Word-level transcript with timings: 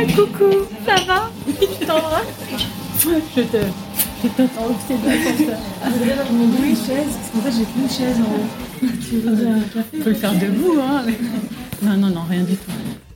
Ah, 0.00 0.12
coucou, 0.14 0.64
ça 0.86 0.94
va? 1.06 1.30
Je 1.48 1.84
t'embrasse 1.84 2.22
Je 3.36 3.42
te... 3.42 3.56
Je 4.22 4.28
t'attends, 4.28 4.76
c'est 4.86 4.94
Je 4.96 6.32
m'en 6.32 6.64
une 6.64 6.76
chaise, 6.76 6.86
parce 6.86 7.30
qu'en 7.32 7.40
fait 7.40 7.58
j'ai 7.58 7.64
plus 7.64 7.82
de 7.82 7.88
chaise 7.88 8.16
en 8.20 8.34
haut. 8.34 8.90
Tu 9.00 9.16
veux 9.18 9.46
un 9.48 9.60
café? 9.60 9.84
On 9.94 10.02
peut 10.02 10.10
le 10.10 10.16
faire 10.16 10.34
debout, 10.34 10.76
hein 10.80 11.04
Non, 11.82 11.96
non, 11.96 12.08
non, 12.08 12.22
rien 12.28 12.42
du 12.42 12.54
tout. 12.56 12.70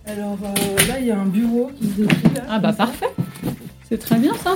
Alors 0.06 0.38
euh, 0.44 0.88
là, 0.88 0.98
il 0.98 1.06
y 1.06 1.10
a 1.12 1.18
un 1.18 1.26
bureau 1.26 1.70
qui 1.78 1.86
se 1.86 2.02
décrit. 2.02 2.18
Ah 2.48 2.58
bah 2.58 2.72
parfait. 2.72 3.12
C'est 3.88 3.98
très 3.98 4.16
bien 4.16 4.32
ça 4.42 4.54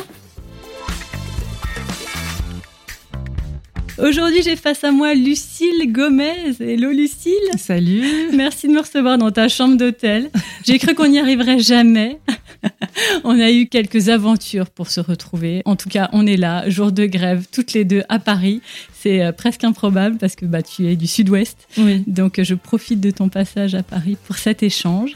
Aujourd'hui, 3.98 4.42
j'ai 4.42 4.56
face 4.56 4.84
à 4.84 4.90
moi 4.90 5.14
Lucille 5.14 5.90
Gomez. 5.90 6.52
Hello 6.60 6.90
Lucille. 6.90 7.32
Salut. 7.56 8.30
Merci 8.34 8.68
de 8.68 8.72
me 8.72 8.80
recevoir 8.80 9.16
dans 9.16 9.30
ta 9.30 9.48
chambre 9.48 9.78
d'hôtel. 9.78 10.30
J'ai 10.66 10.78
cru 10.78 10.94
qu'on 10.94 11.06
n'y 11.06 11.18
arriverait 11.18 11.60
jamais. 11.60 12.18
on 13.24 13.40
a 13.40 13.50
eu 13.50 13.68
quelques 13.68 14.10
aventures 14.10 14.68
pour 14.68 14.90
se 14.90 15.00
retrouver. 15.00 15.62
En 15.64 15.76
tout 15.76 15.88
cas, 15.88 16.10
on 16.12 16.26
est 16.26 16.36
là, 16.36 16.68
jour 16.68 16.92
de 16.92 17.06
grève, 17.06 17.46
toutes 17.50 17.72
les 17.72 17.86
deux 17.86 18.02
à 18.10 18.18
Paris. 18.18 18.60
C'est 18.92 19.22
euh, 19.22 19.32
presque 19.32 19.64
improbable 19.64 20.18
parce 20.18 20.36
que 20.36 20.44
bah, 20.44 20.62
tu 20.62 20.86
es 20.86 20.96
du 20.96 21.06
sud-ouest. 21.06 21.56
Oui. 21.78 22.04
Donc, 22.06 22.38
je 22.42 22.54
profite 22.54 23.00
de 23.00 23.10
ton 23.10 23.30
passage 23.30 23.74
à 23.74 23.82
Paris 23.82 24.18
pour 24.26 24.36
cet 24.36 24.62
échange. 24.62 25.12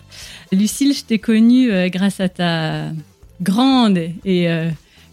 Lucille, 0.52 0.94
je 0.94 1.04
t'ai 1.04 1.18
connue 1.18 1.70
euh, 1.70 1.90
grâce 1.90 2.18
à 2.20 2.30
ta 2.30 2.86
grande 3.42 3.98
et 4.24 4.48
euh, 4.48 4.70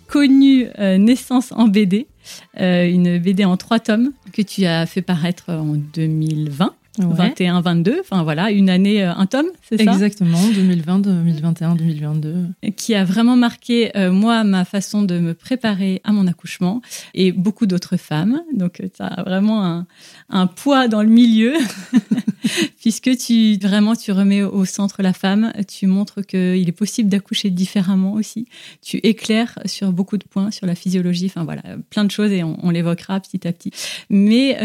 connue 0.07 0.67
naissance 0.77 1.51
en 1.51 1.67
BD. 1.67 2.07
Une 2.57 3.19
BD 3.19 3.45
en 3.45 3.57
trois 3.57 3.79
tomes 3.79 4.11
que 4.33 4.41
tu 4.41 4.65
as 4.65 4.85
fait 4.85 5.01
paraître 5.01 5.49
en 5.49 5.75
2020. 5.75 6.73
21, 6.99 7.61
22, 7.61 7.97
enfin 7.99 8.23
voilà, 8.23 8.51
une 8.51 8.69
année, 8.69 9.03
euh, 9.03 9.13
un 9.13 9.25
tome, 9.25 9.47
c'est 9.67 9.83
ça? 9.83 9.91
Exactement, 9.91 10.39
2020, 10.55 10.99
2021, 10.99 11.75
2022. 11.75 12.35
Qui 12.75 12.95
a 12.95 13.03
vraiment 13.03 13.35
marqué, 13.35 13.95
euh, 13.97 14.11
moi, 14.11 14.43
ma 14.43 14.65
façon 14.65 15.03
de 15.03 15.19
me 15.19 15.33
préparer 15.33 16.01
à 16.03 16.11
mon 16.11 16.27
accouchement 16.27 16.81
et 17.13 17.31
beaucoup 17.31 17.65
d'autres 17.65 17.97
femmes. 17.97 18.41
Donc, 18.53 18.79
euh, 18.79 18.87
tu 18.95 19.03
as 19.03 19.23
vraiment 19.23 19.65
un, 19.65 19.87
un, 20.29 20.47
poids 20.47 20.87
dans 20.87 21.01
le 21.01 21.09
milieu, 21.09 21.53
puisque 22.79 23.17
tu 23.17 23.57
vraiment 23.57 23.95
tu 23.95 24.11
remets 24.11 24.43
au 24.43 24.65
centre 24.65 25.01
la 25.01 25.13
femme, 25.13 25.53
tu 25.67 25.87
montres 25.87 26.25
qu'il 26.25 26.67
est 26.67 26.77
possible 26.77 27.09
d'accoucher 27.09 27.49
différemment 27.49 28.13
aussi. 28.13 28.47
Tu 28.81 28.97
éclaires 28.97 29.59
sur 29.65 29.91
beaucoup 29.91 30.17
de 30.17 30.25
points, 30.25 30.51
sur 30.51 30.65
la 30.65 30.75
physiologie, 30.75 31.27
enfin 31.27 31.43
voilà, 31.43 31.63
plein 31.89 32.05
de 32.05 32.11
choses 32.11 32.31
et 32.31 32.43
on, 32.43 32.57
on 32.63 32.69
l'évoquera 32.69 33.19
petit 33.19 33.47
à 33.47 33.53
petit. 33.53 33.71
Mais 34.09 34.55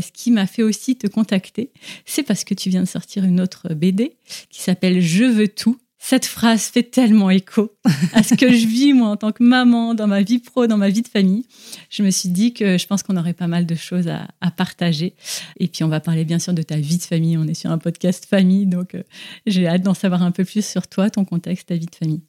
ce 0.00 0.12
qui 0.12 0.30
m'a 0.30 0.46
fait 0.46 0.62
aussi 0.62 0.96
te 0.96 1.06
contacter, 1.06 1.70
c'est 2.04 2.22
parce 2.22 2.44
que 2.44 2.54
tu 2.54 2.70
viens 2.70 2.82
de 2.82 2.88
sortir 2.88 3.24
une 3.24 3.40
autre 3.40 3.74
BD 3.74 4.16
qui 4.50 4.62
s'appelle 4.62 5.00
Je 5.00 5.24
veux 5.24 5.48
tout. 5.48 5.78
Cette 6.08 6.26
phrase 6.26 6.66
fait 6.66 6.84
tellement 6.84 7.30
écho 7.30 7.76
à 8.12 8.22
ce 8.22 8.36
que 8.36 8.48
je 8.52 8.64
vis 8.68 8.92
moi 8.92 9.08
en 9.08 9.16
tant 9.16 9.32
que 9.32 9.42
maman, 9.42 9.92
dans 9.92 10.06
ma 10.06 10.22
vie 10.22 10.38
pro, 10.38 10.68
dans 10.68 10.76
ma 10.76 10.88
vie 10.88 11.02
de 11.02 11.08
famille. 11.08 11.48
Je 11.90 12.04
me 12.04 12.10
suis 12.10 12.28
dit 12.28 12.54
que 12.54 12.78
je 12.78 12.86
pense 12.86 13.02
qu'on 13.02 13.16
aurait 13.16 13.32
pas 13.32 13.48
mal 13.48 13.66
de 13.66 13.74
choses 13.74 14.06
à, 14.06 14.28
partager. 14.52 15.16
Et 15.58 15.66
puis 15.66 15.82
on 15.82 15.88
va 15.88 15.98
parler 15.98 16.24
bien 16.24 16.38
sûr 16.38 16.52
de 16.52 16.62
ta 16.62 16.76
vie 16.76 16.98
de 16.98 17.02
famille. 17.02 17.36
On 17.36 17.48
est 17.48 17.54
sur 17.54 17.72
un 17.72 17.78
podcast 17.78 18.24
famille, 18.24 18.66
donc 18.66 18.94
euh, 18.94 19.02
j'ai 19.46 19.66
hâte 19.66 19.82
d'en 19.82 19.94
savoir 19.94 20.22
un 20.22 20.30
peu 20.30 20.44
plus 20.44 20.64
sur 20.64 20.86
toi, 20.86 21.10
ton 21.10 21.24
contexte, 21.24 21.66
ta 21.66 21.74
vie 21.74 21.86
de 21.86 21.94
famille. 21.96 22.22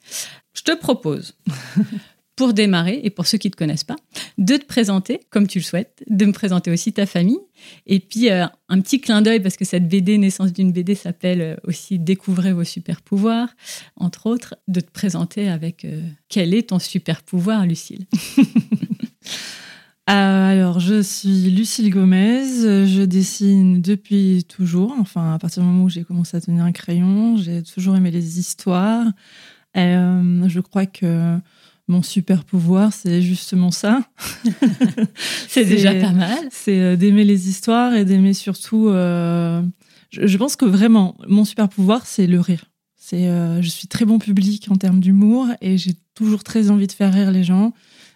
Je 0.56 0.64
te 0.64 0.76
propose 0.76 1.36
pour 2.38 2.54
démarrer, 2.54 3.02
et 3.04 3.10
pour 3.10 3.28
ceux 3.28 3.40
qui 3.40 3.48
ne 3.48 3.52
te 3.52 3.58
connaissent 3.58 3.84
pas, 3.84 3.96
de 4.38 4.56
te 4.58 4.66
présenter 4.66 5.22
comme 5.32 5.48
tu 5.48 5.58
le 5.58 5.64
souhaites, 5.64 6.04
de 6.08 6.24
me 6.24 6.32
présenter 6.32 6.70
aussi 6.70 6.94
ta 6.94 7.08
famille, 7.08 7.40
et 7.88 8.00
puis 8.00 8.30
euh, 8.30 8.46
un 8.70 8.80
petit 8.80 9.02
clin 9.02 9.24
d'œil, 9.24 9.40
parce 9.42 9.58
que 9.58 9.66
cette 9.66 9.90
BD, 9.90 10.20
Naissance 10.20 10.54
d'une 10.54 10.72
BD, 10.72 10.94
s'appelle 10.94 11.42
euh, 11.42 11.56
aussi 11.64 11.98
Découvrez 11.98 12.54
vos 12.54 12.64
super 12.64 13.02
pouvoirs, 13.02 13.50
entre 13.96 14.28
autres, 14.28 14.56
de 14.68 14.80
te 14.80 14.92
présenter 14.92 15.50
avec 15.50 15.84
euh, 15.84 16.00
quel 16.30 16.54
est 16.54 16.70
ton 16.70 16.78
super 16.78 17.24
pouvoir, 17.24 17.66
Lucille 17.66 18.06
Alors, 20.06 20.80
je 20.80 21.02
suis 21.02 21.50
Lucille 21.50 21.90
Gomez, 21.90 22.46
je 22.86 23.04
dessine 23.04 23.82
depuis 23.82 24.46
toujours, 24.48 24.96
enfin 25.00 25.34
à 25.34 25.40
partir 25.40 25.64
du 25.64 25.68
moment 25.68 25.86
où 25.86 25.90
j'ai 25.90 26.04
commencé 26.04 26.38
à 26.38 26.42
tenir 26.42 26.64
un 26.64 26.72
crayon, 26.72 27.36
j'ai 27.36 27.62
toujours 27.64 27.98
aimé 27.98 28.12
les 28.12 28.40
histoires. 28.40 29.08
je 29.76 30.60
crois 30.62 30.86
que 30.86 31.40
mon 31.88 32.02
super 32.02 32.44
pouvoir, 32.44 32.92
c'est 32.92 33.22
justement 33.22 33.72
ça. 33.72 34.02
c'est 35.48 35.66
déjà 35.66 35.96
pas 35.96 36.12
mal. 36.12 36.38
C'est 36.52 36.80
euh, 36.80 36.96
d'aimer 36.98 37.24
les 37.24 37.50
histoires 37.50 37.96
et 37.96 38.04
d'aimer 38.04 38.34
surtout. 38.34 38.90
Euh, 38.90 39.62
je, 40.12 40.38
pense 40.38 40.56
que 40.56 40.66
vraiment, 40.66 41.16
mon 41.28 41.46
super 41.46 41.70
pouvoir, 41.70 42.06
c'est 42.06 42.28
le 42.28 42.42
rire. 42.42 42.66
C'est, 42.98 43.30
euh, 43.30 43.62
je 43.62 43.70
suis 43.70 43.88
très 43.88 44.04
bon 44.04 44.20
public 44.20 44.68
en 44.70 44.76
termes 44.76 45.00
d'humour 45.00 45.48
et 45.62 45.78
j'ai 45.78 45.94
toujours 46.14 46.44
très 46.44 46.70
envie 46.70 46.88
de 46.88 46.92
faire 46.92 47.14
rire 47.14 47.32
les 47.32 47.46
gens. 47.46 47.74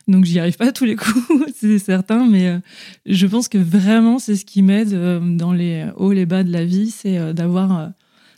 Donc 0.09 0.26
j'y 0.26 0.40
arrive 0.40 0.58
pas 0.58 0.68
à 0.68 0.72
tous 0.74 0.86
les 0.86 0.96
coups, 0.98 1.32
c'est 1.56 1.80
certain, 1.80 2.28
mais 2.28 2.59
je 3.06 3.28
pense 3.28 3.48
que 3.48 3.59
vraiment 3.59 4.20
c'est 4.20 4.36
ce 4.36 4.44
qui 4.44 4.64
m'aide 4.64 4.92
dans 5.38 5.53
les 5.53 5.88
hauts 5.96 6.12
et 6.12 6.16
les 6.16 6.26
bas 6.26 6.44
de 6.44 6.52
la 6.52 6.66
vie, 6.66 6.90
c'est 6.90 7.34
d'avoir 7.34 7.92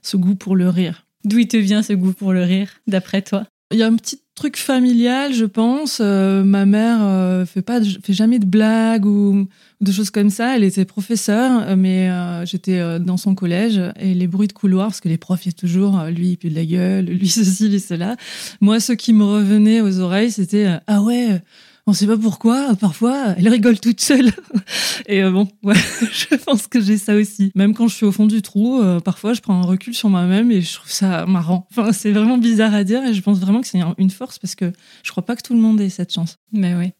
ce 0.04 0.18
goût 0.18 0.36
pour 0.36 0.56
le 0.56 0.70
rire. 0.70 1.08
D'où 1.24 1.40
il 1.40 1.48
te 1.48 1.58
vient 1.58 1.82
ce 1.82 1.94
goût 1.94 2.12
pour 2.12 2.34
le 2.34 2.44
rire, 2.44 2.70
d'après 2.86 3.22
toi? 3.22 3.46
Il 3.72 3.80
y 3.80 3.84
a 3.84 3.88
un 3.88 3.96
petit 3.96 4.20
truc 4.36 4.58
familial, 4.58 5.34
je 5.34 5.46
pense. 5.46 6.00
Euh, 6.02 6.44
ma 6.44 6.66
mère 6.66 7.00
euh, 7.02 7.46
fait 7.46 7.62
pas, 7.62 7.82
fait 7.82 8.14
jamais 8.14 8.40
de 8.40 8.46
blagues 8.46 9.06
ou 9.06 9.48
de 9.82 9.92
choses 9.92 10.10
comme 10.10 10.30
ça. 10.30 10.56
Elle 10.56 10.64
était 10.64 10.86
professeure, 10.86 11.64
euh, 11.68 11.76
mais 11.76 12.10
j'étais 12.46 13.00
dans 13.00 13.18
son 13.18 13.36
collège 13.36 13.80
et 14.00 14.14
les 14.14 14.28
bruits 14.28 14.48
de 14.48 14.54
couloir, 14.54 14.88
parce 14.88 15.02
que 15.02 15.10
les 15.10 15.18
profs, 15.18 15.46
il 15.46 15.50
y 15.50 15.54
toujours 15.54 16.04
lui, 16.06 16.32
il 16.32 16.38
pue 16.38 16.50
de 16.50 16.56
la 16.56 16.66
gueule, 16.66 17.06
lui 17.20 17.28
ceci, 17.28 17.70
lui 17.70 17.80
cela. 17.80 18.16
Moi, 18.62 18.80
ce 18.80 18.94
qui 18.94 19.14
me 19.14 19.24
revenait 19.24 19.82
aux 19.82 20.00
oreilles, 20.00 20.32
c'était 20.32 20.68
ah 20.88 21.02
ouais 21.02 21.42
on 21.86 21.92
sait 21.92 22.08
pas 22.08 22.18
pourquoi, 22.18 22.76
parfois, 22.76 23.36
elle 23.38 23.50
rigole 23.50 23.80
toute 23.80 24.00
seule. 24.00 24.32
Et 25.08 25.22
euh, 25.22 25.32
bon, 25.32 25.50
ouais, 25.64 25.76
je 26.02 26.36
pense 26.36 26.68
que 26.68 26.80
j'ai 26.80 26.98
ça 26.98 27.14
aussi. 27.14 27.52
Même 27.56 27.74
quand 27.74 27.90
je 27.90 27.96
suis 27.96 28.06
au 28.06 28.12
fond 28.12 28.26
du 28.26 28.42
trou, 28.42 28.82
euh, 28.82 29.02
parfois, 29.02 29.34
je 29.34 29.42
prends 29.42 29.56
un 29.56 29.66
recul 29.66 29.94
sur 29.94 30.10
moi-même 30.10 30.50
et 30.50 30.62
je 30.62 30.74
trouve 30.74 30.92
ça 30.92 31.26
marrant. 31.26 31.68
Enfin, 31.76 31.92
c'est 31.92 32.12
vraiment 32.12 32.38
bizarre 32.38 32.74
à 32.74 32.84
dire 32.84 33.04
et 33.04 33.14
je 33.14 33.22
pense 33.22 33.40
vraiment 33.40 33.60
que 33.60 33.68
c'est 33.68 33.82
une 33.98 34.10
force 34.12 34.40
parce 34.40 34.56
que 34.56 34.72
je 35.04 35.12
crois 35.12 35.26
pas 35.26 35.36
que 35.36 35.42
tout 35.42 35.54
le 35.54 35.60
monde 35.60 35.82
ait 35.82 35.90
cette 35.90 36.14
chance. 36.14 36.38
Mais 36.54 36.74
oui. 36.76 36.92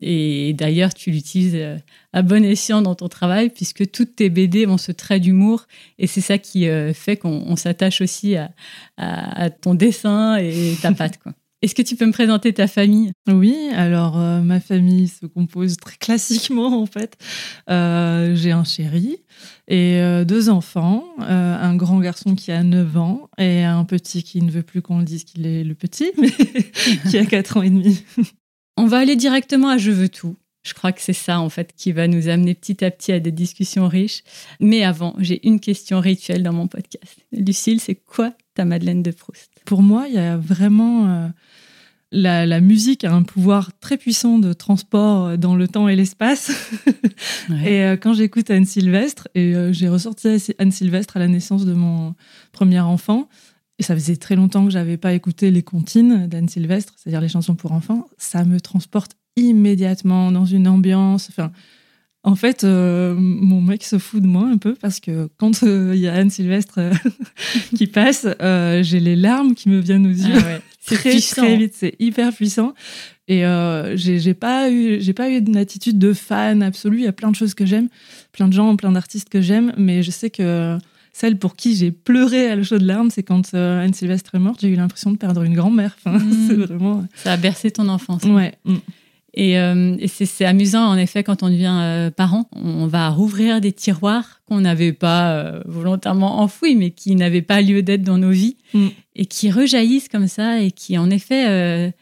Et 0.00 0.54
d'ailleurs, 0.54 0.94
tu 0.94 1.10
l'utilises 1.10 1.54
euh, 1.56 1.76
à 2.12 2.22
bon 2.22 2.44
escient 2.44 2.80
dans 2.80 2.94
ton 2.94 3.08
travail, 3.08 3.50
puisque 3.50 3.90
toutes 3.90 4.16
tes 4.16 4.30
BD 4.30 4.66
ont 4.66 4.78
ce 4.78 4.92
trait 4.92 5.20
d'humour, 5.20 5.66
et 5.98 6.06
c'est 6.06 6.20
ça 6.20 6.38
qui 6.38 6.66
fait 6.94 7.16
qu'on 7.16 7.56
s'attache 7.56 8.00
aussi 8.00 8.36
à, 8.36 8.50
à, 8.98 9.48
ton 9.50 9.74
dessin 9.74 10.36
et 10.36 10.76
ta 10.82 10.92
patte. 10.92 11.18
Quoi. 11.18 11.32
Est-ce 11.62 11.74
que 11.74 11.82
tu 11.82 11.94
peux 11.94 12.06
me 12.06 12.12
présenter 12.12 12.54
ta 12.54 12.66
famille? 12.66 13.12
Oui, 13.28 13.54
alors 13.74 14.18
euh, 14.18 14.40
ma 14.40 14.60
famille 14.60 15.08
se 15.08 15.26
compose 15.26 15.76
très 15.76 15.96
classiquement 15.96 16.80
en 16.80 16.86
fait. 16.86 17.18
Euh, 17.68 18.34
j'ai 18.34 18.52
un 18.52 18.64
chéri 18.64 19.18
et 19.68 19.96
euh, 20.00 20.24
deux 20.24 20.48
enfants, 20.48 21.04
un 21.18 21.76
grand 21.76 22.00
garçon 22.00 22.34
qui 22.34 22.50
a 22.50 22.62
9 22.62 22.96
ans 22.96 23.28
et 23.36 23.62
un 23.62 23.84
petit 23.84 24.22
qui 24.22 24.40
ne 24.40 24.50
veut 24.50 24.62
plus 24.62 24.80
qu'on 24.80 25.00
le 25.00 25.04
dise 25.04 25.24
qu'il 25.24 25.46
est 25.46 25.62
le 25.62 25.74
petit, 25.74 26.12
mais 26.18 26.30
qui 27.10 27.18
a 27.18 27.26
4 27.26 27.58
ans 27.58 27.62
et 27.62 27.70
demi. 27.70 28.04
On 28.78 28.86
va 28.86 28.98
aller 28.98 29.16
directement 29.16 29.68
à 29.68 29.76
Je 29.76 29.90
veux 29.90 30.08
tout. 30.08 30.36
Je 30.62 30.74
crois 30.74 30.92
que 30.92 31.00
c'est 31.00 31.14
ça, 31.14 31.40
en 31.40 31.48
fait, 31.48 31.72
qui 31.74 31.92
va 31.92 32.06
nous 32.06 32.28
amener 32.28 32.54
petit 32.54 32.84
à 32.84 32.90
petit 32.90 33.12
à 33.12 33.20
des 33.20 33.32
discussions 33.32 33.88
riches. 33.88 34.22
Mais 34.60 34.84
avant, 34.84 35.14
j'ai 35.18 35.46
une 35.46 35.58
question 35.58 36.00
rituelle 36.00 36.42
dans 36.42 36.52
mon 36.52 36.68
podcast. 36.68 37.16
Lucille, 37.32 37.80
c'est 37.80 37.94
quoi 37.94 38.34
Madeleine 38.64 39.02
de 39.02 39.10
Proust 39.10 39.50
Pour 39.64 39.82
moi, 39.82 40.06
il 40.08 40.14
y 40.14 40.18
a 40.18 40.36
vraiment 40.36 41.30
la, 42.12 42.60
musique 42.60 43.04
a 43.04 43.12
un 43.12 43.22
pouvoir 43.22 43.70
très 43.78 43.96
puissant 43.96 44.38
de 44.38 44.52
transport 44.52 45.38
dans 45.38 45.54
le 45.54 45.68
temps 45.68 45.88
et 45.88 45.96
l'espace. 45.96 46.50
Et 47.64 47.82
euh, 47.82 47.96
quand 47.96 48.14
j'écoute 48.14 48.50
Anne 48.50 48.64
Sylvestre, 48.64 49.28
et 49.34 49.54
euh, 49.54 49.72
j'ai 49.72 49.88
ressorti 49.88 50.28
Anne 50.58 50.72
Sylvestre 50.72 51.16
à 51.16 51.20
la 51.20 51.28
naissance 51.28 51.64
de 51.64 51.74
mon 51.74 52.14
premier 52.52 52.80
enfant, 52.80 53.28
et 53.78 53.82
ça 53.82 53.94
faisait 53.94 54.16
très 54.16 54.36
longtemps 54.36 54.64
que 54.64 54.70
j'avais 54.70 54.96
pas 54.96 55.12
écouté 55.14 55.50
les 55.50 55.62
comptines 55.62 56.26
d'Anne 56.26 56.48
Sylvestre, 56.48 56.94
c'est-à-dire 56.96 57.20
les 57.20 57.28
chansons 57.28 57.54
pour 57.54 57.72
enfants, 57.72 58.08
ça 58.18 58.44
me 58.44 58.60
transporte 58.60 59.12
immédiatement 59.36 60.32
dans 60.32 60.44
une 60.44 60.68
ambiance. 60.68 61.28
Enfin, 61.30 61.52
en 62.22 62.36
fait, 62.36 62.64
euh, 62.64 63.14
mon 63.16 63.60
mec 63.60 63.82
se 63.82 63.98
fout 63.98 64.22
de 64.22 64.26
moi 64.26 64.46
un 64.46 64.58
peu 64.58 64.74
parce 64.74 65.00
que 65.00 65.28
quand 65.38 65.62
il 65.62 65.96
y 65.96 66.06
a 66.08 66.14
Anne 66.14 66.30
Sylvestre 66.30 66.78
qui 67.76 67.86
passe, 67.86 68.26
j'ai 68.82 69.00
les 69.00 69.16
larmes 69.16 69.54
qui 69.54 69.68
me 69.68 69.78
viennent 69.78 70.06
aux 70.06 70.10
yeux. 70.10 70.34
Ah 70.36 70.58
C'est 70.80 70.96
très 70.96 71.10
puissant. 71.10 71.42
très 71.42 71.56
vite. 71.56 71.74
C'est 71.76 71.94
hyper 71.98 72.32
puissant. 72.32 72.74
Et 73.28 73.46
euh, 73.46 73.96
j'ai 73.96 74.34
pas 74.34 74.70
eu, 74.70 75.00
j'ai 75.00 75.12
pas 75.12 75.30
eu 75.30 75.38
une 75.38 75.56
attitude 75.56 75.98
de 75.98 76.12
fan 76.12 76.62
absolue. 76.62 76.98
Il 76.98 77.04
y 77.04 77.08
a 77.08 77.12
plein 77.12 77.30
de 77.30 77.36
choses 77.36 77.54
que 77.54 77.64
j'aime, 77.64 77.88
plein 78.32 78.48
de 78.48 78.52
gens, 78.52 78.74
plein 78.76 78.90
d'artistes 78.92 79.28
que 79.28 79.40
j'aime, 79.40 79.72
mais 79.76 80.02
je 80.02 80.10
sais 80.10 80.30
que 80.30 80.76
celle 81.12 81.38
pour 81.38 81.54
qui 81.56 81.76
j'ai 81.76 81.90
pleuré 81.92 82.48
à 82.50 82.56
la 82.56 82.62
chaude 82.64 82.82
larme, 82.82 83.10
c'est 83.10 83.22
quand 83.22 83.54
euh, 83.54 83.84
Anne 83.84 83.94
Sylvestre 83.94 84.34
est 84.34 84.38
morte. 84.40 84.60
J'ai 84.60 84.68
eu 84.68 84.74
l'impression 84.76 85.10
de 85.12 85.16
perdre 85.16 85.42
une 85.42 85.54
grand-mère. 85.54 85.96
Enfin, 86.04 86.18
Mm. 86.24 86.46
c'est 86.48 86.54
vraiment. 86.54 87.06
Ça 87.14 87.32
a 87.32 87.36
bercé 87.36 87.70
ton 87.70 87.88
enfance. 87.88 88.24
Ouais. 88.24 88.54
mm. 88.64 88.76
Et, 89.34 89.58
euh, 89.58 89.96
et 90.00 90.08
c'est 90.08 90.44
amusant, 90.44 90.84
en 90.84 90.96
effet, 90.96 91.22
quand 91.22 91.42
on 91.42 91.48
devient 91.48 91.78
euh, 91.80 92.10
parent, 92.10 92.48
on 92.52 92.86
va 92.86 93.08
rouvrir 93.10 93.60
des 93.60 93.72
tiroirs 93.72 94.40
qu'on 94.46 94.60
n'avait 94.60 94.92
pas 94.92 95.32
euh, 95.32 95.62
volontairement 95.66 96.40
enfouis, 96.40 96.74
mais 96.74 96.90
qui 96.90 97.14
n'avaient 97.14 97.42
pas 97.42 97.60
lieu 97.60 97.82
d'être 97.82 98.02
dans 98.02 98.18
nos 98.18 98.30
vies, 98.30 98.56
Mm. 98.72 98.88
et 99.16 99.26
qui 99.26 99.50
rejaillissent 99.50 100.08
comme 100.08 100.28
ça, 100.28 100.60
et 100.60 100.70
qui, 100.70 100.96
en 100.96 101.10
effet, 101.10 101.92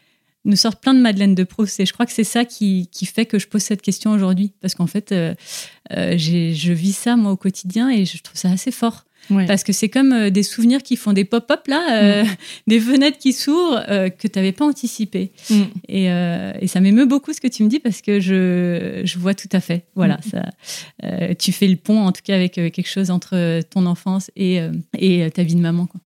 nous 0.45 0.55
sortent 0.55 0.81
plein 0.81 0.93
de 0.93 0.99
Madeleine 0.99 1.35
de 1.35 1.43
Proust. 1.43 1.79
Et 1.79 1.85
je 1.85 1.93
crois 1.93 2.05
que 2.05 2.11
c'est 2.11 2.23
ça 2.23 2.45
qui, 2.45 2.87
qui 2.91 3.05
fait 3.05 3.25
que 3.25 3.39
je 3.39 3.47
pose 3.47 3.61
cette 3.61 3.81
question 3.81 4.11
aujourd'hui, 4.11 4.53
parce 4.61 4.75
qu'en 4.75 4.87
fait, 4.87 5.13
je 5.89 6.71
vis 6.73 6.93
ça, 6.93 7.15
moi, 7.15 7.31
au 7.31 7.37
quotidien, 7.37 7.89
et 7.89 8.05
je 8.05 8.21
trouve 8.21 8.37
ça 8.37 8.51
assez 8.51 8.71
fort. 8.71 9.05
Ouais. 9.29 9.45
Parce 9.45 9.63
que 9.63 9.73
c'est 9.73 9.89
comme 9.89 10.11
euh, 10.11 10.29
des 10.29 10.43
souvenirs 10.43 10.81
qui 10.83 10.95
font 10.95 11.13
des 11.13 11.23
pop-up, 11.25 11.67
là, 11.67 12.01
euh, 12.01 12.23
des 12.67 12.79
fenêtres 12.79 13.17
qui 13.17 13.33
s'ouvrent 13.33 13.83
euh, 13.89 14.09
que 14.09 14.27
tu 14.27 14.37
n'avais 14.39 14.51
pas 14.51 14.65
anticipé. 14.65 15.31
Mm. 15.49 15.61
Et, 15.87 16.05
et 16.05 16.67
ça 16.67 16.79
m'émeut 16.81 17.05
beaucoup 17.05 17.33
ce 17.33 17.41
que 17.41 17.47
tu 17.47 17.63
me 17.63 17.69
dis 17.69 17.79
parce 17.79 18.01
que 18.01 18.19
je, 18.19 19.01
je 19.03 19.19
vois 19.19 19.33
tout 19.33 19.49
à 19.51 19.59
fait. 19.59 19.85
Voilà, 19.95 20.19
Mm. 20.19 20.29
ça, 20.31 21.33
tu 21.35 21.51
fais 21.51 21.67
le 21.67 21.75
pont 21.75 21.99
en 22.05 22.11
tout 22.11 22.21
cas 22.23 22.35
avec 22.35 22.53
quelque 22.53 22.87
chose 22.87 23.09
entre 23.11 23.61
ton 23.69 23.85
enfance 23.85 24.31
et, 24.35 24.59
et 24.97 25.29
ta 25.31 25.43
vie 25.43 25.55
de 25.55 25.61
maman. 25.61 25.85
Quoi. 25.85 26.01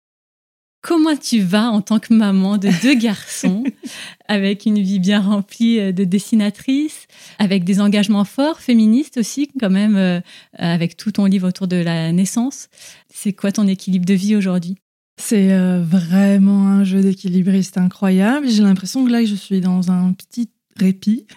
Comment 0.82 1.16
tu 1.16 1.40
vas 1.40 1.70
en 1.70 1.80
tant 1.80 2.00
que 2.00 2.12
maman 2.12 2.58
de 2.58 2.68
deux 2.82 2.94
garçons, 2.96 3.62
avec 4.28 4.66
une 4.66 4.80
vie 4.80 4.98
bien 4.98 5.20
remplie 5.20 5.78
euh, 5.78 5.92
de 5.92 6.02
dessinatrice, 6.02 7.06
avec 7.38 7.62
des 7.62 7.80
engagements 7.80 8.24
forts, 8.24 8.58
féministes 8.58 9.16
aussi, 9.16 9.48
quand 9.60 9.70
même, 9.70 9.94
euh, 9.96 10.20
avec 10.54 10.96
tout 10.96 11.12
ton 11.12 11.26
livre 11.26 11.48
autour 11.48 11.68
de 11.68 11.76
la 11.76 12.10
naissance 12.10 12.68
C'est 13.08 13.32
quoi 13.32 13.52
ton 13.52 13.68
équilibre 13.68 14.04
de 14.04 14.14
vie 14.14 14.34
aujourd'hui? 14.34 14.76
C'est 15.20 15.52
euh, 15.52 15.80
vraiment 15.80 16.66
un 16.66 16.82
jeu 16.82 17.00
d'équilibriste 17.00 17.78
incroyable. 17.78 18.48
J'ai 18.48 18.62
l'impression 18.64 19.04
que 19.04 19.10
là, 19.12 19.24
je 19.24 19.36
suis 19.36 19.60
dans 19.60 19.92
un 19.92 20.12
petit 20.14 20.50
répit. 20.78 21.26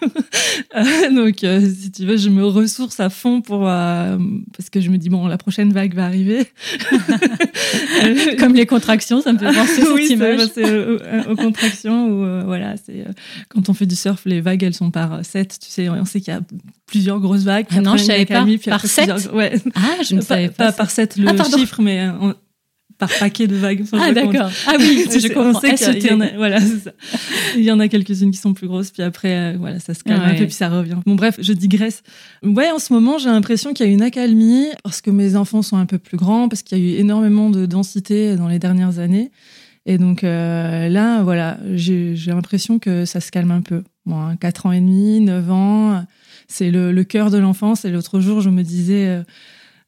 Euh, 0.74 1.10
Donc, 1.14 1.44
euh, 1.44 1.60
si 1.60 1.90
tu 1.90 2.04
veux, 2.06 2.16
je 2.16 2.28
me 2.28 2.44
ressource 2.44 2.98
à 3.00 3.08
fond 3.10 3.40
pour 3.40 3.68
euh, 3.68 4.18
parce 4.56 4.68
que 4.70 4.80
je 4.80 4.90
me 4.90 4.96
dis 4.98 5.08
bon, 5.08 5.26
la 5.26 5.38
prochaine 5.38 5.72
vague 5.72 5.94
va 5.94 6.04
arriver. 6.06 6.46
Comme 8.38 8.54
les 8.54 8.66
contractions, 8.66 9.20
ça 9.20 9.32
me 9.32 9.38
fait 9.38 9.52
penser 9.52 9.82
oui, 9.94 10.08
cette 10.08 10.16
image. 10.16 10.40
aux, 11.28 11.32
aux 11.32 11.36
contractions 11.36 12.08
où 12.08 12.24
euh, 12.24 12.42
voilà, 12.44 12.74
c'est 12.84 13.04
quand 13.48 13.68
on 13.68 13.74
fait 13.74 13.86
du 13.86 13.96
surf, 13.96 14.22
les 14.26 14.40
vagues 14.40 14.62
elles 14.62 14.74
sont 14.74 14.90
par 14.90 15.24
7, 15.24 15.58
tu 15.62 15.70
sais, 15.70 15.88
on 15.88 16.04
sait 16.04 16.20
qu'il 16.20 16.32
y 16.34 16.36
a 16.36 16.40
plusieurs 16.86 17.20
grosses 17.20 17.44
vagues. 17.44 17.66
Ah 17.70 17.80
non, 17.80 17.96
je 17.96 18.04
savais 18.04 18.26
pas. 18.26 18.44
puis 18.44 18.58
Par 18.58 18.74
après 18.76 18.88
sept 18.88 19.10
plusieurs- 19.10 19.34
Ouais, 19.34 19.54
Ah, 19.74 20.02
je 20.08 20.14
ne 20.14 20.20
savais 20.20 20.48
pas 20.48 20.66
pas. 20.66 20.72
par 20.72 20.90
7 20.90 21.16
le 21.16 21.28
Ah, 21.28 21.44
chiffre, 21.58 21.80
mais 21.82 22.06
on- 22.20 22.34
par 22.98 23.10
paquet 23.18 23.46
de 23.46 23.54
vagues. 23.56 23.80
Enfin, 23.82 23.98
Ah, 24.00 24.12
d'accord. 24.12 24.50
Ah 24.66 24.74
oui, 24.78 25.06
je 25.10 25.28
comprends. 25.28 25.50
on 25.56 25.60
sait 25.60 25.74
qu'il 25.74 25.86
y 25.86 25.90
a- 25.90 25.96
il 25.98 26.06
y 26.06 26.10
en 26.12 26.20
a- 26.20 26.32
voilà, 26.36 26.60
ça. 26.60 26.90
Il 27.56 27.62
y 27.64 27.70
en 27.70 27.78
a 27.80 27.88
quelques-unes 27.88 28.30
qui 28.30 28.38
sont 28.38 28.54
plus 28.54 28.66
grosses, 28.68 28.90
puis 28.90 29.02
après, 29.02 29.36
euh, 29.36 29.56
voilà, 29.58 29.78
ça 29.80 29.94
se 29.94 30.02
calme 30.04 30.22
un 30.22 30.34
peu, 30.34 30.44
puis 30.44 30.54
ça 30.54 30.68
revient. 30.68 30.96
Bon, 31.06 31.14
bref, 31.14 31.36
je 31.40 31.52
digresse. 31.52 32.02
Ouais, 32.42 32.70
en 32.70 32.78
ce 32.78 32.92
moment, 32.92 33.18
j'ai 33.18 33.28
l'impression 33.28 33.72
qu'il 33.72 33.86
y 33.86 33.88
a 33.88 33.92
une 33.92 34.02
accalmie 34.02 34.66
parce 34.82 35.00
que 35.00 35.10
mes 35.10 35.36
enfants 35.36 35.62
sont 35.62 35.76
un 35.76 35.86
peu 35.86 35.98
plus 35.98 36.16
grands, 36.16 36.48
parce 36.48 36.62
qu'il 36.62 36.78
y 36.78 36.80
a 36.80 36.84
eu 36.84 36.98
énormément 36.98 37.50
de 37.50 37.66
densité 37.66 38.36
dans 38.36 38.48
les 38.48 38.58
dernières 38.58 38.98
années. 38.98 39.30
Et 39.88 39.98
donc 39.98 40.24
euh, 40.24 40.88
là, 40.88 41.22
voilà, 41.22 41.58
j'ai 41.74 42.14
l'impression 42.26 42.78
que 42.80 43.04
ça 43.04 43.20
se 43.20 43.30
calme 43.30 43.52
un 43.52 43.60
peu. 43.60 43.84
Bon, 44.04 44.34
4 44.36 44.66
ans 44.66 44.72
et 44.72 44.80
demi, 44.80 45.20
9 45.20 45.50
ans, 45.52 46.04
c'est 46.48 46.70
le, 46.72 46.90
le 46.92 47.04
cœur 47.04 47.30
de 47.30 47.38
l'enfance. 47.38 47.84
Et 47.84 47.90
l'autre 47.90 48.20
jour, 48.20 48.40
je 48.40 48.50
me 48.50 48.62
disais, 48.62 49.06
euh, 49.06 49.22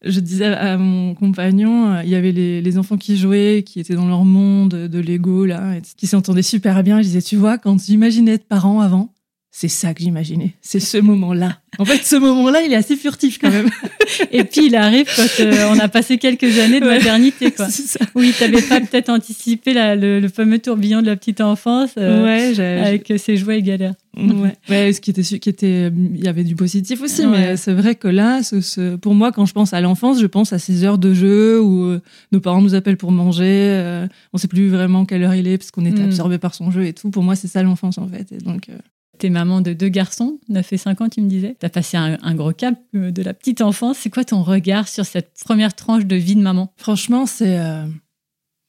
je 0.04 0.20
disais 0.20 0.46
à 0.46 0.76
mon 0.78 1.14
compagnon, 1.14 2.00
il 2.00 2.08
y 2.08 2.14
avait 2.14 2.32
les, 2.32 2.78
enfants 2.78 2.96
qui 2.96 3.16
jouaient, 3.16 3.64
qui 3.66 3.80
étaient 3.80 3.94
dans 3.94 4.06
leur 4.06 4.24
monde 4.24 4.70
de 4.70 4.98
Lego, 5.00 5.44
là, 5.44 5.80
qui 5.96 6.06
s'entendaient 6.06 6.42
super 6.42 6.82
bien. 6.82 6.98
Je 6.98 7.06
disais, 7.06 7.22
tu 7.22 7.36
vois, 7.36 7.58
quand 7.58 7.82
j'imaginais 7.82 8.32
être 8.32 8.46
parent 8.46 8.80
avant, 8.80 9.12
c'est 9.60 9.66
ça 9.66 9.92
que 9.92 10.00
j'imaginais. 10.00 10.54
C'est 10.62 10.78
ce 10.78 10.98
moment-là. 10.98 11.58
En 11.80 11.84
fait, 11.84 12.04
ce 12.04 12.14
moment-là, 12.14 12.62
il 12.62 12.72
est 12.72 12.76
assez 12.76 12.94
furtif 12.94 13.38
quand 13.40 13.50
même. 13.50 13.68
Et 14.32 14.44
puis 14.44 14.66
il 14.66 14.76
arrive 14.76 15.06
quand 15.16 15.26
euh, 15.40 15.68
on 15.74 15.78
a 15.80 15.88
passé 15.88 16.16
quelques 16.16 16.58
années 16.60 16.78
de 16.78 16.86
Ouais. 16.86 16.98
maternité, 16.98 17.50
quoi. 17.50 17.68
Ça. 17.70 17.98
Oui, 18.14 18.32
t'avais 18.38 18.62
pas 18.62 18.80
peut-être 18.80 19.08
anticipé 19.08 19.72
la- 19.74 19.96
le, 19.96 20.20
le 20.20 20.28
fameux 20.28 20.60
tourbillon 20.60 21.02
de 21.02 21.06
la 21.06 21.16
petite 21.16 21.40
enfance 21.40 21.90
euh, 21.98 22.24
ouais, 22.24 22.60
avec 22.86 23.12
ses 23.18 23.36
jouets 23.36 23.58
et 23.58 23.62
galères. 23.62 23.94
Ouais. 24.16 24.52
Ouais, 24.68 24.92
ce 24.92 25.00
qui 25.00 25.10
était, 25.10 25.22
qui 25.22 25.48
était, 25.48 25.88
il 25.88 26.24
y 26.24 26.28
avait 26.28 26.44
du 26.44 26.54
positif 26.54 27.02
aussi, 27.02 27.22
Ouais. 27.26 27.38
mais 27.50 27.56
c'est 27.56 27.74
vrai 27.74 27.96
que 27.96 28.06
là, 28.08 28.44
ce, 28.44 28.60
ce- 28.60 28.94
pour 28.96 29.14
moi, 29.16 29.32
quand 29.32 29.44
je 29.46 29.52
pense 29.54 29.72
à 29.74 29.80
l'enfance, 29.80 30.20
je 30.20 30.26
pense 30.26 30.52
à 30.52 30.58
ces 30.60 30.84
heures 30.84 30.98
de 30.98 31.12
jeu 31.14 31.60
où 31.60 31.82
euh, 31.84 32.00
nos 32.30 32.40
parents 32.40 32.62
nous 32.62 32.74
appellent 32.76 32.96
pour 32.96 33.10
manger, 33.12 33.44
euh, 33.48 34.06
on 34.32 34.38
sait 34.38 34.48
plus 34.48 34.68
vraiment 34.68 35.04
quelle 35.04 35.24
heure 35.24 35.34
il 35.34 35.48
est 35.48 35.58
parce 35.58 35.72
qu'on 35.72 35.84
était 35.84 36.00
Mm. 36.02 36.06
absorbé 36.06 36.38
par 36.38 36.54
son 36.54 36.70
jeu 36.70 36.84
et 36.86 36.92
tout. 36.92 37.10
Pour 37.10 37.24
moi, 37.24 37.34
c'est 37.34 37.48
ça 37.48 37.62
l'enfance 37.64 37.98
en 37.98 38.06
fait. 38.08 38.30
Et 38.32 38.38
donc, 38.38 38.68
euh, 38.68 38.78
T'es 39.18 39.30
maman 39.30 39.60
de 39.60 39.72
deux 39.72 39.88
garçons, 39.88 40.38
9 40.48 40.72
et 40.72 40.76
5 40.76 41.00
ans, 41.00 41.08
tu 41.08 41.20
me 41.20 41.28
disais. 41.28 41.56
T'as 41.58 41.68
passé 41.68 41.96
un, 41.96 42.18
un 42.22 42.34
gros 42.34 42.52
cap 42.52 42.74
euh, 42.94 43.10
de 43.10 43.22
la 43.22 43.34
petite 43.34 43.60
enfance. 43.60 43.98
C'est 43.98 44.10
quoi 44.10 44.24
ton 44.24 44.42
regard 44.42 44.86
sur 44.86 45.04
cette 45.04 45.32
première 45.44 45.74
tranche 45.74 46.06
de 46.06 46.16
vie 46.16 46.36
de 46.36 46.40
maman? 46.40 46.72
Franchement, 46.76 47.26
c'est 47.26 47.58
euh, 47.58 47.84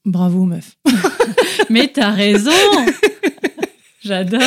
bravo 0.06 0.46
meuf. 0.46 0.78
Mais 1.70 1.88
t'as 1.94 2.12
raison 2.12 2.52
J'adore 4.04 4.42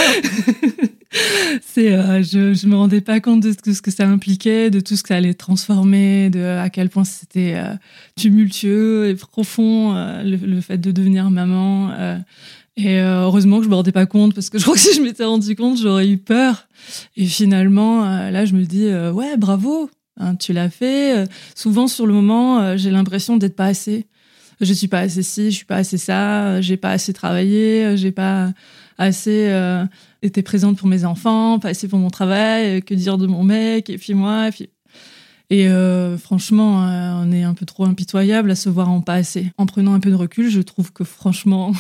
C'est, 1.60 1.93
euh, 1.93 2.22
je, 2.22 2.54
je 2.54 2.66
me 2.66 2.75
rendais 2.75 3.02
pas 3.02 3.20
compte 3.20 3.43
de 3.43 3.52
tout 3.52 3.75
ce 3.75 3.82
que 3.82 3.90
ça 3.90 4.06
impliquait, 4.08 4.70
de 4.70 4.81
tout 4.81 4.96
ce 4.96 5.02
que 5.02 5.08
ça 5.08 5.16
allait 5.16 5.34
transformer, 5.34 6.31
de 6.31 6.40
à 6.40 6.70
quel 6.70 6.88
point 6.88 7.04
c'était 7.04 7.54
euh, 7.56 7.75
tumultueux 8.16 9.08
et 9.08 9.14
profond 9.14 9.94
euh, 9.94 10.22
le, 10.22 10.37
le 10.37 10.60
fait 10.60 10.78
de 10.78 10.90
devenir 10.90 11.31
maman. 11.31 11.93
Et 12.77 13.01
euh, 13.01 13.25
heureusement 13.25 13.59
que 13.59 13.65
je 13.65 13.69
me 13.69 13.75
rendais 13.75 13.93
pas 13.93 14.07
compte 14.07 14.35
parce 14.35 14.49
que 14.49 14.59
je 14.59 14.63
crois 14.65 14.75
que 14.75 14.81
si 14.81 14.95
je 14.95 15.03
m'étais 15.03 15.25
rendu 15.25 15.55
compte, 15.57 15.79
j'aurais 15.79 16.09
eu 16.09 16.19
peur. 16.19 16.69
Et 17.17 17.27
finalement, 17.27 18.05
euh, 18.05 18.31
là, 18.31 18.45
je 18.45 18.55
me 18.55 18.65
dis 18.65 18.87
euh, 18.87 19.13
ouais, 19.13 19.37
bravo, 19.37 19.91
hein, 20.19 20.37
tu 20.37 20.53
l'as 20.53 20.71
fait. 20.71 21.27
Souvent 21.55 21.87
sur 21.87 22.07
le 22.07 22.15
moment, 22.15 22.77
j'ai 22.77 22.91
l'impression 22.91 23.37
d'être 23.37 23.57
pas 23.57 23.67
assez. 23.67 24.07
Je 24.61 24.73
suis 24.73 24.89
pas 24.89 25.01
assez 25.01 25.23
ci, 25.23 25.51
je 25.51 25.57
suis 25.57 25.65
pas 25.65 25.77
assez 25.77 25.99
ça, 25.99 26.61
j'ai 26.61 26.77
pas 26.77 26.93
assez 26.93 27.13
travaillé, 27.13 27.97
j'ai 27.97 28.13
pas 28.13 28.53
assez 28.99 29.49
euh, 29.49 29.85
été 30.23 30.43
présente 30.43 30.79
pour 30.79 30.89
mes 30.89 31.05
enfants, 31.05 31.59
pas 31.59 31.71
assez 31.71 31.89
pour 31.89 31.99
mon 31.99 32.11
travail, 32.11 32.83
que 32.83 32.95
dire 32.95 33.19
de 33.19 33.26
mon 33.26 33.43
mec, 33.43 33.91
et 33.91 33.99
puis 33.99 34.14
moi, 34.14 34.49
et 34.49 34.50
puis... 34.50 34.69
Et 35.52 35.68
euh, 35.68 36.16
franchement, 36.16 36.82
euh, 36.88 37.12
on 37.23 37.30
est 37.30 37.42
un 37.42 37.52
peu 37.52 37.66
trop 37.66 37.85
impitoyable 37.85 38.50
à 38.50 38.54
se 38.54 38.71
voir 38.71 38.88
en 38.88 39.02
pas 39.02 39.12
assez. 39.12 39.52
En 39.59 39.66
prenant 39.66 39.92
un 39.92 40.00
peu 40.00 40.09
de 40.09 40.14
recul, 40.14 40.49
je 40.49 40.62
trouve 40.62 40.94
que 40.94 41.04
franchement, 41.04 41.75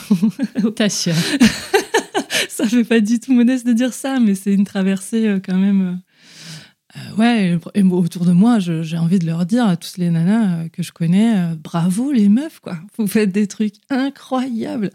T'assures. 0.76 1.14
ça 2.50 2.68
fait 2.68 2.84
pas 2.84 3.00
du 3.00 3.18
tout 3.18 3.32
modeste 3.32 3.66
de 3.66 3.72
dire 3.72 3.94
ça, 3.94 4.20
mais 4.20 4.34
c'est 4.34 4.52
une 4.52 4.64
traversée 4.64 5.26
euh, 5.26 5.40
quand 5.42 5.56
même. 5.56 6.02
euh, 6.96 7.16
ouais, 7.16 7.58
et 7.74 7.82
autour 7.82 8.26
de 8.26 8.32
moi, 8.32 8.58
j'ai 8.58 8.98
envie 8.98 9.18
de 9.18 9.24
leur 9.24 9.46
dire 9.46 9.64
à 9.64 9.78
tous 9.78 9.96
les 9.96 10.10
nanas 10.10 10.68
que 10.68 10.82
je 10.82 10.92
connais, 10.92 11.54
bravo 11.56 12.12
les 12.12 12.28
meufs, 12.28 12.60
quoi. 12.60 12.76
Vous 12.98 13.06
faites 13.06 13.32
des 13.32 13.46
trucs 13.46 13.76
incroyables. 13.88 14.90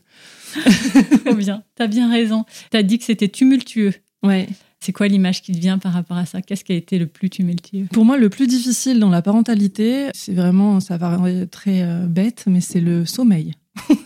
Trop 1.26 1.34
bien. 1.34 1.64
T'as 1.74 1.88
bien 1.88 2.12
raison. 2.12 2.46
T'as 2.70 2.84
dit 2.84 3.00
que 3.00 3.06
c'était 3.06 3.28
tumultueux. 3.28 3.96
Ouais. 4.22 4.48
C'est 4.80 4.92
quoi 4.94 5.08
l'image 5.08 5.42
qui 5.42 5.52
te 5.52 5.58
vient 5.58 5.80
par 5.80 5.94
rapport 5.94 6.18
à 6.18 6.26
ça? 6.26 6.42
Qu'est-ce 6.42 6.64
qui 6.64 6.72
a 6.72 6.76
été 6.76 7.00
le 7.00 7.08
plus 7.08 7.30
tumultueux? 7.30 7.88
Pour 7.92 8.06
moi, 8.06 8.18
le 8.18 8.30
plus 8.30 8.48
difficile 8.48 9.00
dans 9.00 9.10
la 9.10 9.22
parentalité, 9.22 10.10
c'est 10.14 10.34
vraiment, 10.34 10.80
ça 10.80 10.98
va 10.98 11.10
paraître 11.10 11.50
très 11.50 11.82
euh, 11.82 12.06
bête, 12.08 12.46
mais 12.48 12.62
c'est 12.62 12.82
le 12.82 13.06
sommeil. 13.06 13.54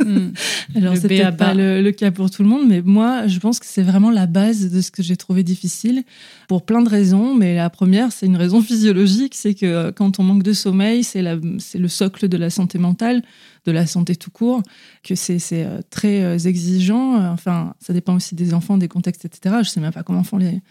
Hmm. 0.06 0.32
Alors, 0.76 0.98
c'est 0.98 1.08
peut-être 1.08 1.38
pas 1.38 1.54
le, 1.54 1.82
le 1.82 1.92
cas 1.92 2.12
pour 2.12 2.30
tout 2.32 2.44
le 2.44 2.50
monde, 2.50 2.68
mais 2.68 2.82
moi, 2.82 3.28
je 3.28 3.40
pense 3.40 3.60
que 3.60 3.66
c'est 3.66 3.84
vraiment 3.84 4.10
la 4.10 4.26
base 4.26 4.72
de 4.72 4.82
ce 4.82 4.92
que 4.92 5.04
j'ai 5.04 5.16
trouvé 5.16 5.44
difficile 5.44 6.04
pour 6.48 6.66
plein 6.66 6.82
de 6.82 6.90
raisons. 6.90 7.36
Mais 7.36 7.56
la 7.56 7.70
première, 7.70 8.12
c'est 8.12 8.26
une 8.26 8.36
raison 8.36 8.62
physiologique, 8.62 9.36
c'est 9.36 9.54
que 9.54 9.66
euh, 9.66 9.92
quand 9.92 10.20
on 10.20 10.24
manque 10.24 10.44
de 10.44 10.54
sommeil, 10.54 11.04
c'est 11.04 11.22
le 11.22 11.88
socle 11.88 12.28
de 12.28 12.38
la 12.38 12.50
santé 12.50 12.78
mentale, 12.78 13.22
de 13.66 13.72
la 13.72 13.86
santé 13.86 14.16
tout 14.16 14.32
court, 14.32 14.64
que 15.04 15.16
c'est 15.16 15.40
euh, 15.54 15.82
très 15.90 16.24
euh, 16.24 16.38
exigeant. 16.38 17.32
Enfin, 17.32 17.74
ça 17.80 17.94
dépend 17.94 18.16
aussi 18.16 18.36
des 18.36 18.54
enfants, 18.54 18.78
des 18.78 18.88
contextes, 18.88 19.26
etc. 19.26 19.56
Je 19.64 19.70
sais 19.70 19.80
même 19.80 19.94
pas 19.94 20.04
comment 20.04 20.24
font 20.24 20.38
les, 20.38 20.62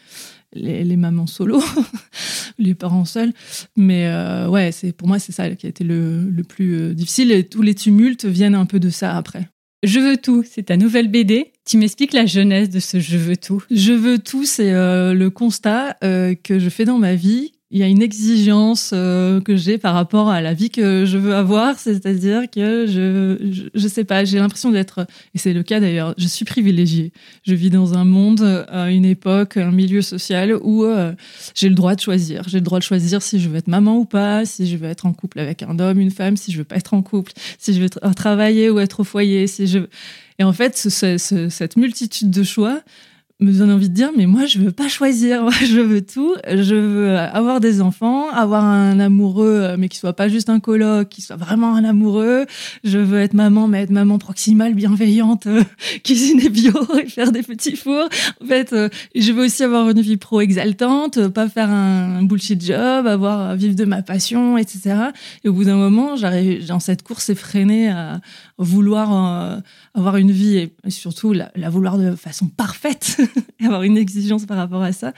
les, 0.52 0.84
les 0.84 0.96
mamans 0.96 1.26
solo, 1.26 1.62
les 2.58 2.74
parents 2.74 3.04
seuls. 3.04 3.32
Mais 3.76 4.06
euh, 4.06 4.48
ouais, 4.48 4.72
c'est 4.72 4.92
pour 4.92 5.08
moi, 5.08 5.18
c'est 5.18 5.32
ça 5.32 5.48
qui 5.54 5.66
a 5.66 5.68
été 5.68 5.84
le, 5.84 6.28
le 6.28 6.42
plus 6.42 6.74
euh, 6.74 6.94
difficile. 6.94 7.32
Et 7.32 7.44
tous 7.44 7.62
les 7.62 7.74
tumultes 7.74 8.24
viennent 8.24 8.54
un 8.54 8.66
peu 8.66 8.80
de 8.80 8.90
ça 8.90 9.16
après. 9.16 9.48
Je 9.82 9.98
veux 9.98 10.18
tout, 10.18 10.44
c'est 10.46 10.64
ta 10.64 10.76
nouvelle 10.76 11.08
BD. 11.08 11.52
Tu 11.64 11.78
m'expliques 11.78 12.12
la 12.12 12.26
jeunesse 12.26 12.68
de 12.68 12.80
ce 12.80 13.00
Je 13.00 13.16
veux 13.16 13.36
tout. 13.36 13.64
Je 13.70 13.92
veux 13.92 14.18
tout, 14.18 14.44
c'est 14.44 14.72
euh, 14.72 15.14
le 15.14 15.30
constat 15.30 15.96
euh, 16.04 16.34
que 16.34 16.58
je 16.58 16.68
fais 16.68 16.84
dans 16.84 16.98
ma 16.98 17.14
vie 17.14 17.52
il 17.72 17.78
y 17.78 17.84
a 17.84 17.86
une 17.86 18.02
exigence 18.02 18.90
euh, 18.92 19.40
que 19.40 19.54
j'ai 19.54 19.78
par 19.78 19.94
rapport 19.94 20.28
à 20.28 20.40
la 20.40 20.54
vie 20.54 20.70
que 20.70 21.04
je 21.04 21.18
veux 21.18 21.34
avoir, 21.34 21.78
c'est-à-dire 21.78 22.50
que 22.50 22.86
je, 22.88 23.70
je, 23.72 23.88
sais 23.88 24.02
pas, 24.02 24.24
j'ai 24.24 24.38
l'impression 24.38 24.72
d'être, 24.72 25.06
et 25.34 25.38
c'est 25.38 25.52
le 25.52 25.62
cas 25.62 25.78
d'ailleurs, 25.78 26.14
je 26.18 26.26
suis 26.26 26.44
privilégiée. 26.44 27.12
Je 27.44 27.54
vis 27.54 27.70
dans 27.70 27.96
un 27.96 28.04
monde, 28.04 28.66
à 28.68 28.90
une 28.90 29.04
époque, 29.04 29.56
un 29.56 29.70
milieu 29.70 30.02
social 30.02 30.56
où 30.62 30.84
euh, 30.84 31.12
j'ai 31.54 31.68
le 31.68 31.76
droit 31.76 31.94
de 31.94 32.00
choisir. 32.00 32.42
J'ai 32.48 32.58
le 32.58 32.64
droit 32.64 32.80
de 32.80 32.84
choisir 32.84 33.22
si 33.22 33.38
je 33.38 33.48
veux 33.48 33.56
être 33.56 33.68
maman 33.68 33.98
ou 33.98 34.04
pas, 34.04 34.44
si 34.44 34.66
je 34.66 34.76
veux 34.76 34.88
être 34.88 35.06
en 35.06 35.12
couple 35.12 35.38
avec 35.38 35.62
un 35.62 35.78
homme, 35.78 36.00
une 36.00 36.10
femme, 36.10 36.36
si 36.36 36.50
je 36.50 36.58
veux 36.58 36.64
pas 36.64 36.76
être 36.76 36.94
en 36.94 37.02
couple, 37.02 37.32
si 37.58 37.72
je 37.72 37.80
veux 37.80 37.88
travailler 37.88 38.68
ou 38.68 38.80
être 38.80 39.00
au 39.00 39.04
foyer, 39.04 39.46
si 39.46 39.68
je 39.68 39.78
et 40.40 40.42
en 40.42 40.54
fait, 40.54 40.78
ce, 40.78 41.18
ce, 41.18 41.50
cette 41.50 41.76
multitude 41.76 42.30
de 42.30 42.42
choix, 42.42 42.80
me 43.40 43.52
donne 43.52 43.70
envie 43.70 43.88
de 43.88 43.94
dire 43.94 44.10
mais 44.16 44.26
moi 44.26 44.46
je 44.46 44.58
veux 44.58 44.72
pas 44.72 44.88
choisir. 44.88 45.48
Je 45.60 45.80
veux 45.80 46.00
tout. 46.00 46.34
Je 46.48 46.74
veux 46.74 47.16
avoir 47.16 47.60
des 47.60 47.80
enfants 47.80 48.28
avoir 48.30 48.64
un 48.64 48.98
amoureux 48.98 49.76
mais 49.78 49.88
qui 49.88 49.98
soit 49.98 50.12
pas 50.12 50.28
juste 50.28 50.48
un 50.48 50.60
coloc 50.60 51.08
qui 51.08 51.22
soit 51.22 51.36
vraiment 51.36 51.74
un 51.74 51.84
amoureux. 51.84 52.46
Je 52.84 52.98
veux 52.98 53.20
être 53.20 53.34
maman 53.34 53.68
mais 53.68 53.82
être 53.82 53.90
maman 53.90 54.18
proximale 54.18 54.74
bienveillante 54.74 55.46
euh, 55.46 55.62
cuisiner 56.04 56.48
bio 56.48 56.72
et 56.98 57.06
faire 57.06 57.32
des 57.32 57.42
petits 57.42 57.76
fours. 57.76 58.08
En 58.42 58.46
fait 58.46 58.72
euh, 58.72 58.88
je 59.14 59.32
veux 59.32 59.44
aussi 59.44 59.62
avoir 59.62 59.88
une 59.90 60.00
vie 60.00 60.16
pro 60.16 60.40
exaltante 60.40 61.28
pas 61.28 61.48
faire 61.48 61.70
un, 61.70 62.22
bullshit 62.22 62.64
job 62.64 63.06
avoir 63.06 63.56
vivre 63.56 63.74
de 63.74 63.84
ma 63.84 64.02
passion 64.02 64.58
etc 64.58 65.10
et 65.44 65.48
au 65.48 65.52
bout 65.52 65.64
d'un 65.64 65.76
moment 65.76 66.16
j'arrive 66.16 66.66
dans 66.66 66.80
cette 66.80 67.02
course 67.02 67.30
effrénée 67.30 67.90
à 67.90 68.20
vouloir 68.58 69.12
euh, 69.12 69.60
avoir 69.94 70.16
une 70.16 70.30
vie 70.30 70.56
et 70.58 70.90
surtout 70.90 71.32
la 71.32 71.70
vouloir 71.70 71.98
de 71.98 72.14
façon 72.14 72.46
parfaite 72.48 73.20
et 73.60 73.64
avoir 73.66 73.82
une 73.82 73.96
exigence 73.96 74.46
par 74.46 74.56
rapport 74.56 74.82
à 74.82 74.92
ça. 74.92 75.12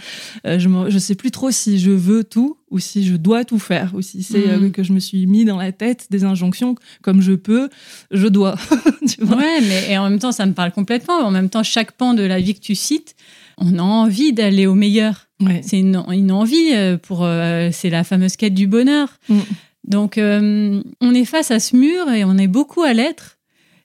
Euh, 0.46 0.58
je 0.58 0.68
ne 0.68 0.98
sais 0.98 1.14
plus 1.14 1.30
trop 1.30 1.50
si 1.50 1.78
je 1.78 1.90
veux 1.90 2.24
tout 2.24 2.56
ou 2.70 2.78
si 2.78 3.04
je 3.04 3.16
dois 3.16 3.44
tout 3.44 3.58
faire, 3.58 3.92
ou 3.94 4.00
si 4.00 4.22
c'est 4.22 4.48
euh, 4.48 4.58
mhm. 4.58 4.72
que 4.72 4.82
je 4.82 4.92
me 4.92 4.98
suis 4.98 5.26
mis 5.26 5.44
dans 5.44 5.58
la 5.58 5.72
tête 5.72 6.06
des 6.10 6.24
injonctions 6.24 6.74
comme 7.02 7.20
je 7.20 7.32
peux, 7.32 7.68
je 8.10 8.26
dois. 8.28 8.56
tu 9.08 9.24
vois 9.24 9.36
ouais, 9.36 9.60
mais 9.60 9.92
et 9.92 9.98
en 9.98 10.08
même 10.08 10.18
temps, 10.18 10.32
ça 10.32 10.46
me 10.46 10.52
parle 10.52 10.72
complètement. 10.72 11.18
En 11.18 11.30
même 11.30 11.50
temps, 11.50 11.62
chaque 11.62 11.92
pan 11.92 12.14
de 12.14 12.22
la 12.22 12.40
vie 12.40 12.54
que 12.54 12.60
tu 12.60 12.74
cites, 12.74 13.14
on 13.58 13.78
a 13.78 13.82
envie 13.82 14.32
d'aller 14.32 14.66
au 14.66 14.74
meilleur. 14.74 15.28
C'est 15.62 15.80
une, 15.80 16.02
une, 16.12 16.30
envie 16.30 16.72
euh, 16.72 16.96
pour. 16.96 17.26
c'est 17.72 17.90
la 17.90 18.04
fameuse 18.04 18.36
quête 18.36 18.54
du 18.54 18.68
bonheur. 18.68 19.08
Mm. 19.28 19.40
Donc, 19.84 20.14
on 20.16 21.14
est 21.14 21.24
face 21.24 21.50
à 21.50 21.58
ce 21.58 21.76
mur 21.76 22.08
et 22.10 22.24
on 22.24 22.38
est 22.38 22.46
beaucoup 22.46 22.82
à 22.82 22.92
l'être. 22.92 23.38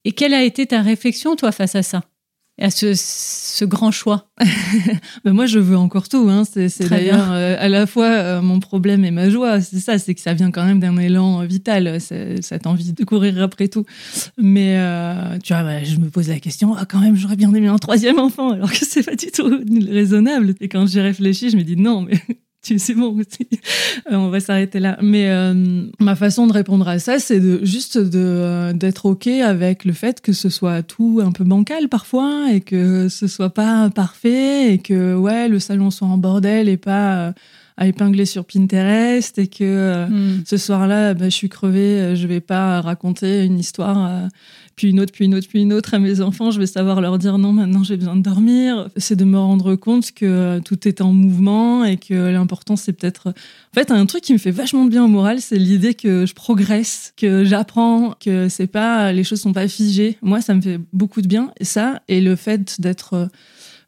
Et 0.06 0.14
quelle 0.14 0.34
a 0.34 0.44
été 0.44 0.66
ta 0.66 0.82
réflexion, 0.82 1.36
toi, 1.36 1.52
face 1.52 1.76
à 1.76 1.84
ça? 1.84 2.02
À 2.60 2.72
ce, 2.72 2.94
ce 2.96 3.66
grand 3.66 3.92
choix 3.92 4.30
ben 5.26 5.34
Moi, 5.34 5.46
je 5.46 5.60
veux 5.60 5.78
encore 5.78 6.10
tout. 6.10 6.28
Hein. 6.30 6.44
C'est 6.46 6.90
d'ailleurs 6.90 7.32
euh, 7.32 7.56
à 7.60 7.70
la 7.70 7.86
fois 7.86 8.08
euh, 8.08 8.42
mon 8.42 8.60
problème 8.60 9.06
et 9.06 9.12
ma 9.12 9.30
joie. 9.30 9.62
C'est 9.62 9.80
ça, 9.80 10.00
c'est 10.00 10.16
que 10.16 10.22
ça 10.22 10.34
vient 10.34 10.52
quand 10.52 10.66
même 10.66 10.80
d'un 10.80 10.98
élan 10.98 11.46
vital, 11.46 12.00
cette 12.00 12.68
envie 12.68 12.94
de 12.94 13.04
courir 13.04 13.42
après 13.42 13.68
tout. 13.68 13.86
Mais 14.38 14.78
euh, 14.78 15.38
tu 15.44 15.54
vois, 15.54 15.64
bah, 15.64 15.84
je 15.84 15.98
me 15.98 16.10
pose 16.10 16.30
la 16.30 16.40
question, 16.40 16.76
ah, 16.76 16.86
quand 16.86 17.00
même, 17.00 17.16
j'aurais 17.16 17.36
bien 17.36 17.54
aimé 17.54 17.68
un 17.68 17.78
troisième 17.78 18.20
enfant, 18.20 18.52
alors 18.52 18.72
que 18.72 18.86
c'est 18.86 19.04
pas 19.04 19.16
du 19.16 19.32
tout 19.32 19.50
raisonnable. 19.90 20.56
Et 20.60 20.68
quand 20.68 20.88
j'y 20.88 21.00
réfléchis, 21.00 21.50
je 21.52 21.58
me 21.58 21.64
dis 21.64 21.76
non, 21.76 22.02
mais 22.02 22.20
c'est 22.78 22.94
bon 22.94 23.18
aussi. 23.20 23.48
Euh, 24.12 24.16
on 24.16 24.30
va 24.30 24.40
s'arrêter 24.40 24.80
là. 24.80 24.98
Mais 25.02 25.30
euh, 25.30 25.86
ma 26.00 26.16
façon 26.16 26.48
de 26.48 26.54
répondre 26.54 26.88
à 26.88 27.00
ça, 27.00 27.20
c'est 27.20 27.40
de 27.40 27.64
juste 27.64 27.98
de 27.98 28.20
euh, 28.20 28.74
d'être 28.74 29.06
ok 29.06 29.28
avec 29.28 29.86
le 29.86 29.94
fait 29.94 30.22
que 30.22 30.34
ce 30.34 30.50
soit 30.50 30.84
tout 30.84 31.22
un 31.24 31.32
peu 31.32 31.44
bancal 31.44 31.90
parfois 31.90 32.52
et 32.52 32.62
que 32.62 33.10
ce 33.10 33.28
soit 33.28 33.54
pas 33.54 33.90
parfait 33.90 34.74
et 34.74 34.78
que 34.80 35.16
ouais 35.16 35.48
le 35.48 35.60
salon 35.60 35.92
soit 35.92 36.08
en 36.08 36.18
bordel 36.18 36.70
et 36.70 36.78
pas 36.78 37.34
à 37.80 37.88
épingler 37.88 38.26
sur 38.26 38.46
Pinterest 38.46 39.38
et 39.38 39.48
que 39.48 40.08
hmm. 40.08 40.44
ce 40.46 40.58
soir-là, 40.58 41.14
bah, 41.14 41.26
je 41.26 41.36
suis 41.36 41.50
crevée, 41.50 42.16
je 42.16 42.26
vais 42.26 42.40
pas 42.40 42.82
raconter 42.82 43.46
une 43.46 43.60
histoire 43.60 44.28
puis 44.78 44.92
une 44.92 45.00
autre, 45.00 45.12
puis 45.12 45.26
une 45.26 45.34
autre, 45.34 45.48
puis 45.50 45.62
une 45.62 45.74
autre 45.74 45.96
à 45.96 46.00
mes 46.00 46.22
enfants. 46.22 46.52
Je 46.52 46.60
vais 46.60 46.68
savoir 46.68 47.02
leur 47.02 47.18
dire 47.18 47.38
non, 47.40 47.52
maintenant 47.52 47.84
j'ai 47.84 47.98
besoin 47.98 48.16
de 48.16 48.22
dormir. 48.22 48.90
C'est 48.96 49.16
de 49.16 49.26
me 49.26 49.38
rendre 49.38 49.76
compte 49.76 50.12
que 50.12 50.60
tout 50.60 50.88
est 50.88 51.02
en 51.02 51.12
mouvement 51.12 51.84
et 51.84 51.98
que 51.98 52.14
l'important 52.14 52.76
c'est 52.76 52.94
peut-être. 52.94 53.30
En 53.30 53.74
fait, 53.74 53.92
un 53.92 54.06
truc 54.06 54.22
qui 54.24 54.34
me 54.34 54.38
fait 54.38 54.52
vachement 54.52 54.86
de 54.86 54.92
bien 54.92 55.04
au 55.04 55.08
moral, 55.08 55.42
c'est 55.42 55.58
l'idée 55.58 55.96
que 55.96 56.28
je 56.28 56.34
progresse, 56.36 57.14
que 57.18 57.44
j'apprends, 57.44 58.16
que 58.24 58.50
c'est 58.50 58.68
pas 58.68 59.12
les 59.12 59.24
choses 59.24 59.42
sont 59.42 59.52
pas 59.52 59.68
figées. 59.68 60.18
Moi, 60.22 60.42
ça 60.42 60.54
me 60.54 60.62
fait 60.62 60.80
beaucoup 60.94 61.22
de 61.22 61.28
bien. 61.28 61.52
Et 61.60 61.66
ça, 61.66 62.02
et 62.08 62.22
le 62.22 62.36
fait 62.36 62.80
d'être 62.80 63.30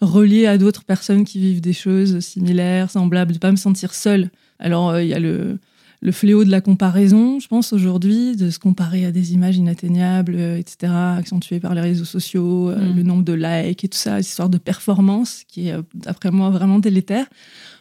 relié 0.02 0.48
à 0.48 0.58
d'autres 0.58 0.86
personnes 0.86 1.24
qui 1.24 1.40
vivent 1.40 1.62
des 1.62 1.74
choses 1.74 2.20
similaires, 2.20 2.90
semblables, 2.90 3.34
de 3.34 3.38
pas 3.38 3.52
me 3.52 3.58
sentir 3.58 3.94
seule. 3.94 4.32
Alors, 4.58 4.90
euh, 4.90 5.04
il 5.04 5.10
y 5.10 5.14
a 5.14 5.20
le 5.20 5.60
le 6.02 6.12
fléau 6.12 6.46
de 6.46 6.50
la 6.50 6.62
comparaison, 6.62 7.40
je 7.40 7.48
pense, 7.48 7.74
aujourd'hui, 7.74 8.36
de 8.38 8.50
se 8.50 8.60
comparer 8.60 9.06
à 9.06 9.12
des 9.12 9.34
images 9.34 9.58
inatteignables, 9.58 10.36
euh, 10.36 10.58
etc., 10.58 10.94
accentuées 10.94 11.60
par 11.60 11.76
les 11.76 11.82
réseaux 11.82 12.06
sociaux, 12.06 12.70
euh, 12.70 12.78
mm. 12.78 12.96
le 12.96 13.04
nombre 13.04 13.24
de 13.24 13.34
likes 13.34 13.84
et 13.84 13.90
tout 13.90 13.98
ça, 13.98 14.20
histoire 14.20 14.50
de 14.50 14.58
performance, 14.58 15.44
qui 15.48 15.68
est, 15.68 15.74
euh, 15.74 15.82
d'après 15.94 16.32
moi, 16.32 16.50
vraiment 16.52 16.80
délétère. 16.80 17.26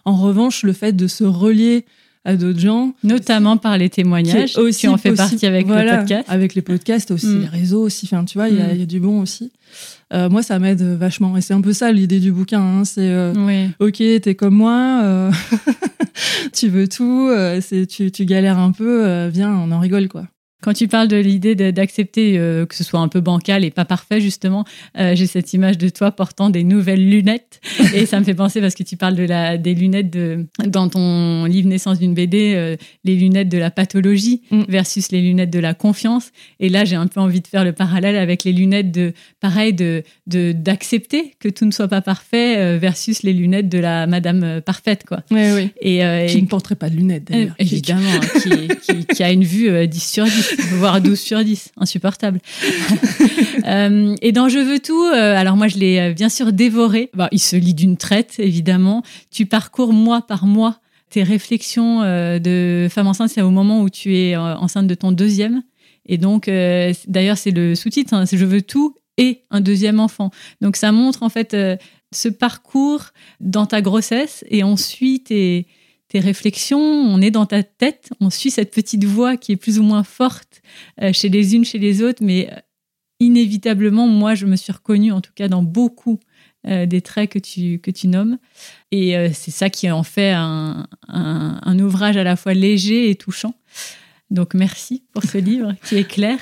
En 0.04 0.16
revanche, 0.16 0.64
le 0.64 0.72
fait 0.72 0.92
de 0.92 1.06
se 1.06 1.22
relier 1.22 1.84
à 2.28 2.36
d'autres 2.36 2.60
gens. 2.60 2.92
Notamment 3.02 3.56
par 3.56 3.78
les 3.78 3.88
témoignages, 3.88 4.58
aussi 4.58 4.80
qui 4.80 4.88
en 4.88 4.98
fait 4.98 5.12
partie 5.12 5.46
avec 5.46 5.66
le 5.66 5.74
podcast. 5.74 6.24
Avec 6.28 6.54
les 6.54 6.60
podcasts 6.60 7.10
aussi, 7.10 7.26
mm. 7.26 7.40
les 7.40 7.46
réseaux 7.46 7.82
aussi. 7.82 8.06
Enfin, 8.06 8.24
tu 8.24 8.36
vois, 8.36 8.50
il 8.50 8.58
y, 8.58 8.60
a 8.60 8.74
mm. 8.74 8.84
du 8.84 9.00
bon 9.00 9.22
aussi. 9.22 9.50
Euh, 10.12 10.28
moi, 10.28 10.42
ça 10.42 10.58
m'aide 10.58 10.82
vachement. 10.82 11.36
Et 11.38 11.40
c'est 11.40 11.54
un 11.54 11.62
peu 11.62 11.72
ça 11.72 11.90
l'idée 11.90 12.20
du 12.20 12.30
bouquin. 12.30 12.60
Hein. 12.60 12.84
C'est 12.84 13.08
euh, 13.08 13.32
oui. 13.34 13.70
ok, 13.78 14.20
t'es 14.20 14.34
comme 14.34 14.54
moi, 14.54 15.00
euh, 15.02 15.32
tu 16.52 16.68
veux 16.68 16.86
tout, 16.86 17.30
c'est 17.62 17.86
tu, 17.86 18.12
tu 18.12 18.26
galères 18.26 18.58
un 18.58 18.72
peu, 18.72 19.28
viens, 19.28 19.54
on 19.54 19.72
en 19.72 19.80
rigole 19.80 20.08
quoi. 20.08 20.26
Quand 20.60 20.72
tu 20.72 20.88
parles 20.88 21.06
de 21.06 21.16
l'idée 21.16 21.54
d'accepter 21.54 22.36
euh, 22.36 22.66
que 22.66 22.74
ce 22.74 22.82
soit 22.82 22.98
un 22.98 23.06
peu 23.06 23.20
bancal 23.20 23.64
et 23.64 23.70
pas 23.70 23.84
parfait, 23.84 24.20
justement, 24.20 24.64
euh, 24.98 25.14
j'ai 25.14 25.28
cette 25.28 25.52
image 25.52 25.78
de 25.78 25.88
toi 25.88 26.10
portant 26.10 26.50
des 26.50 26.64
nouvelles 26.64 27.08
lunettes. 27.08 27.60
et 27.94 28.06
ça 28.06 28.18
me 28.18 28.24
fait 28.24 28.34
penser, 28.34 28.60
parce 28.60 28.74
que 28.74 28.82
tu 28.82 28.96
parles 28.96 29.14
de 29.14 29.22
la, 29.22 29.56
des 29.56 29.74
lunettes 29.74 30.10
de, 30.10 30.46
dans 30.66 30.88
ton 30.88 31.44
livre 31.44 31.68
Naissance 31.68 32.00
d'une 32.00 32.12
BD, 32.12 32.54
euh, 32.56 32.76
les 33.04 33.14
lunettes 33.14 33.48
de 33.48 33.58
la 33.58 33.70
pathologie 33.70 34.42
mm. 34.50 34.62
versus 34.68 35.12
les 35.12 35.20
lunettes 35.20 35.50
de 35.50 35.60
la 35.60 35.74
confiance. 35.74 36.32
Et 36.58 36.68
là, 36.68 36.84
j'ai 36.84 36.96
un 36.96 37.06
peu 37.06 37.20
envie 37.20 37.40
de 37.40 37.46
faire 37.46 37.62
le 37.62 37.72
parallèle 37.72 38.16
avec 38.16 38.42
les 38.42 38.52
lunettes 38.52 38.90
de, 38.90 39.12
pareil, 39.40 39.72
de 39.74 40.02
d'accepter 40.26 41.34
que 41.38 41.48
tout 41.48 41.66
ne 41.66 41.70
soit 41.70 41.88
pas 41.88 42.00
parfait 42.00 42.78
versus 42.78 43.22
les 43.22 43.32
lunettes 43.32 43.68
de 43.68 43.78
la 43.78 44.06
Madame 44.06 44.60
parfaite, 44.60 45.04
quoi. 45.06 45.22
Oui, 45.30 45.52
oui. 45.54 45.70
Et, 45.80 46.00
qui 46.28 46.42
ne 46.42 46.48
porterait 46.48 46.74
pas 46.74 46.90
de 46.90 46.96
lunettes, 46.96 47.24
d'ailleurs. 47.24 47.54
évidemment, 47.58 48.10
hein, 48.10 48.40
qui, 48.42 48.68
qui, 48.78 49.06
qui, 49.06 49.22
a 49.22 49.30
une 49.30 49.44
vue 49.44 49.86
10 49.86 50.00
sur 50.00 50.24
10 50.24 50.47
voire 50.72 51.00
12 51.00 51.18
sur 51.18 51.42
10, 51.42 51.72
insupportable. 51.76 52.40
Euh, 53.66 54.14
et 54.22 54.32
dans 54.32 54.48
Je 54.48 54.58
veux 54.58 54.78
tout, 54.78 55.04
euh, 55.04 55.36
alors 55.36 55.56
moi 55.56 55.68
je 55.68 55.76
l'ai 55.76 55.98
euh, 55.98 56.12
bien 56.14 56.28
sûr 56.28 56.52
dévoré. 56.52 57.10
il 57.32 57.38
se 57.40 57.56
lit 57.56 57.74
d'une 57.74 57.96
traite, 57.96 58.36
évidemment. 58.38 59.02
Tu 59.30 59.44
parcours 59.46 59.92
mois 59.92 60.22
par 60.22 60.46
mois 60.46 60.80
tes 61.10 61.22
réflexions 61.22 62.00
de 62.02 62.86
femme 62.90 63.08
enceinte, 63.08 63.30
c'est 63.30 63.42
au 63.42 63.50
moment 63.50 63.82
où 63.82 63.90
tu 63.90 64.16
es 64.16 64.36
enceinte 64.36 64.86
de 64.86 64.94
ton 64.94 65.12
deuxième. 65.12 65.62
Et 66.06 66.18
donc, 66.18 66.50
d'ailleurs, 67.08 67.36
c'est 67.36 67.50
le 67.50 67.74
sous-titre, 67.74 68.14
hein, 68.14 68.24
c'est 68.26 68.38
Je 68.38 68.46
veux 68.46 68.62
tout 68.62 68.94
et 69.18 69.42
un 69.50 69.60
deuxième 69.60 70.00
enfant. 70.00 70.30
Donc 70.60 70.76
ça 70.76 70.92
montre 70.92 71.22
en 71.22 71.28
fait 71.28 71.54
ce 72.12 72.28
parcours 72.28 73.06
dans 73.40 73.66
ta 73.66 73.82
grossesse 73.82 74.44
et 74.48 74.62
ensuite 74.62 75.26
tes 75.26 75.66
réflexions, 76.14 76.80
on 76.80 77.20
est 77.20 77.30
dans 77.30 77.46
ta 77.46 77.62
tête, 77.62 78.10
on 78.20 78.30
suit 78.30 78.50
cette 78.50 78.72
petite 78.72 79.04
voix 79.04 79.36
qui 79.36 79.52
est 79.52 79.56
plus 79.56 79.78
ou 79.78 79.82
moins 79.82 80.04
forte 80.04 80.62
euh, 81.02 81.12
chez 81.12 81.28
les 81.28 81.54
unes, 81.54 81.64
chez 81.64 81.78
les 81.78 82.02
autres, 82.02 82.22
mais 82.22 82.48
euh, 82.50 82.56
inévitablement, 83.20 84.06
moi, 84.06 84.34
je 84.34 84.46
me 84.46 84.56
suis 84.56 84.72
reconnue, 84.72 85.12
en 85.12 85.20
tout 85.20 85.32
cas, 85.34 85.48
dans 85.48 85.62
beaucoup 85.62 86.18
euh, 86.66 86.86
des 86.86 87.02
traits 87.02 87.30
que 87.30 87.38
tu, 87.38 87.78
que 87.78 87.90
tu 87.90 88.08
nommes. 88.08 88.38
Et 88.90 89.14
c'est 89.34 89.50
ça 89.50 89.68
qui 89.68 89.90
en 89.90 90.02
fait 90.02 90.30
un, 90.30 90.86
un, 91.08 91.78
ouvrage 91.78 92.16
à 92.16 92.24
la 92.24 92.36
fois 92.36 92.54
léger 92.54 93.10
et 93.10 93.14
touchant. 93.14 93.54
Donc, 94.30 94.54
merci 94.54 95.04
pour 95.12 95.24
ce 95.24 95.36
livre 95.38 95.74
qui 95.84 95.96
est 95.96 96.08
clair. 96.08 96.38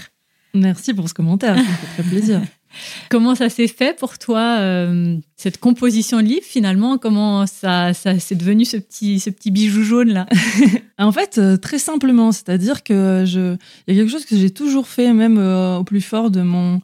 Merci 0.54 0.94
pour 0.94 1.08
ce 1.08 1.14
commentaire, 1.14 1.56
ça 1.56 1.64
fait 1.64 2.02
très 2.02 2.10
plaisir. 2.10 2.40
Comment 3.10 3.34
ça 3.34 3.48
s'est 3.48 3.68
fait 3.68 3.96
pour 3.96 4.18
toi, 4.18 4.58
euh, 4.60 5.18
cette 5.36 5.58
composition 5.58 6.18
de 6.18 6.22
livre 6.22 6.44
finalement 6.44 6.96
Comment 6.96 7.46
ça, 7.46 7.92
ça 7.92 8.18
c'est 8.18 8.34
devenu 8.34 8.64
ce 8.64 8.78
petit, 8.78 9.20
ce 9.20 9.28
petit 9.28 9.50
bijou 9.50 9.82
jaune 9.82 10.08
là 10.08 10.26
En 10.98 11.12
fait, 11.12 11.36
euh, 11.36 11.58
très 11.58 11.78
simplement, 11.78 12.32
c'est-à-dire 12.32 12.82
que 12.82 13.24
je, 13.26 13.56
il 13.86 13.94
y 13.94 13.98
a 13.98 14.02
quelque 14.02 14.10
chose 14.10 14.24
que 14.24 14.34
j'ai 14.34 14.48
toujours 14.48 14.88
fait, 14.88 15.12
même 15.12 15.36
euh, 15.36 15.76
au 15.76 15.84
plus 15.84 16.00
fort 16.00 16.30
de 16.30 16.40
mon 16.40 16.80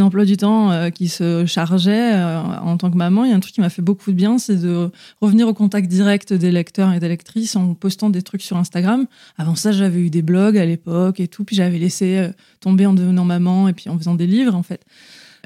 emploi 0.00 0.24
du 0.24 0.38
temps 0.38 0.90
qui 0.90 1.08
se 1.08 1.44
chargeait 1.44 2.14
en 2.14 2.78
tant 2.78 2.90
que 2.90 2.96
maman. 2.96 3.24
Il 3.24 3.30
y 3.30 3.34
a 3.34 3.36
un 3.36 3.40
truc 3.40 3.52
qui 3.52 3.60
m'a 3.60 3.68
fait 3.68 3.82
beaucoup 3.82 4.10
de 4.10 4.16
bien, 4.16 4.38
c'est 4.38 4.56
de 4.56 4.90
revenir 5.20 5.46
au 5.46 5.52
contact 5.52 5.88
direct 5.88 6.32
des 6.32 6.50
lecteurs 6.50 6.92
et 6.94 7.00
des 7.00 7.08
lectrices 7.08 7.54
en 7.54 7.74
postant 7.74 8.08
des 8.08 8.22
trucs 8.22 8.42
sur 8.42 8.56
Instagram. 8.56 9.06
Avant 9.36 9.56
ça, 9.56 9.72
j'avais 9.72 10.00
eu 10.00 10.08
des 10.08 10.22
blogs 10.22 10.56
à 10.56 10.64
l'époque 10.64 11.20
et 11.20 11.28
tout, 11.28 11.44
puis 11.44 11.54
j'avais 11.54 11.78
laissé 11.78 12.30
tomber 12.60 12.86
en 12.86 12.94
devenant 12.94 13.26
maman 13.26 13.68
et 13.68 13.74
puis 13.74 13.90
en 13.90 13.98
faisant 13.98 14.14
des 14.14 14.26
livres 14.26 14.54
en 14.54 14.62
fait. 14.62 14.86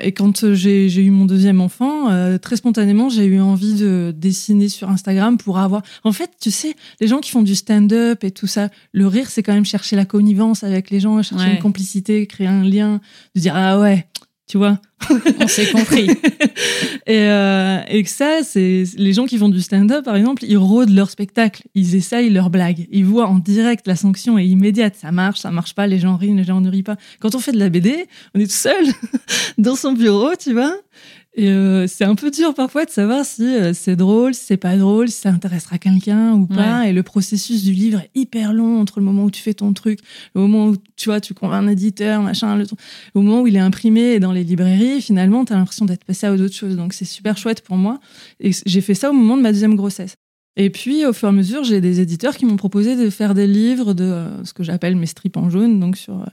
Et 0.03 0.13
quand 0.13 0.53
j'ai 0.55 0.89
j'ai 0.89 1.03
eu 1.03 1.11
mon 1.11 1.25
deuxième 1.25 1.61
enfant, 1.61 2.11
euh, 2.11 2.39
très 2.39 2.57
spontanément, 2.57 3.09
j'ai 3.09 3.25
eu 3.27 3.41
envie 3.41 3.75
de 3.75 4.13
dessiner 4.17 4.69
sur 4.69 4.89
Instagram 4.91 5.37
pour 5.39 5.59
avoir. 5.59 5.83
En 6.03 6.13
fait, 6.13 6.31
tu 6.41 6.51
sais, 6.51 6.75
les 7.01 7.07
gens 7.07 7.19
qui 7.21 7.31
font 7.31 7.43
du 7.43 7.55
stand-up 7.55 8.25
et 8.25 8.31
tout 8.31 8.47
ça, 8.47 8.69
le 8.93 9.07
rire, 9.07 9.31
c'est 9.31 9.43
quand 9.43 9.53
même 9.55 9.65
chercher 9.65 9.97
la 9.97 10.05
connivence 10.05 10.65
avec 10.65 10.91
les 10.91 11.01
gens, 11.01 11.23
chercher 11.23 11.45
Ouais. 11.47 11.55
une 11.55 11.63
complicité, 11.63 12.27
créer 12.27 12.47
un 12.47 12.65
lien, 12.65 13.01
de 13.35 13.41
dire 13.41 13.55
ah 13.57 13.79
ouais, 13.81 14.07
tu 14.47 14.59
vois. 14.59 14.79
On 15.41 15.49
s'est 15.49 15.71
compris. 15.71 16.07
et, 17.07 17.19
euh, 17.19 17.81
et 17.89 18.03
que 18.03 18.11
ça, 18.11 18.41
c'est 18.43 18.85
les 18.97 19.13
gens 19.13 19.27
qui 19.27 19.39
font 19.39 19.49
du 19.49 19.61
stand-up, 19.61 20.05
par 20.05 20.17
exemple, 20.17 20.45
ils 20.47 20.57
rôdent 20.57 20.91
leur 20.91 21.11
spectacle, 21.11 21.63
ils 21.75 21.95
essayent 21.95 22.31
leur 22.31 22.51
blague, 22.51 22.87
ils 22.91 23.05
voient 23.05 23.27
en 23.27 23.39
direct 23.39 23.87
la 23.87 23.97
sanction 23.97 24.39
est 24.39 24.47
immédiate, 24.47 24.97
ça 24.97 25.13
marche, 25.13 25.41
ça 25.41 25.51
marche 25.51 25.75
pas, 25.75 25.87
les 25.87 25.99
gens 25.99 26.17
rient, 26.17 26.35
les 26.35 26.45
gens 26.45 26.61
ne 26.61 26.71
rient 26.71 26.83
pas. 26.83 26.97
Quand 27.21 27.35
on 27.35 27.39
fait 27.39 27.53
de 27.53 27.59
la 27.59 27.69
BD, 27.69 28.07
on 28.35 28.41
est 28.41 28.47
tout 28.47 28.53
seul 28.53 28.85
dans 29.59 29.77
son 29.77 29.93
bureau, 29.93 30.33
tu 30.39 30.53
vois. 30.53 30.75
Et 31.37 31.49
euh, 31.49 31.89
c'est 31.89 32.05
un 32.05 32.15
peu 32.15 32.31
dur 32.31 32.55
parfois 32.55 32.85
de 32.85 32.91
savoir 32.91 33.25
si 33.25 33.43
euh, 33.43 33.73
c'est 33.75 33.97
drôle, 33.97 34.35
si 34.35 34.45
c'est 34.45 34.57
pas 34.57 34.77
drôle, 34.77 35.09
si 35.09 35.21
ça 35.21 35.31
intéressera 35.31 35.79
quelqu'un 35.79 36.33
ou 36.35 36.47
pas. 36.47 36.89
Et 36.89 36.93
le 36.93 37.03
processus 37.03 37.65
du 37.65 37.73
livre 37.73 38.01
est 38.01 38.11
hyper 38.15 38.53
long 38.53 38.81
entre 38.81 39.01
le 39.01 39.05
moment 39.05 39.25
où 39.25 39.31
tu 39.33 39.43
fais 39.43 39.55
ton 39.55 39.73
truc, 39.73 39.99
le 40.37 40.43
moment 40.43 40.69
où 40.69 40.77
tu 40.95 41.09
vois, 41.09 41.21
tu 41.21 41.35
convaincs 41.35 41.65
un 41.65 41.69
éditeur, 41.69 42.23
machin, 42.23 42.57
le, 42.57 42.67
au 43.15 43.23
moment 43.23 43.43
où 43.43 43.49
il 43.49 43.57
est 43.57 43.61
imprimé 43.61 44.13
et 44.13 44.21
dans 44.21 44.31
les 44.31 44.45
librairies, 44.45 45.03
finalement, 45.03 45.45
tu 45.45 45.53
as 45.53 45.57
l'impression 45.57 45.87
d'être 45.87 46.05
passé 46.05 46.27
à 46.27 46.37
d'autres 46.37 46.55
choses. 46.55 46.77
Donc 46.77 46.93
c'est 46.93 47.05
super 47.05 47.37
chouette 47.37 47.63
pour 47.63 47.77
moi. 47.77 47.99
Et 48.39 48.53
j'ai 48.65 48.81
fait 48.81 48.95
ça 48.95 49.11
au 49.11 49.13
moment 49.13 49.37
de 49.37 49.43
ma 49.43 49.51
deuxième 49.51 49.75
grossesse. 49.75 50.15
Et 50.57 50.71
puis, 50.71 51.05
au 51.05 51.13
fur 51.13 51.29
et 51.29 51.31
à 51.31 51.33
mesure, 51.33 51.65
j'ai 51.65 51.81
des 51.81 52.01
éditeurs 52.01 52.37
qui 52.37 52.47
m'ont 52.47 52.57
proposé 52.57 52.95
de 52.95 53.11
faire 53.11 53.35
des 53.35 53.49
livres 53.49 53.93
de 53.93 54.05
euh, 54.05 54.45
ce 54.45 54.53
que 54.53 54.63
j'appelle 54.63 54.95
mes 54.95 55.07
strips 55.07 55.37
en 55.37 55.51
jaune, 55.51 55.81
donc 55.81 55.97
sur, 55.97 56.15
euh, 56.15 56.27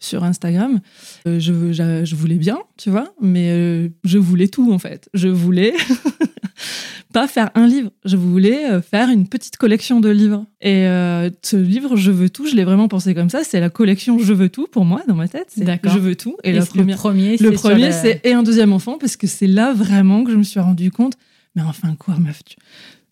sur 0.00 0.24
Instagram. 0.24 0.80
Euh, 1.26 1.40
je, 1.40 1.72
je, 1.72 2.04
je 2.04 2.14
voulais 2.16 2.36
bien, 2.36 2.58
tu 2.76 2.90
vois, 2.90 3.12
mais 3.20 3.50
euh, 3.50 3.88
je 4.04 4.18
voulais 4.18 4.48
tout, 4.48 4.72
en 4.72 4.78
fait. 4.78 5.08
Je 5.14 5.28
voulais 5.28 5.74
pas 7.12 7.26
faire 7.26 7.50
un 7.54 7.66
livre, 7.66 7.90
je 8.04 8.16
voulais 8.16 8.70
euh, 8.70 8.80
faire 8.82 9.08
une 9.08 9.26
petite 9.28 9.56
collection 9.56 10.00
de 10.00 10.08
livres. 10.08 10.44
Et 10.60 10.86
euh, 10.86 11.30
ce 11.42 11.56
livre, 11.56 11.96
Je 11.96 12.10
veux 12.10 12.30
tout, 12.30 12.46
je 12.46 12.54
l'ai 12.54 12.64
vraiment 12.64 12.88
pensé 12.88 13.14
comme 13.14 13.30
ça. 13.30 13.44
C'est 13.44 13.60
la 13.60 13.70
collection 13.70 14.18
Je 14.18 14.32
veux 14.32 14.48
tout 14.50 14.66
pour 14.70 14.84
moi, 14.84 15.02
dans 15.08 15.14
ma 15.14 15.28
tête. 15.28 15.46
C'est 15.48 15.64
D'accord. 15.64 15.92
Je 15.92 15.98
veux 15.98 16.14
tout. 16.16 16.36
Et, 16.44 16.50
Et 16.50 16.52
la 16.52 16.60
le 16.60 16.66
premier, 16.94 17.36
le 17.38 17.50
c'est 17.50 17.54
premier, 17.54 17.82
la- 17.88 17.92
c'est 17.92 18.20
et 18.24 18.32
un 18.32 18.42
deuxième 18.42 18.72
enfant, 18.72 18.98
parce 18.98 19.16
que 19.16 19.26
c'est 19.26 19.46
là 19.46 19.72
vraiment 19.72 20.24
que 20.24 20.30
je 20.30 20.36
me 20.36 20.42
suis 20.42 20.60
rendu 20.60 20.90
compte. 20.90 21.14
Mais 21.56 21.62
enfin, 21.62 21.94
quoi, 21.98 22.16
meuf, 22.18 22.42
tu 22.44 22.56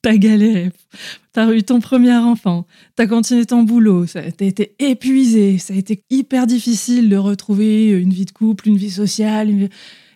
as 0.09 0.17
galéré. 0.17 0.71
T'as 1.33 1.53
eu 1.53 1.63
ton 1.63 1.81
premier 1.81 2.15
enfant. 2.17 2.67
T'as 2.97 3.07
continué 3.07 3.45
ton 3.47 3.63
boulot. 3.63 4.07
Ça, 4.07 4.23
t'as 4.33 4.45
été 4.47 4.75
épuisé. 4.79 5.59
Ça 5.59 5.75
a 5.75 5.77
été 5.77 6.03
hyper 6.11 6.47
difficile 6.47 7.09
de 7.09 7.17
retrouver 7.17 7.91
une 7.91 8.13
vie 8.13 8.25
de 8.25 8.31
couple, 8.31 8.69
une 8.69 8.77
vie 8.77 8.91
sociale. 8.91 9.51
une 9.51 9.59
vie- 9.67 9.69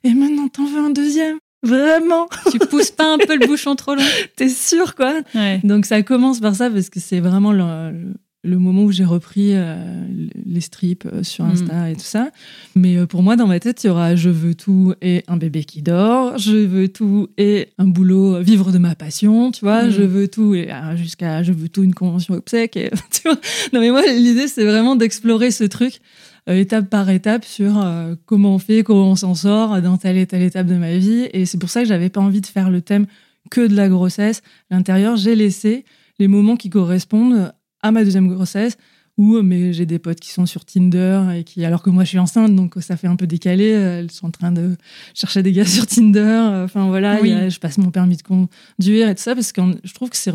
Et 0.05 0.15
maintenant, 0.15 0.49
t'en 0.49 0.65
veux 0.65 0.79
un 0.81 0.91
deuxième? 0.91 1.39
Vraiment? 1.63 2.27
Tu 2.51 2.59
pousses 2.59 2.91
pas 2.91 3.13
un 3.13 3.19
peu 3.19 3.37
le 3.37 3.47
bouchon 3.47 3.77
trop 3.77 3.95
loin? 3.95 4.05
T'es 4.37 4.49
sûr, 4.49 4.95
quoi? 4.95 5.21
Ouais. 5.35 5.61
donc 5.63 5.85
ça 5.85 6.03
commence 6.03 6.41
par 6.41 6.55
ça 6.55 6.71
parce 6.71 6.89
que 6.89 7.01
c'est 7.01 7.21
vraiment 7.21 7.53
le, 7.53 8.15
le- 8.43 8.59
moment 8.59 8.83
où 8.85 8.93
j'ai 8.93 9.05
repris 9.05 9.51
euh, 9.55 10.07
les 10.47 10.61
strips 10.61 11.07
euh, 11.13 11.23
sur 11.23 11.45
Mm. 11.45 11.51
Insta 11.51 11.91
et 11.91 11.95
tout 11.95 12.01
ça. 12.01 12.31
Mais 12.75 12.97
euh, 12.97 13.07
pour 13.07 13.23
moi, 13.23 13.37
dans 13.37 13.47
ma 13.47 13.61
tête, 13.61 13.83
il 13.85 13.89
y 13.89 13.91
aura 13.91 14.17
je 14.17 14.31
veux 14.31 14.55
tout 14.55 14.95
et 15.03 15.23
un 15.29 15.37
bébé 15.37 15.65
qui 15.65 15.83
dort, 15.83 16.39
je 16.39 16.57
veux 16.57 16.89
tout 16.89 17.29
et 17.39 17.69
un 17.79 17.87
boulot, 17.87 18.41
vivre 18.41 18.73
de 18.73 18.79
ma 18.79 18.95
passion, 18.95 19.51
tu 19.51 19.61
vois, 19.65 19.85
Mm. 19.85 19.91
je 19.91 20.03
veux 20.03 20.29
tout 20.29 20.55
et 20.55 20.73
euh, 20.73 20.97
jusqu'à 20.97 21.43
je 21.43 21.53
veux 21.53 21.69
tout 21.69 21.83
une 21.83 21.95
convention 21.95 22.35
obsèque. 22.35 22.77
Et, 22.77 22.91
tu 23.13 23.23
vois 23.25 23.39
non 23.73 23.81
mais 23.81 23.91
moi, 23.91 24.03
l'idée, 24.07 24.49
c'est 24.49 24.65
vraiment 24.65 24.97
d'explorer 24.97 25.51
ce 25.51 25.65
truc 25.65 26.01
euh, 26.49 26.57
étape 26.59 26.89
par 26.89 27.11
étape 27.11 27.45
sur 27.45 27.79
euh, 27.85 28.15
comment 28.25 28.55
on 28.55 28.59
fait, 28.59 28.83
comment 28.83 29.11
on 29.11 29.17
s'en 29.17 29.35
sort 29.35 29.83
dans 29.83 29.99
telle 29.99 30.17
et 30.17 30.27
telle 30.27 30.43
étape 30.43 30.67
de 30.67 30.77
ma 30.77 30.97
vie. 30.97 31.29
Et 31.35 31.45
c'est 31.45 31.59
pour 31.59 31.69
ça 31.69 31.83
que 31.83 31.89
j'avais 31.89 32.09
pas 32.09 32.21
envie 32.23 32.41
de 32.41 32.47
faire 32.47 32.71
le 32.71 32.81
thème 32.81 33.07
que 33.51 33.67
de 33.67 33.75
la 33.77 33.89
grossesse. 33.91 34.43
L'intérieur, 34.71 35.17
j'ai 35.17 35.35
laissé 35.35 35.85
les 36.19 36.29
moments 36.29 36.57
qui 36.57 36.71
correspondent 36.71 37.53
à 37.83 37.91
ma 37.93 38.05
deuxième 38.05 38.29
grossesse 38.29 38.77
où 39.19 39.37
euh, 39.37 39.43
mais 39.43 39.73
j'ai 39.73 39.87
des 39.87 39.99
potes 39.99 40.21
qui 40.21 40.31
sont 40.31 40.47
sur 40.47 40.65
Tinder 40.65 41.23
et 41.37 41.45
qui 41.45 41.65
alors 41.65 41.83
que 41.83 41.91
moi 41.91 42.05
je 42.05 42.11
suis 42.11 42.19
enceinte 42.19 42.55
donc 42.55 42.75
ça 42.81 42.97
fait 42.97 43.09
un 43.09 43.17
peu 43.17 43.27
décalé 43.27 43.73
euh, 43.73 43.99
elles 44.01 44.11
sont 44.11 44.27
en 44.29 44.31
train 44.31 44.53
de 44.53 44.77
chercher 45.15 45.43
des 45.43 45.53
gars 45.53 45.65
sur 45.77 45.87
Tinder 45.87 46.21
euh, 46.21 46.65
enfin 46.65 46.87
voilà 46.89 47.19
Oui. 47.21 47.33
a- 47.33 47.49
je 47.49 47.59
passe 47.59 47.77
mon 47.79 47.91
permis 47.91 48.17
de 48.17 48.23
conduire 48.23 49.09
et 49.09 49.15
tout 49.15 49.23
ça 49.23 49.35
parce 49.35 49.53
que 49.53 49.61
je 49.85 49.93
trouve 49.95 50.11
que 50.11 50.17
c'est 50.17 50.33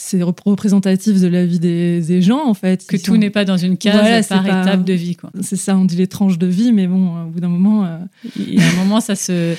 c'est 0.00 0.22
représentatif 0.22 1.20
de 1.20 1.26
la 1.26 1.44
vie 1.44 1.58
des, 1.58 2.00
des 2.00 2.22
gens 2.22 2.46
en 2.46 2.54
fait 2.54 2.86
Que 2.86 2.94
Ils 2.96 3.02
tout 3.02 3.14
sont- 3.14 3.18
n'est 3.18 3.30
pas 3.30 3.44
dans 3.44 3.56
une 3.56 3.76
case 3.76 3.94
Voilà, 4.00 4.22
par 4.22 4.44
pas- 4.44 4.62
étape 4.62 4.84
de 4.84 4.92
vie. 4.92 5.16
Quoi. 5.16 5.30
c'est 5.40 5.56
ça 5.56 5.76
on 5.76 5.84
dit 5.84 5.96
les 5.96 6.06
tranches 6.06 6.38
de 6.38 6.46
vie 6.46 6.72
mais 6.72 6.86
bon 6.86 7.16
euh, 7.16 7.24
au 7.24 7.30
bout 7.30 7.40
d'un 7.40 7.48
moment 7.48 7.84
euh, 7.84 7.98
Il 8.36 8.54
y 8.54 8.62
a 8.62 8.68
un 8.68 8.72
moment, 8.76 9.00
ça 9.00 9.16
se, 9.16 9.54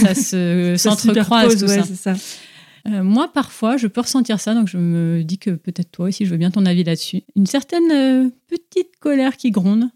ça 0.00 0.14
se 0.14 0.74
ça 0.78 0.90
s'entrecroise 0.90 1.62
ouais, 1.62 1.68
ça. 1.76 1.82
c'est 1.84 1.94
ça 1.96 2.14
Euh, 2.88 3.02
moi, 3.02 3.30
parfois, 3.32 3.76
je 3.76 3.86
peux 3.86 4.00
ressentir 4.00 4.40
ça, 4.40 4.54
donc 4.54 4.68
je 4.68 4.76
me 4.76 5.22
dis 5.22 5.38
que 5.38 5.50
peut-être 5.50 5.90
toi 5.92 6.08
aussi, 6.08 6.26
je 6.26 6.30
veux 6.30 6.36
bien 6.36 6.50
ton 6.50 6.66
avis 6.66 6.84
là-dessus. 6.84 7.22
Une 7.36 7.46
certaine 7.46 7.90
euh, 7.92 8.28
petite 8.48 8.96
colère 8.98 9.36
qui 9.36 9.50
gronde 9.50 9.88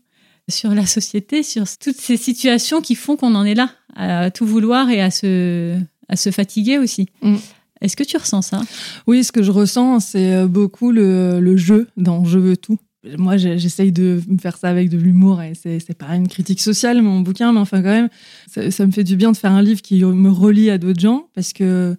sur 0.48 0.72
la 0.74 0.86
société, 0.86 1.42
sur 1.42 1.64
toutes 1.78 1.96
ces 1.96 2.16
situations 2.16 2.80
qui 2.80 2.94
font 2.94 3.16
qu'on 3.16 3.34
en 3.34 3.44
est 3.44 3.54
là, 3.54 3.70
à 3.96 4.30
tout 4.30 4.46
vouloir 4.46 4.90
et 4.90 5.00
à 5.00 5.10
se, 5.10 5.76
à 6.08 6.16
se 6.16 6.30
fatiguer 6.30 6.78
aussi. 6.78 7.08
Mm. 7.22 7.36
Est-ce 7.80 7.96
que 7.96 8.04
tu 8.04 8.16
ressens 8.16 8.42
ça? 8.42 8.60
Oui, 9.06 9.24
ce 9.24 9.32
que 9.32 9.42
je 9.42 9.50
ressens, 9.50 10.00
c'est 10.00 10.34
euh, 10.34 10.46
beaucoup 10.46 10.92
le, 10.92 11.40
le 11.40 11.56
jeu 11.56 11.88
dans 11.96 12.24
Je 12.24 12.38
veux 12.38 12.56
tout. 12.56 12.78
Moi, 13.18 13.36
j'essaye 13.36 13.92
de 13.92 14.20
me 14.28 14.38
faire 14.38 14.56
ça 14.56 14.68
avec 14.68 14.88
de 14.88 14.96
l'humour 14.96 15.40
et 15.40 15.54
c'est 15.54 15.78
c'est 15.78 15.96
pas 15.96 16.16
une 16.16 16.26
critique 16.26 16.60
sociale, 16.60 17.02
mon 17.02 17.20
bouquin, 17.20 17.52
mais 17.52 17.60
enfin, 17.60 17.80
quand 17.80 17.90
même, 17.90 18.08
ça, 18.48 18.68
ça 18.72 18.84
me 18.84 18.90
fait 18.90 19.04
du 19.04 19.14
bien 19.14 19.30
de 19.30 19.36
faire 19.36 19.52
un 19.52 19.62
livre 19.62 19.80
qui 19.80 20.02
me 20.04 20.30
relie 20.30 20.70
à 20.70 20.78
d'autres 20.78 20.98
gens 20.98 21.28
parce 21.34 21.52
que 21.52 21.96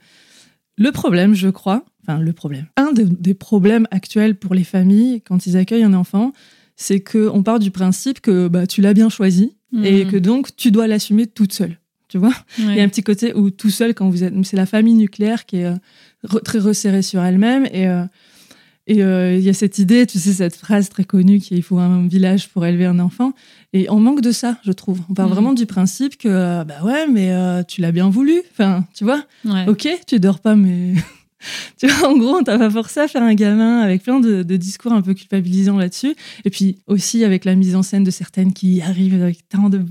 le 0.77 0.91
problème, 0.91 1.33
je 1.33 1.49
crois, 1.49 1.83
enfin, 2.03 2.19
le 2.19 2.33
problème, 2.33 2.67
un 2.77 2.91
de- 2.93 3.03
des 3.03 3.33
problèmes 3.33 3.87
actuels 3.91 4.35
pour 4.35 4.53
les 4.53 4.63
familles 4.63 5.21
quand 5.21 5.45
ils 5.47 5.57
accueillent 5.57 5.83
un 5.83 5.93
enfant, 5.93 6.33
c'est 6.75 6.99
qu'on 7.01 7.41
part 7.43 7.59
du 7.59 7.71
principe 7.71 8.21
que 8.21 8.47
bah, 8.47 8.67
tu 8.67 8.81
l'as 8.81 8.93
bien 8.93 9.09
choisi 9.09 9.55
et 9.83 10.05
Mhm. 10.05 10.11
que 10.11 10.17
donc 10.17 10.55
tu 10.55 10.71
dois 10.71 10.87
l'assumer 10.87 11.25
toute 11.27 11.51
seule. 11.53 11.77
Tu 12.07 12.17
vois? 12.17 12.29
Ouais. 12.59 12.65
il 12.69 12.75
y 12.75 12.79
a 12.79 12.83
un 12.83 12.87
petit 12.87 13.03
côté 13.03 13.33
où 13.33 13.49
tout 13.49 13.69
seul, 13.69 13.93
quand 13.93 14.09
vous 14.09 14.23
êtes, 14.23 14.33
c'est 14.45 14.55
la 14.55 14.65
famille 14.65 14.93
nucléaire 14.93 15.45
qui 15.45 15.57
est 15.57 15.65
euh, 15.65 15.75
re- 16.25 16.41
très 16.41 16.59
resserrée 16.59 17.01
sur 17.01 17.21
elle-même. 17.21 17.65
Et 17.73 17.87
euh, 17.89 18.05
et 18.87 19.03
euh, 19.03 19.35
il 19.35 19.43
y 19.43 19.49
a 19.49 19.53
cette 19.53 19.77
idée, 19.79 20.05
tu 20.07 20.17
sais, 20.17 20.33
cette 20.33 20.55
phrase 20.55 20.89
très 20.89 21.03
connue 21.03 21.39
qu'il 21.39 21.61
faut 21.61 21.77
un 21.77 22.07
village 22.07 22.49
pour 22.49 22.65
élever 22.65 22.85
un 22.85 22.99
enfant. 22.99 23.33
Et 23.73 23.89
on 23.89 23.99
manque 23.99 24.21
de 24.21 24.31
ça, 24.31 24.57
je 24.65 24.71
trouve. 24.71 25.01
On 25.09 25.13
part 25.13 25.27
Mhm. 25.27 25.33
vraiment 25.33 25.53
du 25.53 25.65
principe 25.65 26.17
que, 26.17 26.27
euh, 26.29 26.63
bah 26.63 26.83
ouais, 26.83 27.05
mais 27.07 27.31
euh, 27.31 27.63
tu 27.63 27.81
l'as 27.81 27.91
bien 27.91 28.09
voulu. 28.09 28.41
Enfin, 28.51 28.85
tu 28.95 29.03
vois, 29.03 29.23
Ouais. 29.45 29.65
ok, 29.67 29.87
tu 30.07 30.19
dors 30.19 30.39
pas, 30.39 30.55
mais. 30.55 30.93
tu 31.77 31.87
vois, 31.87 32.09
en 32.09 32.17
gros, 32.17 32.37
on 32.37 32.43
t'a 32.43 32.57
pas 32.57 32.69
forcé 32.71 32.99
à 33.01 33.07
faire 33.07 33.21
un 33.23 33.35
gamin 33.35 33.81
avec 33.81 34.03
plein 34.03 34.19
de, 34.19 34.41
de 34.41 34.55
discours 34.57 34.93
un 34.93 35.01
peu 35.01 35.13
culpabilisants 35.13 35.77
là-dessus. 35.77 36.15
Et 36.45 36.49
puis 36.49 36.77
aussi 36.87 37.23
avec 37.23 37.45
la 37.45 37.55
mise 37.55 37.75
en 37.75 37.83
scène 37.83 38.03
de 38.03 38.11
certaines 38.11 38.53
qui 38.53 38.81
arrivent 38.81 39.21
avec 39.21 39.47
tant 39.49 39.69
de, 39.69 39.81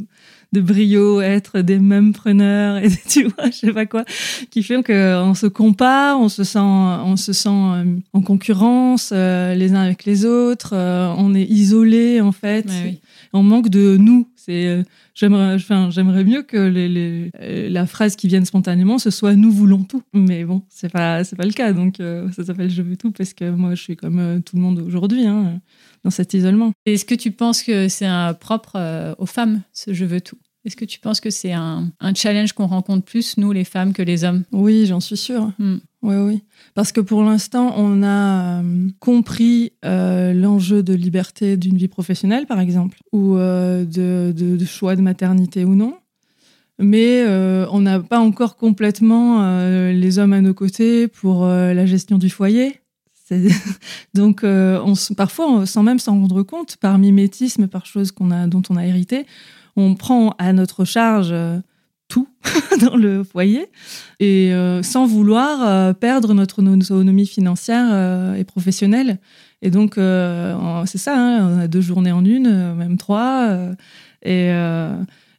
de 0.56 0.60
brio, 0.62 1.20
être 1.20 1.60
des 1.60 1.78
mêmes 1.78 2.12
preneurs 2.12 2.78
et 2.78 2.88
tu 3.08 3.24
vois, 3.24 3.46
je 3.46 3.56
sais 3.56 3.72
pas 3.72 3.84
quoi, 3.86 4.04
qui 4.50 4.62
fait 4.62 4.82
qu'on 4.82 5.34
se 5.34 5.46
compare, 5.46 6.18
on 6.18 6.28
se 6.30 6.44
sent, 6.44 6.58
on 6.58 7.16
se 7.16 7.32
sent 7.32 7.48
euh, 7.50 7.84
en 8.14 8.22
concurrence 8.22 9.10
euh, 9.12 9.54
les 9.54 9.74
uns 9.74 9.80
avec 9.82 10.04
les 10.06 10.24
autres, 10.24 10.70
euh, 10.74 11.12
on 11.18 11.34
est 11.34 11.44
isolé 11.44 12.20
en 12.20 12.32
fait, 12.32 12.66
oui. 12.84 13.00
on 13.32 13.42
manque 13.42 13.68
de 13.68 13.96
nous. 13.98 14.28
C'est, 14.34 14.66
euh, 14.66 14.82
j'aimerais, 15.14 15.54
enfin, 15.56 15.90
j'aimerais 15.90 16.22
mieux 16.22 16.42
que 16.42 16.56
les, 16.56 16.88
les- 16.88 17.68
la 17.68 17.84
phrase 17.84 18.14
qui 18.16 18.28
vienne 18.28 18.44
spontanément 18.44 18.98
ce 18.98 19.10
soit 19.10 19.34
nous 19.34 19.50
voulons 19.50 19.82
tout, 19.82 20.02
mais 20.14 20.44
bon, 20.44 20.62
c'est 20.68 20.88
pas, 20.90 21.24
c'est 21.24 21.36
pas 21.36 21.44
le 21.44 21.52
cas, 21.52 21.72
donc 21.72 21.96
ça 22.34 22.44
s'appelle 22.44 22.70
je 22.70 22.80
veux 22.82 22.96
tout 22.96 23.10
parce 23.10 23.34
que 23.34 23.50
moi 23.50 23.74
je 23.74 23.82
suis 23.82 23.96
comme 23.96 24.40
tout 24.44 24.56
le 24.56 24.62
monde 24.62 24.78
aujourd'hui, 24.86 25.26
hein, 25.26 25.60
dans 26.04 26.10
cet 26.10 26.32
isolement. 26.34 26.72
Est-ce 26.86 27.04
que 27.04 27.16
tu 27.16 27.32
penses 27.32 27.62
que 27.64 27.88
c'est 27.88 28.06
un 28.06 28.32
propre 28.34 28.74
euh, 28.76 29.14
aux 29.18 29.26
femmes, 29.26 29.62
ce 29.72 29.92
je 29.92 30.04
veux 30.04 30.20
tout 30.20 30.36
Est-ce 30.66 30.74
que 30.76 30.84
tu 30.84 30.98
penses 30.98 31.20
que 31.20 31.30
c'est 31.30 31.52
un, 31.52 31.90
un 32.00 32.12
challenge 32.14 32.52
qu'on 32.52 32.66
rencontre 32.66 33.04
plus, 33.04 33.36
nous 33.38 33.52
les 33.52 33.62
femmes, 33.64 33.92
que 33.92 34.02
les 34.02 34.24
hommes? 34.24 34.42
Oui, 34.50 34.84
j'en 34.86 34.98
suis 34.98 35.16
sûre. 35.16 35.52
Hmm. 35.60 35.76
Oui, 36.02 36.16
oui. 36.16 36.42
Parce 36.74 36.90
que 36.92 37.00
pour 37.00 37.22
l'instant, 37.22 37.72
on 37.76 38.02
a 38.02 38.62
euh, 38.62 38.88
compris 38.98 39.72
euh, 39.84 40.32
l'enjeu 40.32 40.82
de 40.82 40.92
liberté 40.92 41.56
d'une 41.56 41.76
vie 41.76 41.86
professionnelle, 41.88 42.46
par 42.46 42.58
exemple, 42.60 42.98
ou 43.12 43.36
euh, 43.36 43.84
de, 43.84 44.32
de- 44.36 44.56
de 44.56 44.64
choix 44.64 44.96
de 44.96 45.02
maternité 45.02 45.64
ou 45.64 45.74
non. 45.76 45.94
Mais 46.78 47.24
on 47.70 47.80
n'a 47.80 48.00
pas 48.00 48.18
encore 48.18 48.56
complètement 48.56 49.40
les 49.90 50.18
hommes 50.18 50.34
à 50.34 50.42
nos 50.42 50.52
côtés 50.52 51.08
pour 51.08 51.46
la 51.46 51.86
gestion 51.86 52.18
du 52.18 52.28
foyer. 52.28 52.80
Donc, 54.14 54.44
euh, 54.44 54.94
parfois, 55.16 55.66
sans 55.66 55.82
même 55.82 55.98
s'en 55.98 56.20
rendre 56.20 56.42
compte, 56.42 56.76
par 56.76 56.98
mimétisme, 56.98 57.66
par 57.66 57.86
choses 57.86 58.12
qu'on 58.12 58.30
a, 58.30 58.46
dont 58.46 58.62
on 58.70 58.76
a 58.76 58.86
hérité, 58.86 59.26
on 59.76 59.94
prend 59.94 60.34
à 60.38 60.52
notre 60.52 60.84
charge 60.84 61.28
euh, 61.32 61.58
tout 62.08 62.28
dans 62.80 62.96
le 62.96 63.24
foyer 63.24 63.66
et 64.20 64.52
euh, 64.52 64.82
sans 64.82 65.06
vouloir 65.06 65.94
perdre 65.96 66.34
notre 66.34 66.62
autonomie 66.62 67.26
financière 67.26 68.34
et 68.36 68.44
professionnelle. 68.44 69.18
Et 69.62 69.70
donc, 69.70 69.94
c'est 69.96 70.98
ça, 70.98 71.16
hein, 71.16 71.56
on 71.56 71.58
a 71.60 71.66
deux 71.68 71.80
journées 71.80 72.12
en 72.12 72.24
une, 72.24 72.74
même 72.74 72.96
trois. 72.96 73.50
et, 74.22 74.52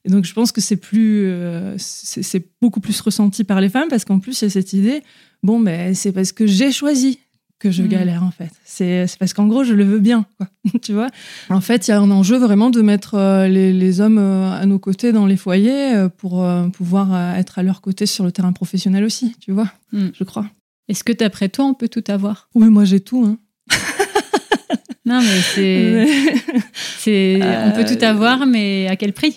donc 0.06 0.24
je 0.24 0.34
pense 0.34 0.52
que 0.52 0.62
c'est 0.62 0.78
plus, 0.78 1.32
c'est 1.78 2.46
beaucoup 2.62 2.80
plus 2.82 3.00
ressenti 3.00 3.44
par 3.44 3.62
les 3.62 3.70
femmes 3.70 3.88
parce 3.90 4.04
qu'en 4.04 4.20
plus 4.20 4.42
il 4.42 4.46
y 4.46 4.48
a 4.48 4.50
cette 4.50 4.74
idée, 4.74 5.04
bon 5.44 5.60
ben 5.60 5.94
c'est 5.96 6.12
parce 6.12 6.32
que 6.32 6.48
j'ai 6.48 6.72
choisi 6.72 7.20
que 7.60 7.72
je 7.72 7.84
Mm. 7.84 7.88
galère 7.88 8.24
en 8.24 8.32
fait. 8.32 8.52
C'est 8.66 9.06
parce 9.20 9.34
qu'en 9.34 9.48
gros 9.48 9.64
je 9.64 9.74
le 9.74 9.84
veux 9.84 10.00
bien, 10.00 10.26
quoi. 10.38 10.48
tu 10.82 10.94
vois? 10.94 11.08
En 11.50 11.62
fait 11.62 11.88
il 11.88 11.92
y 11.92 11.94
a 11.94 12.00
un 12.00 12.12
enjeu 12.12 12.38
vraiment 12.38 12.70
de 12.70 12.82
mettre 12.82 13.16
euh, 13.16 13.48
les, 13.48 13.74
les 13.74 14.02
hommes 14.02 14.18
euh, 14.20 14.52
à 14.52 14.66
nos 14.66 14.80
côtés 14.80 15.12
dans 15.12 15.26
les 15.26 15.38
foyers 15.38 15.96
euh, 15.96 16.10
pour 16.10 16.46
pouvoir 16.74 17.36
être 17.36 17.60
à 17.60 17.64
leur 17.64 17.82
côté 17.82 18.06
sur 18.06 18.24
le 18.24 18.32
terrain 18.32 18.54
professionnel 18.54 19.04
aussi, 19.04 19.36
tu 19.40 19.52
vois? 19.52 19.72
Mm. 19.92 20.08
Je 20.14 20.24
crois. 20.24 20.46
Est-ce 20.88 21.04
que 21.04 21.12
d'après 21.12 21.50
toi, 21.50 21.66
on 21.66 21.74
peut 21.74 21.90
tout 21.90 22.04
avoir? 22.08 22.48
Oui 22.56 22.70
moi 22.70 22.86
j'ai 22.86 23.00
tout. 23.00 23.26
Hein. 23.26 23.38
Non, 25.08 25.22
mais 25.22 25.40
c'est, 25.56 26.06
c'est, 27.00 27.40
on 27.66 27.72
peut 27.72 27.86
tout 27.86 28.04
Euh, 28.04 28.10
avoir, 28.10 28.46
mais 28.46 28.88
à 28.88 28.96
quel 28.96 29.14
prix? 29.14 29.36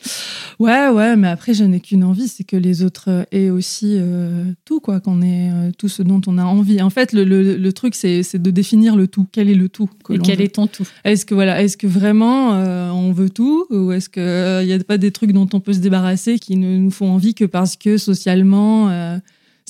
Ouais, 0.59 0.89
ouais, 0.89 1.17
mais 1.17 1.29
après, 1.29 1.55
je 1.55 1.65
n'ai 1.65 1.81
qu'une 1.81 2.05
envie, 2.05 2.29
c'est 2.29 2.45
que 2.45 2.57
les 2.57 2.83
autres 2.83 3.09
euh, 3.09 3.23
aient 3.33 3.49
aussi 3.51 3.97
euh, 3.99 4.45
tout, 4.65 4.81
quoi, 4.81 5.01
qu'on 5.01 5.23
ait 5.23 5.51
euh, 5.53 5.71
tout 5.79 5.89
ce 5.89 6.03
dont 6.03 6.21
on 6.27 6.37
a 6.39 6.45
envie. 6.45 6.83
En 6.83 6.91
fait, 6.91 7.13
le, 7.13 7.25
le- 7.25 7.57
le 7.57 7.73
truc, 7.73 7.95
c'est 7.95 8.23
c'est 8.23 8.43
de 8.43 8.51
définir 8.51 8.97
le 8.97 9.07
tout. 9.07 9.27
Quel 9.33 9.49
est 9.49 9.55
le 9.55 9.69
tout 9.69 9.89
que 10.05 10.15
Et 10.15 10.19
quel 10.19 10.39
veut 10.39 10.45
est 10.45 10.55
ton 10.57 10.67
tout? 10.67 10.87
Est-ce 11.05 11.25
que, 11.25 11.35
voilà, 11.35 11.63
est-ce 11.63 11.77
que 11.77 11.87
vraiment 11.87 12.55
euh, 12.57 12.91
on 12.91 13.13
veut 13.13 13.31
tout 13.31 13.67
Ou 13.71 13.93
est-ce 13.93 14.09
qu'il 14.11 14.67
n'y 14.67 14.73
a 14.75 14.85
pas 14.85 14.99
des 14.99 15.13
trucs 15.13 15.33
dont 15.33 15.49
on 15.53 15.61
peut 15.61 15.73
se 15.73 15.79
débarrasser 15.79 16.39
qui 16.39 16.57
ne 16.57 16.77
nous 16.77 16.91
font 16.91 17.11
envie 17.13 17.35
que 17.35 17.45
parce 17.47 17.77
que 17.77 17.97
socialement, 17.97 18.91
euh, 18.91 19.19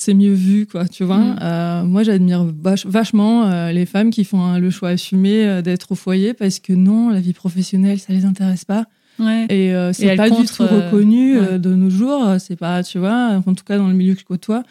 c'est 0.03 0.15
mieux 0.15 0.33
vu, 0.33 0.65
quoi, 0.65 0.87
tu 0.87 1.03
vois 1.03 1.17
Mm. 1.19 1.39
Euh, 1.41 1.83
Moi, 1.83 2.01
j'admire 2.03 2.43
vach- 2.45 2.87
vachement 2.87 3.45
euh, 3.45 3.71
les 3.71 3.85
femmes 3.85 4.09
qui 4.09 4.23
font 4.23 4.41
hein, 4.41 4.57
le 4.57 4.71
choix 4.71 4.89
assumé 4.89 5.45
euh, 5.45 5.61
d'être 5.61 5.91
au 5.91 5.95
foyer 5.95 6.33
parce 6.33 6.57
que 6.59 6.73
non, 6.73 7.09
la 7.09 7.19
vie 7.19 7.33
professionnelle, 7.33 7.99
ça 7.99 8.11
les 8.11 8.25
intéresse 8.25 8.65
pas. 8.65 8.85
Ouais. 9.19 9.45
Et 9.49 9.71
c'est 9.93 10.15
pas 10.15 10.31
du 10.31 10.45
tout 10.47 10.63
reconnu 10.63 11.39
ouais. 11.39 11.59
de 11.59 11.75
nos 11.75 11.91
jours. 11.91 12.23
C'est 12.39 12.55
pas, 12.55 12.81
tu 12.81 12.97
vois, 12.97 13.39
en 13.45 13.53
tout 13.53 13.63
cas 13.63 13.77
dans 13.77 13.87
le 13.87 13.93
milieu 13.93 14.15
que 14.15 14.21
je 14.21 14.25
côtoie, 14.25 14.63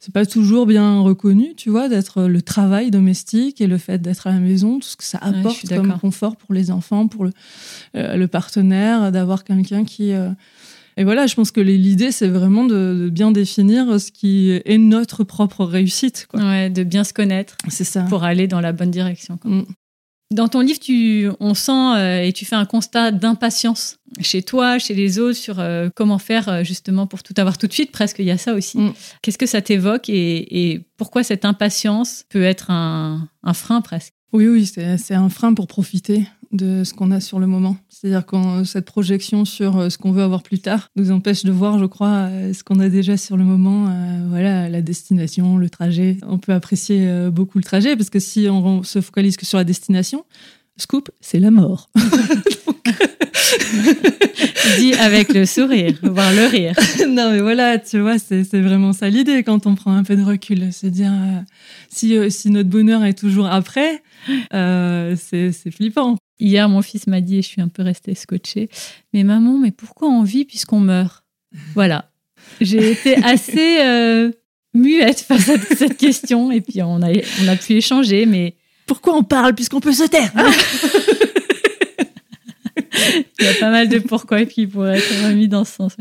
c'est 0.00 0.12
pas 0.12 0.26
toujours 0.26 0.66
bien 0.66 1.00
reconnu, 1.02 1.54
tu 1.56 1.70
vois, 1.70 1.88
d'être 1.88 2.24
le 2.24 2.42
travail 2.42 2.90
domestique 2.90 3.60
et 3.60 3.68
le 3.68 3.78
fait 3.78 3.98
d'être 4.02 4.26
à 4.26 4.32
la 4.32 4.40
maison, 4.40 4.80
tout 4.80 4.88
ce 4.88 4.96
que 4.96 5.04
ça 5.04 5.18
apporte 5.18 5.58
suis 5.58 5.68
comme 5.68 5.96
confort 6.00 6.34
pour 6.34 6.52
les 6.52 6.72
enfants, 6.72 7.06
pour 7.06 7.24
le, 7.26 7.30
le 7.94 8.26
partenaire, 8.26 9.12
d'avoir 9.12 9.44
quelqu'un 9.44 9.84
qui. 9.84 10.12
Et 10.96 11.04
voilà, 11.04 11.26
je 11.26 11.34
pense 11.34 11.50
que 11.50 11.60
l'idée, 11.60 12.12
c'est 12.12 12.28
vraiment 12.28 12.64
de, 12.64 13.04
de 13.04 13.08
bien 13.08 13.30
définir 13.32 13.98
ce 14.00 14.10
qui 14.10 14.50
est 14.52 14.78
notre 14.78 15.24
propre 15.24 15.64
réussite. 15.64 16.26
quoi. 16.28 16.40
Ouais, 16.40 16.70
de 16.70 16.82
bien 16.84 17.04
se 17.04 17.12
connaître 17.12 17.56
C'est 17.68 17.84
ça. 17.84 18.02
pour 18.02 18.24
aller 18.24 18.46
dans 18.46 18.60
la 18.60 18.72
bonne 18.72 18.90
direction. 18.90 19.36
quoi. 19.38 19.50
Mm. 19.50 19.66
Dans 20.32 20.48
ton 20.48 20.60
livre, 20.60 20.80
tu, 20.80 21.28
on 21.40 21.52
sent 21.52 21.72
euh, 21.96 22.22
et 22.24 22.32
tu 22.32 22.46
fais 22.46 22.56
un 22.56 22.64
constat 22.64 23.10
d'impatience 23.10 23.98
chez 24.22 24.42
toi, 24.42 24.78
chez 24.78 24.94
les 24.94 25.18
autres, 25.18 25.36
sur 25.36 25.60
euh, 25.60 25.90
comment 25.94 26.18
faire 26.18 26.48
euh, 26.48 26.64
justement 26.64 27.06
pour 27.06 27.22
tout 27.22 27.34
avoir 27.36 27.58
tout 27.58 27.66
de 27.66 27.72
suite. 27.72 27.92
Presque, 27.92 28.18
il 28.18 28.24
y 28.24 28.30
a 28.30 28.38
ça 28.38 28.54
aussi. 28.54 28.78
Mm. 28.78 28.92
Qu'est-ce 29.20 29.36
que 29.36 29.44
ça 29.46 29.60
t'évoque 29.60 30.08
et, 30.08 30.72
et 30.72 30.80
pourquoi 30.96 31.22
cette 31.22 31.44
impatience 31.44 32.24
peut 32.30 32.42
être 32.42 32.70
un, 32.70 33.28
un 33.42 33.52
frein 33.54 33.82
presque? 33.82 34.14
Oui, 34.32 34.48
oui, 34.48 34.64
c'est 34.64 35.14
un 35.14 35.28
frein 35.28 35.52
pour 35.52 35.66
profiter 35.66 36.24
de 36.52 36.84
ce 36.84 36.94
qu'on 36.94 37.10
a 37.10 37.20
sur 37.20 37.40
le 37.40 37.46
moment. 37.46 37.76
C'est-à-dire 37.88 38.24
que 38.26 38.64
cette 38.64 38.84
projection 38.84 39.44
sur 39.44 39.78
euh, 39.78 39.88
ce 39.88 39.98
qu'on 39.98 40.12
veut 40.12 40.22
avoir 40.22 40.42
plus 40.42 40.58
tard 40.58 40.88
nous 40.96 41.10
empêche 41.10 41.44
de 41.44 41.52
voir, 41.52 41.78
je 41.78 41.86
crois, 41.86 42.28
euh, 42.30 42.52
ce 42.52 42.62
qu'on 42.62 42.78
a 42.80 42.88
déjà 42.88 43.16
sur 43.16 43.36
le 43.36 43.44
moment, 43.44 43.88
euh, 43.88 44.26
voilà, 44.28 44.68
la 44.68 44.82
destination, 44.82 45.56
le 45.56 45.70
trajet. 45.70 46.18
On 46.26 46.38
peut 46.38 46.52
apprécier 46.52 47.08
euh, 47.08 47.30
beaucoup 47.30 47.58
le 47.58 47.64
trajet 47.64 47.96
parce 47.96 48.10
que 48.10 48.20
si 48.20 48.48
on 48.48 48.82
se 48.82 49.00
focalise 49.00 49.36
que 49.36 49.46
sur 49.46 49.58
la 49.58 49.64
destination, 49.64 50.24
scoop, 50.76 51.10
c'est 51.20 51.40
la 51.40 51.50
mort. 51.50 51.90
Dis 54.78 54.94
avec 54.94 55.32
le 55.32 55.46
sourire, 55.46 55.94
voire 56.02 56.32
le 56.32 56.46
rire. 56.46 56.74
non, 57.08 57.32
mais 57.32 57.40
voilà, 57.40 57.78
tu 57.78 58.00
vois, 58.00 58.18
c'est 58.18 58.60
vraiment 58.60 58.92
ça 58.92 59.08
l'idée 59.08 59.42
quand 59.42 59.66
on 59.66 59.74
prend 59.74 59.92
un 59.92 60.04
peu 60.04 60.16
de 60.16 60.22
recul. 60.22 60.72
Se 60.72 60.86
dire, 60.86 61.12
euh, 61.12 61.40
si, 61.88 62.16
euh, 62.16 62.30
si 62.30 62.50
notre 62.50 62.68
bonheur 62.68 63.04
est 63.04 63.18
toujours 63.18 63.46
après, 63.46 64.02
euh, 64.54 65.16
c'est 65.18 65.52
flippant. 65.70 66.16
Hier, 66.42 66.68
mon 66.68 66.82
fils 66.82 67.06
m'a 67.06 67.20
dit, 67.20 67.38
et 67.38 67.42
je 67.42 67.46
suis 67.46 67.62
un 67.62 67.68
peu 67.68 67.82
restée 67.82 68.16
scotchée, 68.16 68.68
mais 69.14 69.22
maman, 69.22 69.58
mais 69.58 69.70
pourquoi 69.70 70.08
on 70.08 70.24
vit 70.24 70.44
puisqu'on 70.44 70.80
meurt? 70.80 71.22
Voilà. 71.74 72.10
J'ai 72.60 72.90
été 72.90 73.14
assez 73.24 73.78
euh, 73.80 74.32
muette 74.74 75.20
face 75.20 75.48
à 75.48 75.58
cette 75.76 75.96
question, 75.96 76.50
et 76.50 76.60
puis 76.60 76.82
on 76.82 77.00
a, 77.00 77.10
on 77.44 77.48
a 77.48 77.54
pu 77.54 77.74
échanger, 77.74 78.26
mais 78.26 78.56
Pourquoi 78.86 79.16
on 79.16 79.22
parle 79.22 79.54
puisqu'on 79.54 79.78
peut 79.78 79.92
se 79.92 80.02
taire? 80.02 80.32
il 83.38 83.44
y 83.44 83.48
a 83.48 83.54
pas 83.60 83.70
mal 83.70 83.88
de 83.88 83.98
pourquoi 83.98 84.44
qui 84.44 84.66
pourraient 84.66 84.98
être 84.98 85.26
remis 85.28 85.48
dans 85.48 85.64
ce 85.64 85.72
sens. 85.74 85.96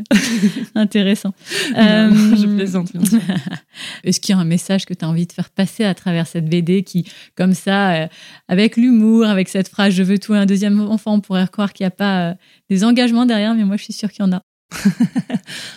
Intéressant. 0.76 1.34
Non, 1.74 1.78
Euh, 1.80 2.36
Je 2.36 2.48
plaisante, 2.56 2.92
bien 2.96 3.06
sûr. 3.06 3.20
Est-ce 4.04 4.20
qu'il 4.20 4.34
y 4.36 4.38
a 4.38 4.42
un 4.42 4.46
message 4.46 4.86
que 4.86 4.94
tu 4.94 5.06
as 5.06 5.10
envie 5.10 5.28
de 5.28 5.32
faire 5.32 5.50
passer 5.50 5.84
à 5.84 5.94
travers 5.94 6.28
cette 6.28 6.50
BD 6.50 6.84
qui, 6.84 7.06
comme 7.36 7.54
ça, 7.54 7.92
euh, 7.94 8.08
avec 8.48 8.78
l'humour, 8.78 9.26
avec 9.26 9.50
cette 9.50 9.68
phrase 9.70 9.94
Je 9.94 10.04
veux 10.04 10.18
tout 10.20 10.34
et 10.34 10.38
un 10.38 10.46
deuxième 10.46 10.80
enfant, 10.82 11.16
on 11.16 11.20
pourrait 11.22 11.48
croire 11.52 11.74
qu'il 11.74 11.84
n'y 11.84 11.88
a 11.90 11.92
pas 11.92 12.30
euh, 12.32 12.34
des 12.70 12.84
engagements 12.84 13.26
derrière, 13.26 13.54
mais 13.56 13.64
moi 13.66 13.78
je 13.78 13.84
suis 13.84 13.94
sûre 13.94 14.12
qu'il 14.12 14.24
y 14.26 14.28
en 14.28 14.32
a. 14.34 14.42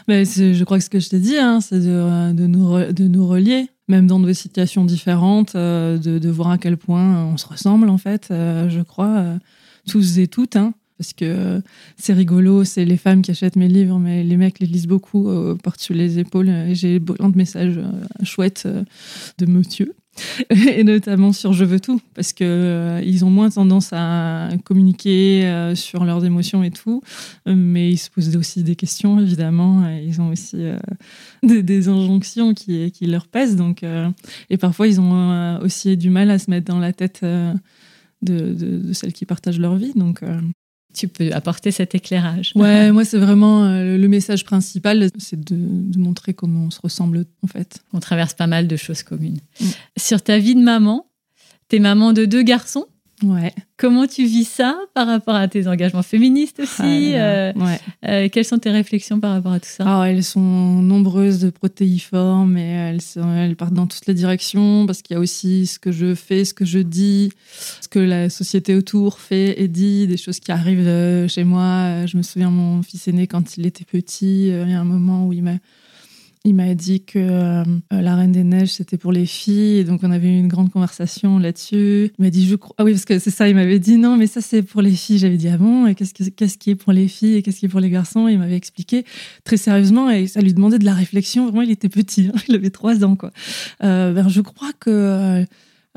Mais 0.08 0.24
je 0.24 0.62
crois 0.64 0.78
que 0.78 0.84
ce 0.84 0.90
que 0.90 1.00
je 1.00 1.08
t'ai 1.08 1.18
dit, 1.18 1.36
hein, 1.36 1.60
c'est 1.60 1.80
de, 1.80 2.32
de, 2.32 2.46
nous 2.46 2.64
re- 2.72 2.92
de 2.92 3.08
nous 3.08 3.26
relier, 3.26 3.66
même 3.88 4.06
dans 4.06 4.20
des 4.20 4.34
situations 4.34 4.84
différentes, 4.84 5.56
euh, 5.56 5.98
de, 5.98 6.18
de 6.20 6.28
voir 6.30 6.50
à 6.50 6.58
quel 6.58 6.76
point 6.76 7.24
on 7.24 7.36
se 7.36 7.46
ressemble, 7.46 7.88
en 7.88 7.98
fait, 7.98 8.28
euh, 8.30 8.68
je 8.70 8.80
crois, 8.82 9.16
euh, 9.16 9.36
tous 9.88 10.18
et 10.18 10.28
toutes. 10.28 10.54
hein, 10.56 10.74
parce 10.98 11.12
que 11.12 11.24
euh, 11.24 11.60
c'est 11.96 12.12
rigolo, 12.12 12.64
c'est 12.64 12.84
les 12.84 12.96
femmes 12.96 13.22
qui 13.22 13.30
achètent 13.32 13.56
mes 13.56 13.68
livres, 13.68 13.98
mais 13.98 14.22
les 14.22 14.36
mecs 14.36 14.60
les 14.60 14.66
lisent 14.66 14.86
beaucoup, 14.86 15.28
euh, 15.28 15.56
portent 15.56 15.80
sur 15.80 15.94
les 15.94 16.18
épaules. 16.18 16.48
Et 16.48 16.74
j'ai 16.74 17.00
plein 17.00 17.28
de 17.28 17.36
messages 17.36 17.78
euh, 17.78 18.24
chouettes 18.24 18.64
euh, 18.66 18.84
de 19.38 19.46
monsieur. 19.46 19.94
et 20.50 20.84
notamment 20.84 21.32
sur 21.32 21.52
Je 21.52 21.64
veux 21.64 21.80
tout, 21.80 22.00
parce 22.14 22.32
que 22.32 23.00
ils 23.04 23.24
ont 23.24 23.30
moins 23.30 23.50
tendance 23.50 23.88
à 23.92 24.48
communiquer 24.62 25.72
sur 25.74 26.04
leurs 26.04 26.24
émotions 26.24 26.62
et 26.62 26.70
tout, 26.70 27.02
mais 27.46 27.90
ils 27.90 27.96
se 27.96 28.10
posent 28.10 28.36
aussi 28.36 28.62
des 28.62 28.76
questions 28.76 29.18
évidemment, 29.18 29.88
ils 29.88 30.20
ont 30.20 30.28
aussi 30.28 30.68
des, 31.42 31.88
injonctions 31.88 32.54
qui, 32.54 32.92
qui 32.92 33.06
leur 33.06 33.26
pèsent, 33.26 33.56
donc 33.56 33.82
et 34.50 34.56
parfois 34.56 34.86
ils 34.86 35.00
ont 35.00 35.58
aussi 35.62 35.96
du 35.96 36.10
mal 36.10 36.30
à 36.30 36.38
se 36.38 36.48
mettre 36.48 36.72
dans 36.72 36.78
la 36.78 36.92
tête 36.92 37.24
de, 37.24 37.54
de, 38.22 38.92
celles 38.92 39.14
qui 39.14 39.26
partagent 39.26 39.58
leur 39.58 39.74
vie, 39.74 39.94
donc 39.96 40.22
Tu 40.94 41.08
peux 41.08 41.32
apporter 41.32 41.70
cet 41.70 41.94
éclairage. 41.94 42.52
ouais, 42.54 42.92
moi 42.92 43.04
c'est 43.04 43.18
vraiment 43.18 43.64
euh, 43.64 43.98
le 43.98 44.08
message 44.08 44.44
principal, 44.44 45.10
c'est 45.18 45.38
de, 45.38 45.56
de 45.56 45.98
montrer 45.98 46.34
comment 46.34 46.64
on 46.64 46.70
se 46.70 46.80
ressemble 46.80 47.26
en 47.42 47.46
fait. 47.46 47.82
On 47.92 48.00
traverse 48.00 48.34
pas 48.34 48.46
mal 48.46 48.66
de 48.68 48.76
choses 48.76 49.02
communes. 49.02 49.40
Mm. 49.60 49.64
Sur 49.98 50.22
ta 50.22 50.38
vie 50.38 50.54
de 50.54 50.62
maman, 50.62 51.06
t'es 51.68 51.78
maman 51.78 52.12
de 52.12 52.24
deux 52.24 52.42
garçons. 52.42 52.86
Ouais. 53.22 53.54
Comment 53.76 54.06
tu 54.06 54.24
vis 54.26 54.44
ça 54.44 54.76
par 54.92 55.06
rapport 55.06 55.34
à 55.36 55.46
tes 55.48 55.68
engagements 55.68 56.02
féministes 56.02 56.60
aussi 56.60 57.12
Ah 57.14 57.18
euh, 57.22 57.52
ouais. 57.54 57.80
euh, 58.06 58.28
Quelles 58.30 58.44
sont 58.44 58.58
tes 58.58 58.70
réflexions 58.70 59.20
par 59.20 59.32
rapport 59.32 59.52
à 59.52 59.60
tout 59.60 59.68
ça? 59.68 59.84
Alors, 59.84 60.04
elles 60.04 60.24
sont 60.24 60.40
nombreuses 60.40 61.38
de 61.40 61.50
protéiformes 61.50 62.56
et 62.58 62.62
elles, 62.68 63.00
sont- 63.00 63.32
elles 63.34 63.56
partent 63.56 63.72
dans 63.74 63.86
toutes 63.86 64.06
les 64.06 64.14
directions 64.14 64.84
parce 64.86 65.00
qu'il 65.02 65.14
y 65.14 65.16
a 65.16 65.20
aussi 65.20 65.66
ce 65.66 65.78
que 65.78 65.92
je 65.92 66.14
fais, 66.14 66.44
ce 66.44 66.54
que 66.54 66.64
je 66.64 66.80
dis, 66.80 67.30
ce 67.80 67.88
que 67.88 67.98
la 68.00 68.28
société 68.30 68.74
autour 68.74 69.20
fait 69.20 69.60
et 69.62 69.68
dit, 69.68 70.06
des 70.06 70.16
choses 70.16 70.40
qui 70.40 70.50
arrivent 70.52 70.86
euh, 70.86 71.28
chez 71.28 71.44
moi. 71.44 72.06
Je 72.06 72.16
me 72.16 72.22
souviens, 72.22 72.50
mon 72.50 72.82
fils 72.82 73.06
aîné, 73.08 73.26
quand 73.26 73.56
il 73.56 73.64
était 73.66 73.84
petit, 73.84 74.48
il 74.48 74.68
y 74.70 74.74
a 74.74 74.80
un 74.80 74.84
moment 74.84 75.26
où 75.26 75.32
il 75.32 75.42
m'a. 75.42 75.54
Il 76.46 76.54
m'a 76.54 76.74
dit 76.74 77.02
que 77.02 77.18
euh, 77.18 77.64
la 77.90 78.16
Reine 78.16 78.32
des 78.32 78.44
Neiges, 78.44 78.68
c'était 78.74 78.98
pour 78.98 79.12
les 79.12 79.24
filles. 79.24 79.82
Donc, 79.86 80.00
on 80.02 80.10
avait 80.10 80.28
eu 80.28 80.38
une 80.38 80.46
grande 80.48 80.70
conversation 80.70 81.38
là-dessus. 81.38 82.10
Il 82.18 82.22
m'a 82.22 82.28
dit, 82.28 82.46
je 82.46 82.54
crois. 82.54 82.74
Ah 82.76 82.84
oui, 82.84 82.92
parce 82.92 83.06
que 83.06 83.18
c'est 83.18 83.30
ça, 83.30 83.48
il 83.48 83.54
m'avait 83.54 83.78
dit, 83.78 83.96
non, 83.96 84.18
mais 84.18 84.26
ça, 84.26 84.42
c'est 84.42 84.62
pour 84.62 84.82
les 84.82 84.90
filles. 84.90 85.16
J'avais 85.16 85.38
dit, 85.38 85.48
ah 85.48 85.56
bon 85.56 85.86
Et 85.86 85.94
qu'est-ce, 85.94 86.12
que- 86.12 86.28
qu'est-ce 86.28 86.58
qui 86.58 86.68
est 86.68 86.74
pour 86.74 86.92
les 86.92 87.08
filles 87.08 87.36
et 87.36 87.42
qu'est-ce 87.42 87.60
qui 87.60 87.64
est 87.64 87.70
pour 87.70 87.80
les 87.80 87.88
garçons? 87.88 88.28
Il 88.28 88.38
m'avait 88.38 88.56
expliqué 88.56 89.04
très 89.44 89.56
sérieusement 89.56 90.10
et 90.10 90.26
ça 90.26 90.42
lui 90.42 90.52
demandait 90.52 90.78
de 90.78 90.84
la 90.84 90.92
réflexion. 90.92 91.46
Vraiment, 91.46 91.62
il 91.62 91.70
était 91.70 91.88
petit, 91.88 92.26
hein, 92.28 92.38
il 92.48 92.54
avait 92.56 92.68
trois 92.68 93.04
ans. 93.06 93.16
Quoi. 93.16 93.30
Euh, 93.82 94.12
ben, 94.12 94.28
je 94.28 94.42
crois 94.42 94.72
que 94.78 94.90
euh, 94.90 95.44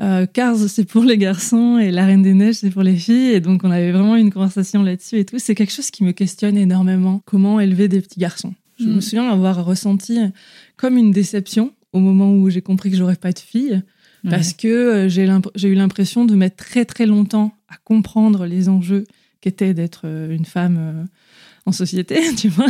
euh, 0.00 0.24
Cars, 0.24 0.56
c'est 0.56 0.88
pour 0.88 1.04
les 1.04 1.18
garçons 1.18 1.76
et 1.76 1.90
La 1.90 2.06
Reine 2.06 2.22
des 2.22 2.32
Neiges, 2.32 2.54
c'est 2.54 2.70
pour 2.70 2.82
les 2.84 2.96
filles. 2.96 3.32
Et 3.34 3.40
donc, 3.40 3.64
on 3.64 3.70
avait 3.70 3.92
vraiment 3.92 4.16
une 4.16 4.32
conversation 4.32 4.82
là-dessus 4.82 5.18
et 5.18 5.24
tout. 5.26 5.38
C'est 5.38 5.54
quelque 5.54 5.74
chose 5.74 5.90
qui 5.90 6.04
me 6.04 6.12
questionne 6.12 6.56
énormément. 6.56 7.20
Comment 7.26 7.60
élever 7.60 7.88
des 7.88 8.00
petits 8.00 8.18
garçons? 8.20 8.54
Je 8.78 8.84
Mm. 8.88 8.94
me 8.94 9.00
souviens 9.00 9.28
avoir 9.30 9.64
ressenti 9.64 10.18
comme 10.76 10.96
une 10.96 11.10
déception 11.10 11.72
au 11.92 11.98
moment 12.00 12.32
où 12.34 12.48
j'ai 12.50 12.62
compris 12.62 12.90
que 12.90 12.96
j'aurais 12.96 13.16
pas 13.16 13.32
de 13.32 13.38
fille 13.38 13.82
Ouais. 14.24 14.30
parce 14.30 14.52
que 14.52 14.66
euh, 14.68 15.08
j'ai 15.08 15.68
eu 15.68 15.74
l'impression 15.74 16.24
de 16.24 16.34
mettre 16.34 16.56
très 16.56 16.84
très 16.84 17.06
longtemps 17.06 17.54
à 17.68 17.76
comprendre 17.84 18.46
les 18.46 18.68
enjeux 18.68 19.04
qu'était 19.40 19.74
d'être 19.74 20.02
euh, 20.06 20.34
une 20.34 20.44
femme 20.44 20.76
euh, 20.78 21.04
en 21.68 21.72
société, 21.72 22.18
tu 22.36 22.48
vois, 22.48 22.66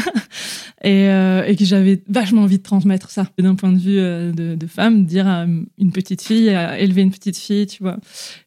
et, 0.82 1.08
euh, 1.08 1.44
et 1.46 1.56
que 1.56 1.64
j'avais 1.64 2.02
vachement 2.08 2.42
envie 2.42 2.58
de 2.58 2.62
transmettre 2.62 3.10
ça 3.10 3.26
d'un 3.38 3.54
point 3.54 3.72
de 3.72 3.78
vue 3.78 3.98
euh, 3.98 4.32
de, 4.32 4.66
femme, 4.66 5.06
dire 5.06 5.26
à 5.26 5.46
une 5.78 5.92
petite 5.92 6.20
fille, 6.20 6.48
élever 6.78 7.02
une 7.02 7.10
petite 7.10 7.36
fille, 7.36 7.66
tu 7.66 7.82
vois. 7.82 7.98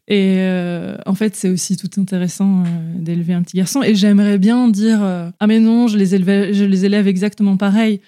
Et 0.07 0.35
euh, 0.39 0.97
en 1.05 1.15
fait, 1.15 1.35
c'est 1.35 1.49
aussi 1.49 1.77
tout 1.77 1.89
intéressant 1.99 2.63
d'élever 2.95 3.33
un 3.33 3.41
petit 3.43 3.57
garçon. 3.57 3.81
Et 3.81 3.95
j'aimerais 3.95 4.37
bien 4.37 4.67
dire 4.67 5.01
ah 5.01 5.47
mais 5.47 5.59
non, 5.59 5.87
je 5.87 5.97
les 5.97 6.85
élève 6.85 7.07
exactement 7.07 7.57
pareil. 7.57 8.01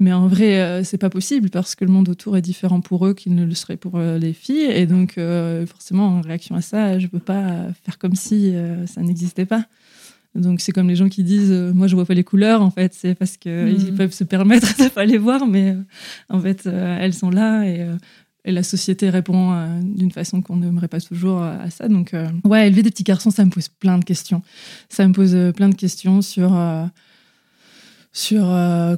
Mais 0.00 0.12
en 0.12 0.28
vrai, 0.28 0.84
c'est 0.84 0.98
pas 0.98 1.10
possible 1.10 1.50
parce 1.50 1.74
que 1.74 1.84
le 1.84 1.90
monde 1.90 2.08
autour 2.08 2.36
est 2.36 2.42
différent 2.42 2.80
pour 2.80 3.06
eux 3.06 3.14
qu'il 3.14 3.34
ne 3.34 3.44
le 3.44 3.54
serait 3.54 3.76
pour 3.76 3.98
les 3.98 4.32
filles. 4.32 4.70
Et 4.70 4.86
donc, 4.86 5.18
forcément, 5.66 6.06
en 6.06 6.20
réaction 6.20 6.54
à 6.54 6.60
ça, 6.60 6.98
je 6.98 7.06
peux 7.06 7.18
pas 7.18 7.68
faire 7.84 7.98
comme 7.98 8.14
si 8.14 8.52
ça 8.86 9.00
n'existait 9.00 9.46
pas. 9.46 9.66
Donc 10.38 10.60
c'est 10.60 10.72
comme 10.72 10.88
les 10.88 10.96
gens 10.96 11.08
qui 11.08 11.24
disent 11.24 11.52
euh, 11.52 11.72
moi 11.72 11.86
je 11.86 11.94
vois 11.94 12.04
pas 12.04 12.14
les 12.14 12.24
couleurs 12.24 12.62
en 12.62 12.70
fait. 12.70 12.94
C'est 12.94 13.14
parce 13.14 13.36
qu'ils 13.36 13.92
mm. 13.92 13.96
peuvent 13.96 14.12
se 14.12 14.24
permettre 14.24 14.76
de 14.82 14.88
pas 14.88 15.04
les 15.04 15.18
voir 15.18 15.46
mais 15.46 15.70
euh, 15.70 15.82
en 16.28 16.40
fait 16.40 16.66
euh, 16.66 16.98
elles 17.00 17.14
sont 17.14 17.30
là 17.30 17.64
et, 17.64 17.86
et, 18.44 18.52
la 18.52 18.62
société 18.62 19.10
répond 19.10 19.52
d'une 19.82 20.10
façon 20.10 20.40
qu'on 20.40 20.56
n'aimerait 20.56 20.88
pas 20.88 21.00
toujours 21.00 21.42
à 21.42 21.68
ça. 21.70 21.88
Donc 21.88 22.14
ouais 22.44 22.66
élever 22.66 22.82
des 22.82 22.90
petits 22.90 23.02
garçons 23.02 23.30
ça 23.30 23.44
me 23.44 23.50
pose 23.50 23.68
plein 23.68 23.98
de 23.98 24.04
questions. 24.04 24.42
Ça 24.88 25.06
me 25.06 25.12
pose 25.12 25.36
plein 25.54 25.68
de 25.68 25.74
questions 25.74 26.22
sur 26.22 26.58
sur 28.12 28.46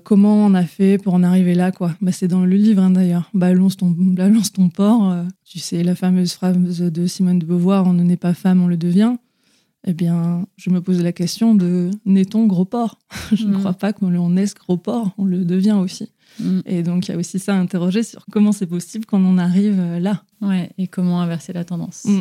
comment 0.04 0.46
on 0.46 0.54
a 0.54 0.62
fait 0.62 0.98
pour 0.98 1.14
en 1.14 1.24
arriver 1.24 1.54
là 1.54 1.72
quoi. 1.72 1.96
Bah, 2.00 2.12
c'est 2.12 2.28
dans 2.28 2.44
le 2.44 2.56
livre 2.56 2.82
hein, 2.82 2.90
d'ailleurs. 2.90 3.28
Balance 3.34 3.76
ton 3.76 3.90
balance 3.90 4.52
ton 4.52 4.68
porc 4.68 5.14
tu 5.44 5.58
sais 5.58 5.82
la 5.82 5.96
fameuse 5.96 6.32
phrase 6.34 6.56
de 6.56 7.06
Simone 7.06 7.40
de 7.40 7.44
Beauvoir 7.46 7.86
on 7.86 7.92
ne 7.92 8.04
naît 8.04 8.16
pas 8.16 8.34
femme 8.34 8.62
on 8.62 8.68
le 8.68 8.76
devient 8.76 9.16
eh 9.86 9.94
bien, 9.94 10.46
je 10.56 10.70
me 10.70 10.80
pose 10.80 11.02
la 11.02 11.12
question 11.12 11.54
de 11.54 11.90
naît-on 12.04 12.46
gros 12.46 12.64
porc? 12.64 12.98
Je 13.32 13.46
ne 13.46 13.54
mm. 13.54 13.58
crois 13.58 13.72
pas 13.72 13.92
qu'on 13.92 14.30
naisse 14.30 14.54
gros 14.54 14.76
porc, 14.76 15.12
on 15.16 15.24
le 15.24 15.44
devient 15.44 15.78
aussi. 15.80 16.12
Mm. 16.38 16.60
Et 16.66 16.82
donc, 16.82 17.08
il 17.08 17.12
y 17.12 17.14
a 17.14 17.18
aussi 17.18 17.38
ça 17.38 17.54
à 17.54 17.58
interroger 17.58 18.02
sur 18.02 18.26
comment 18.30 18.52
c'est 18.52 18.66
possible 18.66 19.06
qu'on 19.06 19.24
en 19.24 19.38
arrive 19.38 19.78
euh, 19.80 19.98
là. 19.98 20.22
Ouais, 20.42 20.70
et 20.76 20.86
comment 20.86 21.20
inverser 21.22 21.52
la 21.52 21.64
tendance. 21.64 22.04
Mm. 22.04 22.20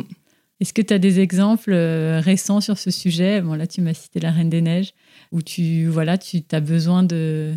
Est-ce 0.60 0.72
que 0.72 0.82
tu 0.82 0.92
as 0.92 0.98
des 0.98 1.20
exemples 1.20 1.72
euh, 1.72 2.20
récents 2.20 2.60
sur 2.60 2.78
ce 2.78 2.90
sujet? 2.90 3.40
Bon, 3.40 3.54
là, 3.54 3.66
tu 3.66 3.80
m'as 3.80 3.94
cité 3.94 4.20
La 4.20 4.30
Reine 4.30 4.50
des 4.50 4.60
Neiges, 4.62 4.94
où 5.32 5.42
tu, 5.42 5.86
voilà, 5.86 6.18
tu 6.18 6.42
as 6.52 6.60
besoin 6.60 7.02
de 7.02 7.54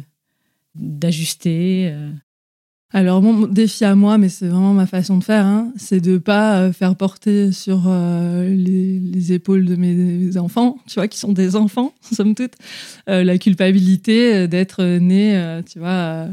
d'ajuster 0.76 1.92
euh, 1.92 2.10
alors 2.96 3.24
mon 3.24 3.48
défi 3.48 3.84
à 3.86 3.96
moi, 3.96 4.20
mais 4.20 4.30
c'est 4.30 4.48
vraiment 4.48 4.74
ma 4.74 4.86
façon 4.86 5.18
de 5.18 5.24
faire, 5.24 5.46
hein, 5.46 5.72
c'est 5.76 6.00
de 6.00 6.20
pas 6.20 6.60
euh, 6.60 6.72
faire 6.72 6.96
porter 6.96 7.52
sur 7.52 7.86
euh, 7.88 8.48
les, 8.48 9.34
épaules 9.34 9.66
de 9.66 9.76
mes 9.76 10.38
enfants, 10.38 10.78
tu 10.88 10.96
vois, 10.96 11.08
qui 11.08 11.18
sont 11.18 11.34
des 11.34 11.56
enfants, 11.56 11.92
somme 12.14 12.36
toute, 12.36 12.54
euh, 13.10 13.24
la 13.24 13.40
culpabilité 13.40 14.48
d'être 14.48 14.84
né, 14.84 15.62
tu 15.72 15.80
vois, 15.80 16.28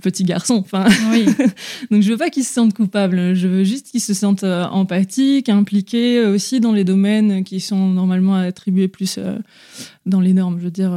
petit 0.00 0.24
garçon. 0.24 0.56
Enfin, 0.56 0.86
oui. 1.10 1.26
donc 1.90 2.02
je 2.02 2.10
veux 2.10 2.16
pas 2.16 2.30
qu'ils 2.30 2.44
se 2.44 2.52
sentent 2.52 2.74
coupables. 2.74 3.34
Je 3.34 3.48
veux 3.48 3.64
juste 3.64 3.90
qu'ils 3.90 4.00
se 4.00 4.14
sentent 4.14 4.44
euh, 4.44 4.64
empathiques, 4.64 5.48
impliqués 5.48 6.18
euh, 6.18 6.34
aussi 6.34 6.60
dans 6.60 6.72
les 6.72 6.84
domaines 6.84 7.44
qui 7.44 7.60
sont 7.60 7.88
normalement 7.88 8.34
attribués 8.34 8.88
plus 8.88 9.16
euh, 9.18 9.38
dans 10.04 10.20
les 10.20 10.34
normes. 10.34 10.58
Je 10.58 10.64
veux 10.64 10.70
dire 10.70 10.92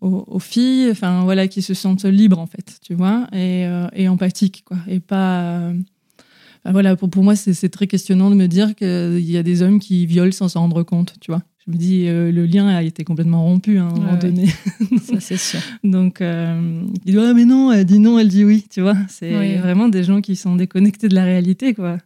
aux, 0.00 0.38
filles. 0.38 0.90
Enfin 0.90 1.24
voilà, 1.24 1.48
qu'ils 1.48 1.62
se 1.62 1.74
sentent 1.74 2.04
libres 2.04 2.38
en 2.38 2.46
fait, 2.46 2.78
tu 2.82 2.94
vois, 2.94 3.26
et, 3.32 3.66
et 3.94 4.08
empathiques 4.08 4.64
quoi, 4.64 4.78
et 4.86 5.00
pas. 5.00 5.72
voilà, 6.64 6.96
pour, 6.96 7.10
pour 7.10 7.24
moi, 7.24 7.36
c'est 7.36 7.68
très 7.68 7.86
questionnant 7.86 8.30
de 8.30 8.34
me 8.34 8.46
dire 8.46 8.74
qu'il 8.74 9.18
y 9.30 9.36
a 9.36 9.42
des 9.42 9.62
hommes 9.62 9.78
qui 9.78 10.06
violent 10.06 10.32
sans 10.32 10.48
s'en 10.48 10.60
rendre 10.60 10.82
compte, 10.82 11.14
tu 11.20 11.30
vois 11.30 11.42
je 11.68 11.72
me 11.72 11.76
dis, 11.76 12.08
euh, 12.08 12.32
le 12.32 12.46
lien 12.46 12.66
a 12.66 12.82
été 12.82 13.04
complètement 13.04 13.42
rompu 13.42 13.78
hein, 13.78 13.88
à 13.88 13.90
un 13.90 13.94
moment 13.94 14.16
donné. 14.16 14.46
Ça, 15.02 15.20
c'est 15.20 15.36
sûr. 15.36 15.60
Donc, 15.84 16.22
euh, 16.22 16.82
il 17.04 17.12
dit, 17.12 17.18
ah, 17.18 17.34
mais 17.34 17.44
non, 17.44 17.70
elle 17.70 17.84
dit 17.84 17.98
non, 17.98 18.18
elle 18.18 18.28
dit 18.28 18.42
oui, 18.42 18.64
tu 18.70 18.80
vois. 18.80 18.96
C'est 19.08 19.58
vraiment 19.58 19.88
des 19.88 20.02
gens 20.02 20.22
qui 20.22 20.34
sont 20.34 20.56
déconnectés 20.56 21.08
de 21.08 21.14
la 21.14 21.24
réalité, 21.24 21.74
quoi, 21.74 21.98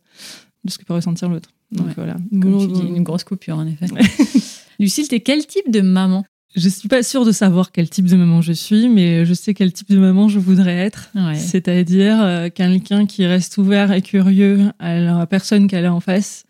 de 0.64 0.70
ce 0.70 0.78
que 0.78 0.84
peut 0.84 0.94
ressentir 0.94 1.28
l'autre. 1.28 1.50
Donc, 1.70 1.86
voilà. 1.96 2.16
Comme 2.30 2.58
tu 2.58 2.72
dis, 2.72 2.88
une 2.88 3.04
grosse 3.04 3.22
coupure, 3.22 3.56
en 3.56 3.66
effet. 3.66 3.86
Lucille, 4.80 5.06
t'es 5.06 5.20
quel 5.20 5.46
type 5.46 5.70
de 5.70 5.80
maman? 5.80 6.24
Je 6.56 6.68
suis 6.68 6.88
pas 6.88 7.02
sûre 7.02 7.24
de 7.24 7.32
savoir 7.32 7.70
quel 7.70 7.88
type 7.88 8.06
de 8.06 8.16
maman 8.16 8.42
je 8.42 8.52
suis, 8.52 8.88
mais 8.88 9.24
je 9.24 9.32
sais 9.32 9.54
quel 9.54 9.72
type 9.72 9.90
de 9.90 9.98
maman 9.98 10.28
je 10.28 10.38
voudrais 10.38 10.76
être. 10.76 11.10
C'est-à-dire 11.34 12.20
euh, 12.20 12.48
quelqu'un 12.52 13.06
qui 13.06 13.24
reste 13.24 13.56
ouvert 13.56 13.92
et 13.92 14.02
curieux 14.02 14.70
à 14.78 14.98
la 14.98 15.26
personne 15.26 15.66
qu'elle 15.66 15.86
a 15.86 15.94
en 15.94 16.00
face, 16.00 16.44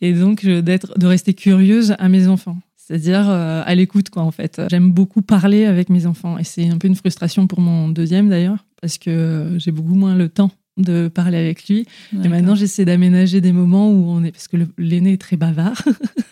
et 0.00 0.12
donc 0.12 0.44
d'être, 0.46 0.98
de 0.98 1.06
rester 1.06 1.34
curieuse 1.34 1.94
à 1.98 2.08
mes 2.08 2.28
enfants. 2.28 2.58
C'est-à-dire 2.88 3.28
euh, 3.28 3.62
à 3.66 3.74
l'écoute, 3.74 4.08
quoi, 4.08 4.22
en 4.22 4.30
fait. 4.30 4.62
J'aime 4.70 4.90
beaucoup 4.92 5.20
parler 5.20 5.66
avec 5.66 5.90
mes 5.90 6.06
enfants, 6.06 6.38
et 6.38 6.44
c'est 6.44 6.68
un 6.70 6.78
peu 6.78 6.88
une 6.88 6.94
frustration 6.94 7.46
pour 7.46 7.60
mon 7.60 7.88
deuxième 7.88 8.30
d'ailleurs, 8.30 8.64
parce 8.80 8.96
que 8.96 9.56
j'ai 9.58 9.72
beaucoup 9.72 9.94
moins 9.94 10.14
le 10.14 10.30
temps 10.30 10.50
de 10.78 11.08
parler 11.08 11.36
avec 11.36 11.68
lui. 11.68 11.86
Et 12.24 12.28
maintenant, 12.28 12.54
j'essaie 12.54 12.84
d'aménager 12.84 13.40
des 13.40 13.52
moments 13.52 13.90
où 13.90 14.08
on 14.08 14.24
est, 14.24 14.32
parce 14.32 14.48
que 14.48 14.56
l'aîné 14.78 15.14
est 15.14 15.20
très 15.20 15.36
bavard. 15.36 15.82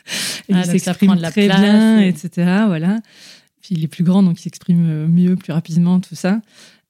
il 0.48 0.56
ah, 0.56 0.64
s'exprime 0.64 1.16
très 1.20 1.48
bien, 1.48 2.00
etc. 2.00 2.30
Voilà. 2.66 3.00
Puis 3.60 3.74
il 3.74 3.84
est 3.84 3.88
plus 3.88 4.04
grand, 4.04 4.22
donc 4.22 4.38
il 4.38 4.42
s'exprime 4.42 4.86
euh, 4.88 5.08
mieux, 5.08 5.36
plus 5.36 5.52
rapidement, 5.52 6.00
tout 6.00 6.14
ça. 6.14 6.40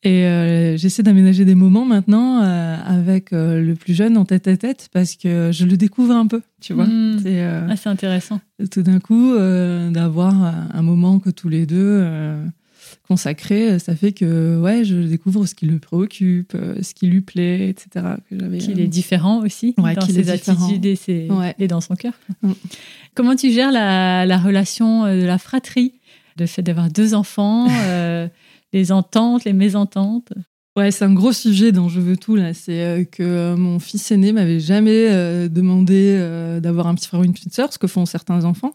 Et 0.06 0.24
euh, 0.24 0.76
j'essaie 0.76 1.02
d'aménager 1.02 1.44
des 1.44 1.54
moments 1.54 1.84
maintenant 1.84 2.40
euh, 2.42 2.76
avec 2.84 3.32
le 3.32 3.74
plus 3.74 3.94
jeune 3.94 4.16
en 4.16 4.24
tête 4.24 4.46
à 4.46 4.56
tête 4.56 4.88
parce 4.92 5.16
que 5.16 5.50
je 5.52 5.64
le 5.64 5.76
découvre 5.76 6.14
un 6.14 6.26
peu, 6.26 6.42
tu 6.60 6.72
vois. 6.74 6.86
Hmm. 6.86 7.18
C'est 7.22 7.42
ah, 7.42 7.90
intéressant. 7.90 8.40
Tout 8.70 8.82
d'un 8.82 9.00
coup, 9.00 9.34
d'avoir 9.36 10.34
un 10.72 10.82
moment 10.82 11.18
que 11.18 11.30
tous 11.30 11.48
les 11.48 11.66
deux 11.66 12.04
consacré, 13.08 13.78
ça 13.78 13.94
fait 13.94 14.12
que 14.12 14.60
ouais, 14.60 14.84
je 14.84 14.96
découvre 14.96 15.46
ce 15.46 15.54
qui 15.54 15.66
le 15.66 15.78
préoccupe, 15.78 16.52
euh, 16.54 16.76
ce 16.82 16.94
qui 16.94 17.06
lui 17.06 17.20
plaît, 17.20 17.68
etc. 17.68 18.06
Qu'il 18.28 18.80
est 18.80 18.84
euh, 18.84 18.88
différent 18.88 19.42
aussi 19.44 19.74
dans 19.76 20.00
ses 20.00 20.30
attitudes 20.30 20.84
et, 20.84 20.96
ses... 20.96 21.28
et, 21.58 21.68
dans 21.68 21.80
son 21.80 21.94
cœur. 21.94 22.14
Mm. 22.42 22.52
Comment 23.14 23.36
tu 23.36 23.50
gères 23.50 23.72
la, 23.72 24.38
relation 24.38 25.04
euh, 25.04 25.20
de 25.20 25.26
la 25.26 25.38
fratrie, 25.38 25.94
le 26.38 26.46
fait 26.46 26.62
d'avoir 26.62 26.90
deux 26.90 27.14
enfants, 27.14 27.68
les 28.72 28.92
ententes, 28.92 29.44
les 29.44 29.52
mésententes 29.52 30.32
Ouais, 30.76 30.90
c'est 30.90 31.06
un 31.06 31.14
gros 31.14 31.32
sujet 31.32 31.72
dont 31.72 31.88
je 31.88 32.00
veux 32.00 32.18
tout 32.18 32.36
là. 32.36 32.52
C'est 32.52 33.08
que 33.10 33.54
mon 33.54 33.78
fils 33.78 34.10
aîné 34.10 34.32
m'avait 34.32 34.60
jamais 34.60 35.48
demandé 35.48 36.18
d'avoir 36.62 36.86
un 36.88 36.94
petit 36.94 37.08
frère 37.08 37.20
ou 37.20 37.24
une 37.24 37.32
petite 37.32 37.54
sœur, 37.54 37.72
ce 37.72 37.78
que 37.78 37.86
font 37.86 38.04
certains 38.04 38.44
enfants. 38.44 38.74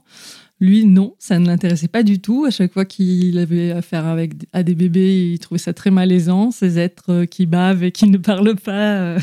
Lui, 0.61 0.85
non, 0.85 1.15
ça 1.17 1.39
ne 1.39 1.47
l'intéressait 1.47 1.87
pas 1.87 2.03
du 2.03 2.21
tout. 2.21 2.45
À 2.45 2.51
chaque 2.51 2.71
fois 2.71 2.85
qu'il 2.85 3.39
avait 3.39 3.71
affaire 3.71 4.05
avec, 4.05 4.33
à 4.53 4.61
des 4.61 4.75
bébés, 4.75 5.31
il 5.33 5.39
trouvait 5.39 5.57
ça 5.57 5.73
très 5.73 5.89
malaisant, 5.89 6.51
ces 6.51 6.77
êtres 6.77 7.11
euh, 7.11 7.25
qui 7.25 7.47
bavent 7.47 7.83
et 7.83 7.91
qui 7.91 8.07
ne 8.07 8.17
parlent 8.19 8.55
pas. 8.55 8.71
Euh. 8.71 9.19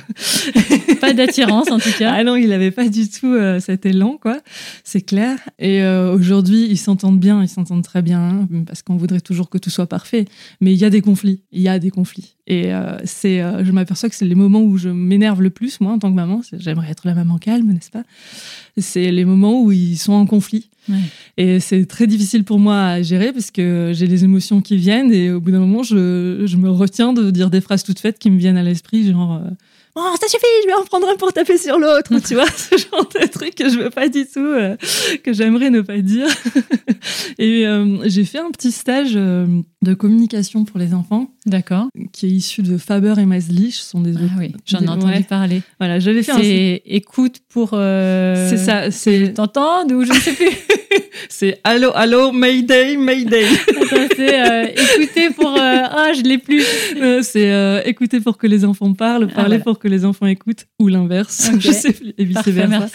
pas 1.01 1.13
d'attirance, 1.13 1.71
en 1.71 1.79
tout 1.79 1.93
cas. 1.97 2.13
Ah 2.13 2.25
non, 2.25 2.35
il 2.35 2.49
n'avait 2.49 2.73
pas 2.73 2.89
du 2.89 3.09
tout 3.09 3.33
euh, 3.33 3.61
cet 3.61 3.87
élan, 3.87 4.19
quoi. 4.21 4.41
C'est 4.83 5.03
clair. 5.03 5.39
Et 5.61 5.85
aujourd'hui, 5.87 6.67
ils 6.69 6.77
s'entendent 6.77 7.21
bien, 7.21 7.41
ils 7.41 7.49
s'entendent 7.49 7.85
très 7.85 8.03
bien, 8.03 8.21
hein, 8.21 8.49
parce 8.67 8.83
qu'on 8.83 8.97
voudrait 8.97 9.21
toujours 9.21 9.49
que 9.49 9.59
tout 9.59 9.71
soit 9.71 9.87
parfait. 9.87 10.25
Mais 10.61 10.73
il 10.73 10.79
y 10.79 10.85
a 10.85 10.91
des 10.91 11.03
conflits. 11.03 11.43
Il 11.53 11.63
y 11.63 11.69
a 11.69 11.79
des 11.79 11.91
conflits. 11.91 12.35
Et 12.51 12.73
c'est, 13.05 13.41
je 13.63 13.73
m'aperçois 13.73 14.09
que 14.09 14.15
c'est 14.15 14.25
les 14.25 14.35
moments 14.35 14.63
où 14.63 14.79
je 14.79 14.89
m'énerve 14.89 15.43
le 15.43 15.51
plus, 15.51 15.81
moi, 15.81 15.93
en 15.93 15.99
tant 15.99 16.11
que 16.11 16.17
maman. 16.17 16.41
J'aimerais 16.53 16.91
être 16.91 17.07
la 17.07 17.15
maman 17.15 17.37
calme, 17.37 17.71
n'est-ce 17.73 17.91
pas? 17.91 18.05
C'est 18.79 19.11
les 19.13 19.27
moments 19.27 19.63
où 19.63 19.71
ils 19.71 19.99
sont 19.99 20.15
en 20.15 20.25
conflit. 20.25 20.71
Et 21.37 21.61
c'est 21.61 21.87
très 21.87 22.07
difficile 22.07 22.45
pour 22.45 22.59
moi 22.59 22.87
à 22.87 23.03
gérer 23.03 23.33
parce 23.33 23.51
que 23.51 23.93
j'ai 23.95 24.07
les 24.07 24.25
émotions 24.25 24.61
qui 24.61 24.77
viennent 24.77 25.13
et 25.13 25.31
au 25.31 25.41
bout 25.41 25.51
d'un 25.51 25.61
moment, 25.61 25.83
je, 25.83 26.45
je, 26.47 26.57
me 26.57 26.71
retiens 26.71 27.13
de 27.13 27.31
dire 27.31 27.51
des 27.51 27.61
phrases 27.61 27.85
toutes 27.85 27.99
faites 27.99 28.19
qui 28.19 28.31
me 28.31 28.39
viennent 28.39 28.57
à 28.57 28.63
l'esprit, 28.63 29.11
genre 29.11 29.35
euh, 29.35 29.51
Oh, 30.01 30.15
ça 30.21 30.29
suffit, 30.29 30.47
je 30.63 30.69
vais 30.69 30.75
en 30.75 30.85
prendre 30.85 31.09
un 31.09 31.17
pour 31.17 31.33
taper 31.33 31.59
sur 31.59 31.77
l'autre. 31.77 32.13
tu 32.25 32.35
vois, 32.35 32.47
ce 32.57 32.77
genre 32.77 33.09
de 33.09 33.27
truc 33.27 33.57
que 33.57 33.69
je 33.69 33.81
veux 33.81 33.91
pas 33.91 34.09
du 34.09 34.25
tout, 34.27 34.39
euh, 34.39 34.77
que 35.25 35.33
j'aimerais 35.33 35.71
ne 35.71 35.81
pas 35.81 35.99
dire. 35.99 36.29
et 37.39 37.67
euh, 37.67 37.99
j'ai 38.05 38.25
fait 38.25 38.39
un 38.39 38.53
petit 38.53 38.71
stage 38.71 39.15
de 39.15 39.95
communication 39.95 40.65
pour 40.65 40.79
les 40.79 40.95
enfants. 40.95 41.33
D'accord. 41.47 41.89
Qui 42.13 42.27
est 42.27 42.31
issu 42.31 42.63
de 42.63 42.79
Faber 42.79 43.15
et 43.19 43.27
Maslich. 43.27 43.75
sont 43.75 44.01
des 44.01 44.15
ah 44.17 44.37
oui, 44.39 44.55
j'en 44.65 44.81
ai 44.81 44.89
entendu 44.89 45.25
parler. 45.25 45.63
Voilà, 45.81 45.99
j'avais 45.99 46.23
fait 46.23 46.33
C'est 46.41 46.83
écoute 46.87 47.41
pour. 47.49 47.71
c'est 47.71 48.57
ça, 48.57 48.93
c'est. 48.93 49.35
T'entends 49.35 49.85
ou 49.89 50.05
je 50.05 50.13
ne 50.13 50.19
sais 50.19 50.33
plus. 50.33 50.51
c'est 51.29 51.61
allô, 51.65 51.91
allô, 51.95 52.33
Mayday, 52.33 52.97
Mayday. 52.97 53.47
c'est 54.17 54.41
euh, 54.41 54.67
écouter 54.67 55.31
pour. 55.31 55.51
Euh, 55.51 55.83
ah, 55.91 56.13
je 56.15 56.23
l'ai 56.23 56.39
plus. 56.39 56.65
Euh, 56.97 57.23
c'est 57.23 57.83
écouter 57.87 58.21
pour 58.21 58.39
que 58.39 58.47
les 58.47 58.65
enfants 58.65 58.93
parlent, 58.93 59.29
ah, 59.31 59.35
parler 59.35 59.59
pour 59.59 59.79
que 59.79 59.88
les 59.89 60.05
enfants 60.05 60.27
écoutent, 60.27 60.67
ou 60.79 60.89
l'inverse. 60.89 61.51
Je 61.59 61.71
sais 61.73 61.93
plus, 61.93 62.13
et 62.17 62.25
vice 62.25 62.47
versa. 62.47 62.87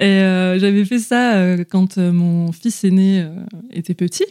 Et 0.00 0.58
j'avais 0.58 0.84
fait 0.84 0.98
ça 0.98 1.56
quand 1.70 1.96
mon 1.98 2.52
fils 2.52 2.84
aîné 2.84 3.24
était 3.72 3.94
petit. 3.94 4.24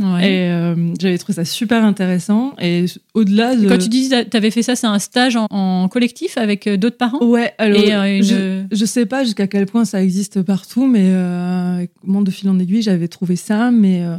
Ouais. 0.00 0.32
Et 0.32 0.50
euh, 0.50 0.94
j'avais 0.98 1.18
trouvé 1.18 1.34
ça 1.34 1.44
super 1.44 1.84
intéressant. 1.84 2.54
Et 2.60 2.86
au-delà 3.12 3.54
de. 3.54 3.68
Quand 3.68 3.76
tu 3.76 3.88
dis 3.88 4.08
que 4.08 4.22
tu 4.22 4.36
avais 4.36 4.50
fait 4.50 4.62
ça, 4.62 4.74
c'est 4.76 4.86
un 4.86 4.98
stage 4.98 5.36
en, 5.36 5.46
en 5.50 5.88
collectif 5.88 6.38
avec 6.38 6.66
euh, 6.66 6.76
d'autres 6.78 6.96
parents? 6.96 7.22
Ouais, 7.26 7.52
alors 7.58 7.82
Et, 7.82 7.92
euh, 7.92 8.16
une- 8.16 8.22
je, 8.22 8.62
je 8.72 8.84
sais 8.86 9.04
pas 9.04 9.24
jusqu'à 9.24 9.46
quel 9.46 9.66
point 9.66 9.84
ça 9.84 10.02
existe 10.02 10.40
partout, 10.42 10.86
mais 10.86 11.02
euh, 11.10 11.84
comment 12.00 12.22
de 12.22 12.30
fil 12.30 12.48
en 12.48 12.58
aiguille, 12.58 12.80
j'avais 12.82 13.08
trouvé 13.08 13.36
ça. 13.36 13.70
Mais 13.70 14.02
euh, 14.02 14.16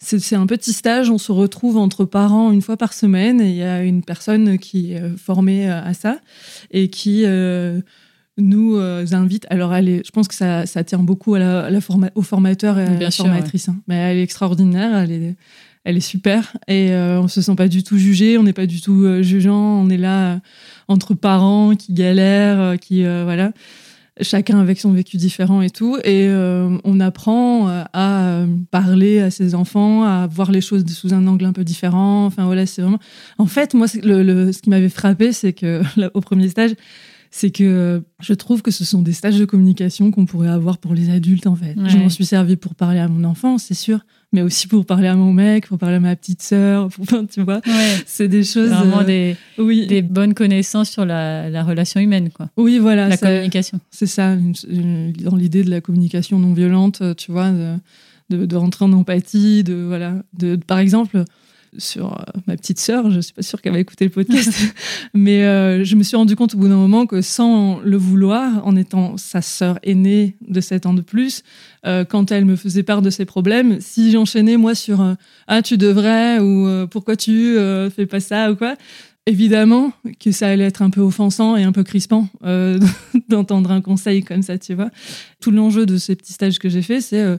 c'est 0.00 0.36
un 0.36 0.46
petit 0.46 0.72
stage, 0.72 1.08
on 1.10 1.18
se 1.18 1.32
retrouve 1.32 1.76
entre 1.78 2.04
parents 2.04 2.52
une 2.52 2.60
fois 2.62 2.76
par 2.76 2.92
semaine 2.92 3.40
et 3.40 3.50
il 3.50 3.56
y 3.56 3.62
a 3.62 3.82
une 3.82 4.02
personne 4.02 4.58
qui 4.58 4.92
est 4.92 5.00
euh, 5.00 5.16
formée 5.16 5.70
euh, 5.70 5.82
à 5.82 5.94
ça 5.94 6.18
et 6.70 6.88
qui 6.88 7.22
euh, 7.24 7.80
nous 8.36 8.76
euh, 8.76 9.06
invite. 9.12 9.46
Alors, 9.48 9.74
elle 9.74 9.88
est, 9.88 10.02
je 10.06 10.10
pense 10.10 10.28
que 10.28 10.34
ça, 10.34 10.66
ça 10.66 10.84
tient 10.84 10.98
beaucoup 10.98 11.34
à 11.34 11.38
la, 11.38 11.64
à 11.64 11.70
la 11.70 11.80
forma- 11.80 12.10
au 12.14 12.22
formateur 12.22 12.78
et 12.78 12.82
à 12.84 12.90
Bien 12.90 12.98
la 12.98 13.10
sûr, 13.10 13.24
formatrice. 13.24 13.68
hein. 13.68 13.76
Mais 13.88 13.94
elle 13.96 14.18
est 14.18 14.22
extraordinaire, 14.22 14.96
elle 14.98 15.12
est, 15.12 15.36
elle 15.84 15.96
est 15.96 16.00
super 16.00 16.56
et 16.68 16.90
euh, 16.92 17.20
on 17.20 17.28
se 17.28 17.40
sent 17.40 17.54
pas 17.54 17.68
du 17.68 17.82
tout 17.82 17.96
jugé, 17.96 18.36
on 18.38 18.42
n'est 18.42 18.52
pas 18.52 18.66
du 18.66 18.80
tout 18.80 19.04
euh, 19.04 19.22
jugeant, 19.22 19.54
on 19.82 19.88
est 19.88 19.96
là 19.98 20.34
euh, 20.34 20.38
entre 20.88 21.14
parents 21.14 21.74
qui 21.76 21.92
galèrent, 21.94 22.78
qui 22.80 23.04
voilà, 23.04 23.52
chacun 24.20 24.58
avec 24.60 24.78
son 24.78 24.92
vécu 24.92 25.16
différent 25.16 25.60
et 25.62 25.70
tout, 25.70 25.96
et 26.04 26.26
euh, 26.28 26.76
on 26.84 27.00
apprend 27.00 27.68
euh, 27.68 27.82
à 27.92 28.26
euh, 28.26 28.46
parler 28.70 29.20
à 29.20 29.30
ses 29.30 29.54
enfants, 29.54 30.04
à 30.04 30.26
voir 30.28 30.52
les 30.52 30.60
choses 30.60 30.84
sous 30.86 31.12
un 31.14 31.26
angle 31.26 31.44
un 31.44 31.52
peu 31.52 31.64
différent. 31.64 32.26
Enfin 32.26 32.44
voilà, 32.46 32.64
c'est 32.66 32.82
vraiment. 32.82 33.00
En 33.38 33.46
fait, 33.46 33.74
moi, 33.74 33.88
c'est 33.88 34.04
le, 34.04 34.22
le- 34.22 34.52
ce 34.52 34.62
qui 34.62 34.70
m'avait 34.70 34.88
frappé, 34.88 35.32
c'est 35.32 35.52
que 35.52 35.82
là, 36.00 36.10
au 36.14 36.20
premier 36.20 36.48
stage. 36.48 36.72
C'est 37.36 37.50
que 37.50 38.00
je 38.20 38.32
trouve 38.32 38.62
que 38.62 38.70
ce 38.70 38.84
sont 38.84 39.02
des 39.02 39.12
stages 39.12 39.40
de 39.40 39.44
communication 39.44 40.12
qu'on 40.12 40.24
pourrait 40.24 40.46
avoir 40.50 40.78
pour 40.78 40.94
les 40.94 41.10
adultes, 41.10 41.48
en 41.48 41.56
fait. 41.56 41.74
Ouais. 41.76 41.88
Je 41.88 41.98
m'en 41.98 42.08
suis 42.08 42.24
servi 42.24 42.54
pour 42.54 42.76
parler 42.76 43.00
à 43.00 43.08
mon 43.08 43.24
enfant, 43.24 43.58
c'est 43.58 43.74
sûr, 43.74 44.06
mais 44.34 44.42
aussi 44.42 44.66
pour 44.66 44.84
parler 44.84 45.06
à 45.08 45.14
mon 45.14 45.32
mec, 45.32 45.68
pour 45.68 45.78
parler 45.78 45.96
à 45.96 46.00
ma 46.00 46.14
petite 46.16 46.42
sœur, 46.42 46.88
pour, 46.88 47.04
enfin, 47.04 47.24
tu 47.24 47.40
vois. 47.42 47.60
Ouais. 47.66 47.96
C'est 48.04 48.28
des 48.28 48.44
choses. 48.44 48.68
Vraiment 48.68 49.00
euh, 49.00 49.04
des, 49.04 49.36
oui, 49.58 49.86
des 49.86 50.02
bonnes 50.02 50.34
connaissances 50.34 50.90
sur 50.90 51.04
la, 51.06 51.48
la 51.48 51.62
relation 51.64 52.00
humaine, 52.00 52.28
quoi. 52.30 52.50
oui, 52.58 52.78
voilà. 52.78 53.08
la 53.08 53.16
ça- 53.16 53.26
communication. 53.28 53.80
C'est 53.90 54.06
ça, 54.06 54.32
une- 54.32 54.54
une- 54.68 55.12
dans 55.12 55.36
l'idée 55.36 55.62
de 55.64 55.70
la 55.70 55.80
communication 55.80 56.38
non 56.38 56.52
violente, 56.52 57.00
euh, 57.00 57.14
tu 57.14 57.32
vois, 57.32 57.50
de, 57.50 57.76
de, 58.30 58.44
de 58.44 58.56
rentrer 58.56 58.84
en 58.84 58.92
empathie, 58.92 59.62
de 59.64 59.74
voilà, 59.74 60.14
de, 60.36 60.56
par 60.56 60.78
exemple 60.80 61.24
sur 61.78 62.12
euh, 62.12 62.40
ma 62.46 62.56
petite 62.56 62.78
sœur, 62.78 63.10
je 63.10 63.20
suis 63.20 63.32
pas 63.32 63.42
sûre 63.42 63.60
qu'elle 63.60 63.72
va 63.72 63.78
écouter 63.78 64.04
le 64.04 64.10
podcast, 64.10 64.52
mais 65.14 65.44
euh, 65.44 65.84
je 65.84 65.96
me 65.96 66.02
suis 66.02 66.16
rendu 66.16 66.36
compte 66.36 66.54
au 66.54 66.58
bout 66.58 66.68
d'un 66.68 66.76
moment 66.76 67.06
que 67.06 67.20
sans 67.22 67.80
le 67.80 67.96
vouloir, 67.96 68.66
en 68.66 68.76
étant 68.76 69.16
sa 69.16 69.42
sœur 69.42 69.78
aînée 69.82 70.36
de 70.46 70.60
7 70.60 70.86
ans 70.86 70.94
de 70.94 71.00
plus, 71.00 71.42
euh, 71.86 72.04
quand 72.04 72.32
elle 72.32 72.44
me 72.44 72.56
faisait 72.56 72.82
part 72.82 73.02
de 73.02 73.10
ses 73.10 73.24
problèmes, 73.24 73.80
si 73.80 74.10
j'enchaînais 74.10 74.56
moi 74.56 74.74
sur 74.74 75.16
ah 75.46 75.62
tu 75.62 75.76
devrais 75.76 76.38
ou 76.38 76.86
pourquoi 76.88 77.16
tu 77.16 77.56
fais 77.94 78.06
pas 78.06 78.20
ça 78.20 78.50
ou 78.50 78.56
quoi, 78.56 78.76
évidemment 79.26 79.92
que 80.20 80.32
ça 80.32 80.48
allait 80.48 80.64
être 80.64 80.82
un 80.82 80.90
peu 80.90 81.00
offensant 81.00 81.56
et 81.56 81.62
un 81.62 81.72
peu 81.72 81.82
crispant 81.82 82.28
euh, 82.44 82.78
d'entendre 83.28 83.70
un 83.70 83.80
conseil 83.80 84.22
comme 84.22 84.42
ça, 84.42 84.58
tu 84.58 84.74
vois. 84.74 84.90
Tout 85.40 85.50
l'enjeu 85.50 85.86
de 85.86 85.96
ces 85.96 86.14
petits 86.14 86.32
stages 86.34 86.58
que 86.58 86.68
j'ai 86.68 86.82
fait, 86.82 87.00
c'est 87.00 87.20
euh, 87.20 87.36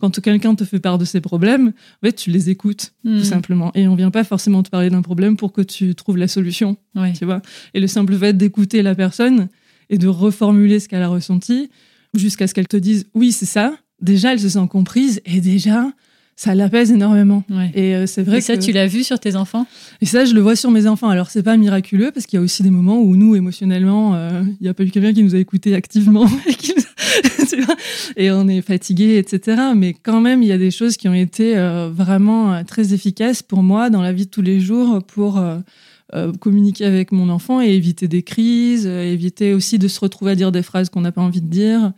quand 0.00 0.20
quelqu'un 0.20 0.54
te 0.54 0.64
fait 0.64 0.80
part 0.80 0.98
de 0.98 1.04
ses 1.04 1.20
problèmes, 1.20 1.68
en 1.68 2.06
fait, 2.06 2.12
tu 2.14 2.30
les 2.30 2.50
écoutes, 2.50 2.92
Hmm. 3.04 3.18
tout 3.18 3.24
simplement. 3.24 3.70
Et 3.74 3.86
on 3.86 3.94
vient 3.94 4.10
pas 4.10 4.24
forcément 4.24 4.62
te 4.62 4.70
parler 4.70 4.90
d'un 4.90 5.02
problème 5.02 5.36
pour 5.36 5.52
que 5.52 5.60
tu 5.60 5.94
trouves 5.94 6.16
la 6.16 6.26
solution, 6.28 6.76
Ouais. 6.94 7.12
tu 7.12 7.24
vois. 7.24 7.40
Et 7.74 7.80
le 7.80 7.86
simple 7.86 8.16
fait 8.16 8.32
d'écouter 8.36 8.82
la 8.82 8.94
personne 8.94 9.48
et 9.90 9.98
de 9.98 10.08
reformuler 10.08 10.80
ce 10.80 10.88
qu'elle 10.88 11.02
a 11.02 11.08
ressenti 11.08 11.70
jusqu'à 12.14 12.46
ce 12.48 12.54
qu'elle 12.54 12.66
te 12.66 12.76
dise 12.76 13.06
oui, 13.14 13.30
c'est 13.30 13.46
ça, 13.46 13.76
déjà, 14.00 14.32
elle 14.32 14.40
se 14.40 14.48
sent 14.48 14.66
comprise 14.70 15.20
et 15.26 15.40
déjà, 15.40 15.92
ça 16.36 16.54
l'apaise 16.54 16.92
énormément. 16.92 17.42
Ouais. 17.50 17.70
Et 17.74 17.94
euh, 17.96 18.06
c'est 18.06 18.22
vrai 18.22 18.38
Et 18.38 18.40
ça, 18.42 18.56
que... 18.56 18.62
tu 18.62 18.70
l'as 18.72 18.86
vu 18.86 19.02
sur 19.02 19.18
tes 19.18 19.36
enfants? 19.36 19.66
Et 20.02 20.06
ça, 20.06 20.24
je 20.26 20.34
le 20.34 20.40
vois 20.42 20.54
sur 20.54 20.70
mes 20.70 20.86
enfants. 20.86 21.08
Alors, 21.08 21.30
c'est 21.30 21.42
pas 21.42 21.56
miraculeux 21.56 22.10
parce 22.12 22.26
qu'il 22.26 22.36
y 22.38 22.40
a 22.40 22.42
aussi 22.44 22.62
des 22.62 22.70
moments 22.70 23.00
où 23.00 23.16
nous, 23.16 23.34
émotionnellement, 23.36 24.14
euh, 24.14 24.42
il 24.60 24.62
n'y 24.62 24.68
a 24.68 24.74
pas 24.74 24.84
eu 24.84 24.90
quelqu'un 24.90 25.14
qui 25.14 25.22
nous 25.22 25.34
a 25.34 25.38
écoutés 25.38 25.74
activement 25.74 26.26
et, 26.46 26.54
qui 26.54 26.72
nous- 26.76 26.82
tu 27.48 27.62
vois, 27.62 27.74
et 28.16 28.30
on 28.30 28.46
est 28.48 28.60
fatigué, 28.60 29.16
etc. 29.16 29.62
Mais 29.74 29.94
quand 29.94 30.20
même, 30.20 30.42
il 30.42 30.48
y 30.48 30.52
a 30.52 30.58
des 30.58 30.70
choses 30.70 30.96
qui 30.98 31.08
ont 31.08 31.14
été 31.14 31.56
euh, 31.56 31.88
vraiment 31.90 32.52
euh, 32.52 32.62
très 32.64 32.92
efficaces 32.92 33.42
pour 33.42 33.62
moi 33.62 33.88
dans 33.90 34.02
la 34.02 34.12
vie 34.12 34.26
de 34.26 34.30
tous 34.30 34.42
les 34.42 34.60
jours 34.60 35.02
pour 35.06 35.38
euh, 35.38 35.56
euh, 36.14 36.32
communiquer 36.34 36.84
avec 36.84 37.12
mon 37.12 37.30
enfant 37.30 37.62
et 37.62 37.70
éviter 37.70 38.08
des 38.08 38.22
crises, 38.22 38.86
euh, 38.86 39.02
éviter 39.10 39.54
aussi 39.54 39.78
de 39.78 39.88
se 39.88 39.98
retrouver 40.00 40.32
à 40.32 40.34
dire 40.34 40.52
des 40.52 40.62
phrases 40.62 40.90
qu'on 40.90 41.00
n'a 41.00 41.12
pas 41.12 41.22
envie 41.22 41.40
de 41.40 41.48
dire 41.48 41.92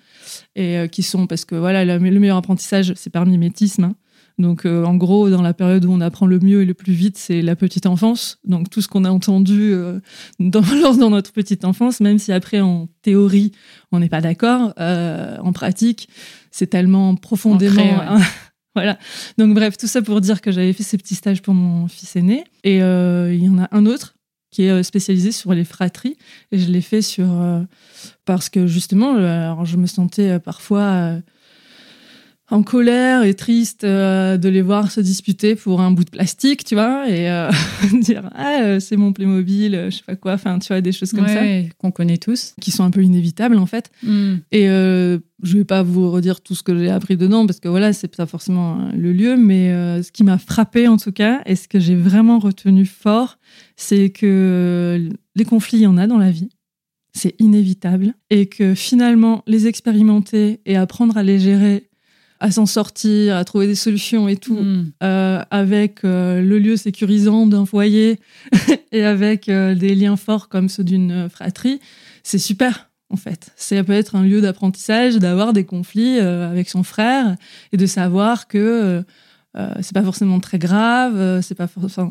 et 0.55 0.77
euh, 0.79 0.87
qui 0.87 1.03
sont 1.03 1.27
parce 1.27 1.45
que 1.45 1.57
voilà, 1.57 1.85
le 1.85 1.99
meilleur 2.21 2.37
apprentissage, 2.37 2.93
c'est 2.95 3.11
par 3.11 3.27
mimétisme. 3.27 3.85
hein. 3.85 3.95
Donc, 4.39 4.67
euh, 4.67 4.85
en 4.85 4.95
gros, 4.95 5.31
dans 5.31 5.43
la 5.43 5.53
période 5.53 5.85
où 5.85 5.91
on 5.93 6.01
apprend 6.01 6.27
le 6.27 6.39
mieux 6.39 6.63
et 6.63 6.65
le 6.65 6.75
plus 6.75 6.93
vite, 6.93 7.19
c'est 7.19 7.43
la 7.43 7.57
petite 7.57 7.87
enfance. 7.87 8.39
Donc, 8.45 8.71
tout 8.71 8.81
ce 8.81 8.87
qu'on 8.87 9.05
a 9.05 9.11
entendu 9.11 9.73
euh, 9.73 9.99
dans, 10.39 10.63
lors- 10.81 10.97
dans 10.97 11.11
notre 11.11 11.33
petite 11.33 11.65
enfance, 11.65 12.01
même 12.01 12.19
si 12.21 12.31
après, 12.33 12.61
en 12.61 12.89
théorie, 13.03 13.51
on 13.91 13.99
n'est 13.99 14.09
pas 14.09 14.21
d'accord, 14.21 14.73
euh, 14.79 15.37
en 15.43 15.53
pratique, 15.53 16.09
c'est 16.53 16.69
tellement 16.69 17.17
profondément. 17.17 17.83
Ouais. 17.83 18.23
voilà. 18.77 18.97
Donc, 19.39 19.55
bref, 19.55 19.77
tout 19.77 19.89
ça 19.89 20.03
pour 20.03 20.21
dire 20.21 20.41
que 20.41 20.53
j'avais 20.53 20.73
fait 20.73 20.85
ces 20.85 20.99
petits 20.99 21.17
stages 21.17 21.43
pour 21.43 21.55
mon 21.55 21.89
fils 21.89 22.15
aîné. 22.15 22.45
Et 22.63 22.77
il 22.77 23.45
y 23.45 23.49
en 23.49 23.59
a 23.59 23.69
un 23.73 23.87
autre 23.87 24.15
qui 24.51 24.63
est 24.63 24.83
spécialisé 24.85 25.33
sur 25.33 25.53
les 25.53 25.65
fratries. 25.65 26.17
Et 26.53 26.59
je 26.59 26.71
l'ai 26.71 26.81
fait 26.81 27.03
sur. 27.03 27.27
parce 28.25 28.49
que 28.49 28.67
justement, 28.69 29.17
alors, 29.17 29.65
je 29.65 29.77
me 29.77 29.87
sentais 29.89 30.39
parfois. 30.39 31.19
En 32.51 32.63
colère 32.63 33.25
et 33.25 33.35
triste 33.35 33.85
euh, 33.85 34.39
de 34.39 34.49
les 34.49 34.63
voir 34.63 34.91
se 34.91 35.01
disputer 35.01 35.55
pour 35.55 35.81
un 35.81 35.91
bout 35.91 36.05
de 36.05 36.11
plastique, 36.11 36.65
tu 36.65 36.75
vois, 36.75 37.09
et 37.09 37.31
euh, 37.31 37.51
dire 38.01 38.31
ah 38.35 38.63
euh, 38.63 38.81
c'est 38.81 38.97
mon 38.97 39.13
Playmobil, 39.13 39.89
je 39.91 39.97
sais 39.97 40.03
pas 40.07 40.17
quoi, 40.17 40.33
enfin 40.33 40.59
tu 40.59 40.69
vois 40.69 40.81
des 40.81 40.93
choses 40.93 41.13
comme 41.13 41.29
ça 41.29 41.43
qu'on 41.79 41.91
connaît 41.91 42.17
tous. 42.17 42.55
qui 42.61 42.71
sont 42.71 42.85
un 42.85 42.91
peu 42.91 43.03
inévitables 43.03 43.59
en 43.59 43.67
fait. 43.67 43.91
Hmm. 44.03 44.37
Et 44.51 44.69
euh, 44.69 45.19
je 45.43 45.59
vais 45.59 45.65
pas 45.65 45.83
vous 45.83 46.11
redire 46.11 46.41
tout 46.41 46.55
ce 46.55 46.63
que 46.63 46.77
j'ai 46.77 46.89
appris 46.89 47.17
dedans 47.17 47.47
parce 47.47 47.61
que 47.61 47.69
voilà 47.69 47.93
c'est 47.93 48.17
pas 48.17 48.27
forcément 48.27 48.91
le 48.97 49.13
lieu, 49.13 49.37
mais 49.37 49.69
ce 50.03 50.11
qui 50.11 50.25
m'a 50.25 50.39
frappé 50.39 50.89
en 50.89 50.97
tout 50.97 51.13
cas 51.13 51.43
et 51.45 51.55
ce 51.55 51.69
que 51.69 51.79
j'ai 51.79 51.97
vraiment 51.97 52.39
retenu 52.39 52.87
fort, 52.87 53.39
c'est 53.77 54.11
que 54.11 55.11
les 55.37 55.45
conflits 55.45 55.79
il 55.79 55.83
y 55.83 55.87
en 55.87 55.99
a 55.99 56.07
dans 56.07 56.19
la 56.19 56.31
vie. 56.31 56.49
C'est 57.13 57.35
inévitable 57.41 58.15
et 58.31 58.47
que 58.47 58.75
finalement 58.75 59.43
les 59.47 59.67
expérimenter 59.67 60.61
et 60.67 60.77
apprendre 60.77 61.17
à 61.17 61.23
les 61.23 61.39
gérer 61.39 61.89
à 62.41 62.51
s'en 62.51 62.67
sortir, 62.67 63.37
à 63.37 63.45
trouver 63.45 63.67
des 63.67 63.75
solutions 63.75 64.29
et 64.29 64.37
tout, 64.37 64.55
Hmm. 64.59 64.91
euh, 65.03 65.43
avec 65.51 66.05
euh, 66.05 66.41
le 66.41 66.59
lieu 66.59 66.77
sécurisant 66.77 67.47
d'un 67.47 67.67
foyer 67.67 68.19
et 68.93 69.05
avec 69.05 69.49
euh, 69.49 69.75
des 69.75 69.95
liens 69.95 70.17
forts 70.17 70.49
comme 70.49 70.69
ceux 70.69 70.85
d'une 70.85 71.29
fratrie, 71.29 71.81
c'est 72.23 72.39
super 72.39 72.91
en 73.11 73.17
fait. 73.17 73.51
Ça 73.57 73.83
peut 73.85 73.93
être 73.93 74.17
un 74.17 74.23
lieu 74.23 74.41
d'apprentissage, 74.41 75.17
d'avoir 75.17 75.53
des 75.53 75.65
conflits 75.65 76.19
avec 76.21 76.69
son 76.69 76.83
frère 76.83 77.37
et 77.73 77.77
de 77.79 77.87
savoir 77.87 78.47
que 78.49 79.03
c'est 79.81 79.95
pas 79.95 80.03
forcément 80.05 80.39
très 80.39 80.59
grave, 80.59 81.41
c'est 81.41 81.55
pas, 81.57 81.67
enfin, 81.83 82.11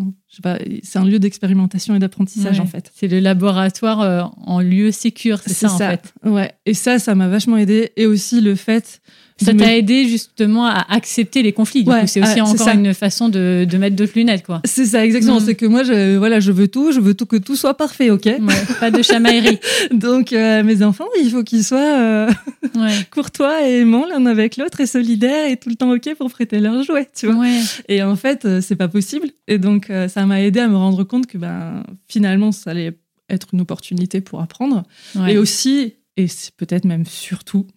c'est 0.83 0.97
un 0.99 1.05
lieu 1.05 1.19
d'expérimentation 1.19 1.95
et 1.95 1.99
d'apprentissage 1.99 2.57
Ouais. 2.57 2.63
en 2.63 2.65
fait. 2.65 2.91
C'est 2.95 3.07
le 3.07 3.19
laboratoire 3.19 4.33
en 4.45 4.59
lieu 4.59 4.91
sécure, 4.91 5.39
c'est 5.45 5.53
ça, 5.53 5.71
en 5.71 5.77
fait. 5.77 6.13
Ouais. 6.25 6.51
Et 6.65 6.73
ça, 6.73 6.97
ça 6.99 7.13
m'a 7.15 7.27
vachement 7.29 7.57
aidé. 7.57 7.91
Et 7.95 8.05
aussi 8.07 8.41
le 8.41 8.55
fait. 8.55 8.99
Ça 9.43 9.53
t'a 9.53 9.75
aidé 9.75 10.07
justement 10.07 10.65
à 10.65 10.85
accepter 10.89 11.43
les 11.43 11.53
conflits. 11.53 11.83
Du 11.83 11.91
Ouais, 11.91 12.01
coup, 12.01 12.07
c'est 12.07 12.21
aussi 12.21 12.31
ah, 12.31 12.45
c'est 12.45 12.61
encore 12.61 12.73
une 12.73 12.93
façon 12.93 13.29
de, 13.29 13.65
de 13.69 13.77
mettre 13.77 13.95
d'autres 13.95 14.13
lunettes, 14.15 14.43
quoi. 14.45 14.61
C'est 14.65 14.85
ça, 14.85 15.05
exactement. 15.05 15.39
Mm. 15.39 15.45
C'est 15.45 15.55
que 15.55 15.65
moi, 15.65 15.83
je, 15.83 16.17
voilà, 16.17 16.39
je 16.39 16.51
veux 16.51 16.67
tout, 16.67 16.91
je 16.91 16.99
veux 16.99 17.13
tout 17.13 17.25
que 17.27 17.35
tout 17.35 17.55
soit 17.55 17.75
parfait, 17.75 18.09
ok? 18.09 18.25
Ouais, 18.25 18.39
pas 18.79 18.89
de 18.89 19.01
chamaillerie. 19.01 19.59
Donc, 19.91 20.33
euh, 20.33 20.63
mes 20.63 20.81
enfants, 20.81 21.05
il 21.21 21.29
faut 21.29 21.43
qu'ils 21.43 21.63
soient 21.63 21.77
euh, 21.99 22.29
Ouais. 22.75 22.91
courtois 23.11 23.67
et 23.67 23.79
aimants 23.81 24.05
l'un 24.07 24.25
avec 24.25 24.57
l'autre 24.57 24.81
et 24.81 24.87
solidaires 24.87 25.49
et 25.49 25.57
tout 25.57 25.69
le 25.69 25.75
temps 25.75 25.91
ok 25.91 26.15
pour 26.17 26.29
prêter 26.31 26.59
leurs 26.59 26.83
jouets, 26.83 27.07
tu 27.15 27.27
vois? 27.27 27.45
Et 27.87 28.01
en 28.03 28.15
fait, 28.15 28.45
euh, 28.45 28.61
c'est 28.61 28.75
pas 28.75 28.87
possible. 28.87 29.27
Et 29.47 29.57
donc, 29.57 29.89
euh, 29.89 30.07
ça 30.07 30.25
m'a 30.25 30.41
aidé 30.41 30.59
à 30.59 30.67
me 30.67 30.75
rendre 30.77 31.03
compte 31.03 31.27
que 31.27 31.37
ben, 31.37 31.83
finalement, 32.07 32.51
ça 32.51 32.71
allait 32.71 32.97
être 33.29 33.47
une 33.53 33.61
opportunité 33.61 34.21
pour 34.21 34.41
apprendre. 34.41 34.83
Et 35.27 35.37
aussi, 35.37 35.93
et 36.15 36.27
peut-être 36.57 36.85
même 36.85 37.05
surtout, 37.05 37.67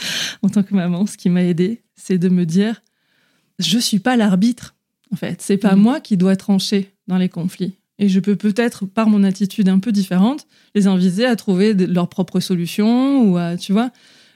en 0.42 0.48
tant 0.48 0.62
que 0.62 0.74
maman, 0.74 1.06
ce 1.06 1.16
qui 1.16 1.28
m'a 1.30 1.42
aidé, 1.44 1.82
c'est 1.96 2.18
de 2.18 2.28
me 2.28 2.44
dire, 2.46 2.82
je 3.58 3.78
suis 3.78 3.98
pas 3.98 4.16
l'arbitre, 4.16 4.74
en 5.12 5.16
fait. 5.16 5.42
C'est 5.42 5.56
pas 5.58 5.76
Mhm. 5.76 5.82
moi 5.82 6.00
qui 6.00 6.16
dois 6.16 6.36
trancher 6.36 6.90
dans 7.06 7.18
les 7.18 7.28
conflits. 7.28 7.74
Et 7.98 8.08
je 8.08 8.18
peux 8.20 8.36
peut-être, 8.36 8.86
par 8.86 9.08
mon 9.08 9.24
attitude 9.24 9.68
un 9.68 9.78
peu 9.78 9.92
différente, 9.92 10.46
les 10.74 10.86
inviter 10.86 11.26
à 11.26 11.36
trouver 11.36 11.74
de- 11.74 11.84
leurs 11.84 12.08
propres 12.08 12.40
solutions 12.40 13.22
ou 13.24 13.36
à, 13.36 13.56
tu 13.58 13.72
vois, 13.72 13.90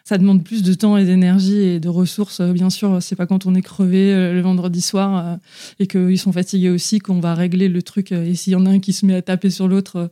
Ça 0.07 0.19
demande 0.19 0.45
plus 0.45 0.63
de 0.63 0.75
temps 0.75 0.99
et 0.99 1.05
d'énergie 1.07 1.57
et 1.63 1.81
de 1.81 1.89
ressources. 1.89 2.41
Euh, 2.41 2.53
Bien 2.53 2.69
sûr, 2.69 2.99
c'est 3.01 3.17
pas 3.17 3.25
quand 3.27 3.47
on 3.47 3.55
est 3.55 3.63
crevé 3.63 4.13
euh, 4.13 4.35
le 4.35 4.43
vendredi 4.43 4.83
soir 4.83 5.27
euh, 5.27 5.37
et 5.81 5.87
qu'ils 5.87 6.19
sont 6.19 6.31
fatigués 6.31 6.69
aussi 6.69 6.99
qu'on 6.99 7.21
va 7.21 7.35
régler 7.35 7.71
le 7.71 7.81
truc. 7.83 8.13
Et 8.13 8.35
s'il 8.35 8.53
y 8.53 8.57
en 8.57 8.67
a 8.67 8.71
un 8.71 8.81
qui 8.81 8.93
se 8.93 9.07
met 9.07 9.15
à 9.15 9.23
taper 9.23 9.49
sur 9.49 9.67
l'autre 9.67 10.11